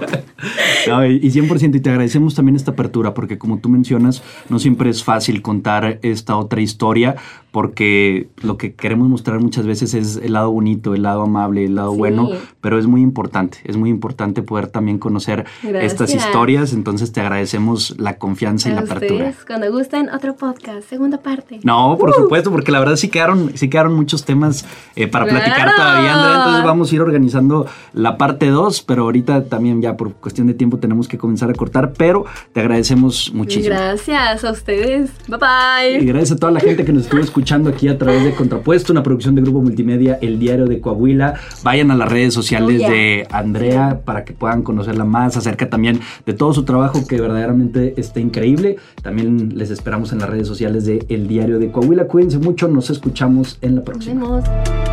[0.88, 4.90] no, y 100% y te agradecemos también esta apertura porque como tú mencionas, no siempre
[4.90, 7.16] es fácil contar esta otra historia
[7.52, 11.74] porque lo que queremos mostrar muchas veces es el lado bonito, el lado amable, el
[11.74, 12.30] lado bueno,
[12.62, 17.94] pero es muy importante, es muy importante poder también conocer estas historias, entonces te agradecemos
[17.98, 19.34] la confianza y la apertura.
[19.46, 21.60] Cuando gusten, otro podcast, segunda parte.
[21.62, 22.14] No, por uh.
[22.14, 24.64] supuesto, porque la verdad sí quedaron, sí quedaron muchos temas
[24.96, 29.44] eh, para platicar todavía, Andrea, entonces vamos a ir organizando la parte 2, pero ahorita
[29.44, 32.24] también ya por cuestión de tiempo tenemos que comenzar a cortar, pero
[32.54, 33.74] te agradecemos muchísimo.
[33.74, 36.02] Gracias a ustedes, bye bye.
[36.02, 38.36] Y gracias a toda la gente que nos estuvo escuchando escuchando aquí a través de
[38.36, 41.34] Contrapuesto, una producción de Grupo Multimedia, El Diario de Coahuila.
[41.64, 46.34] Vayan a las redes sociales de Andrea para que puedan conocerla más acerca también de
[46.34, 48.76] todo su trabajo que verdaderamente está increíble.
[49.02, 52.06] También les esperamos en las redes sociales de El Diario de Coahuila.
[52.06, 54.20] Cuídense mucho, nos escuchamos en la próxima.
[54.20, 54.91] Nos vemos.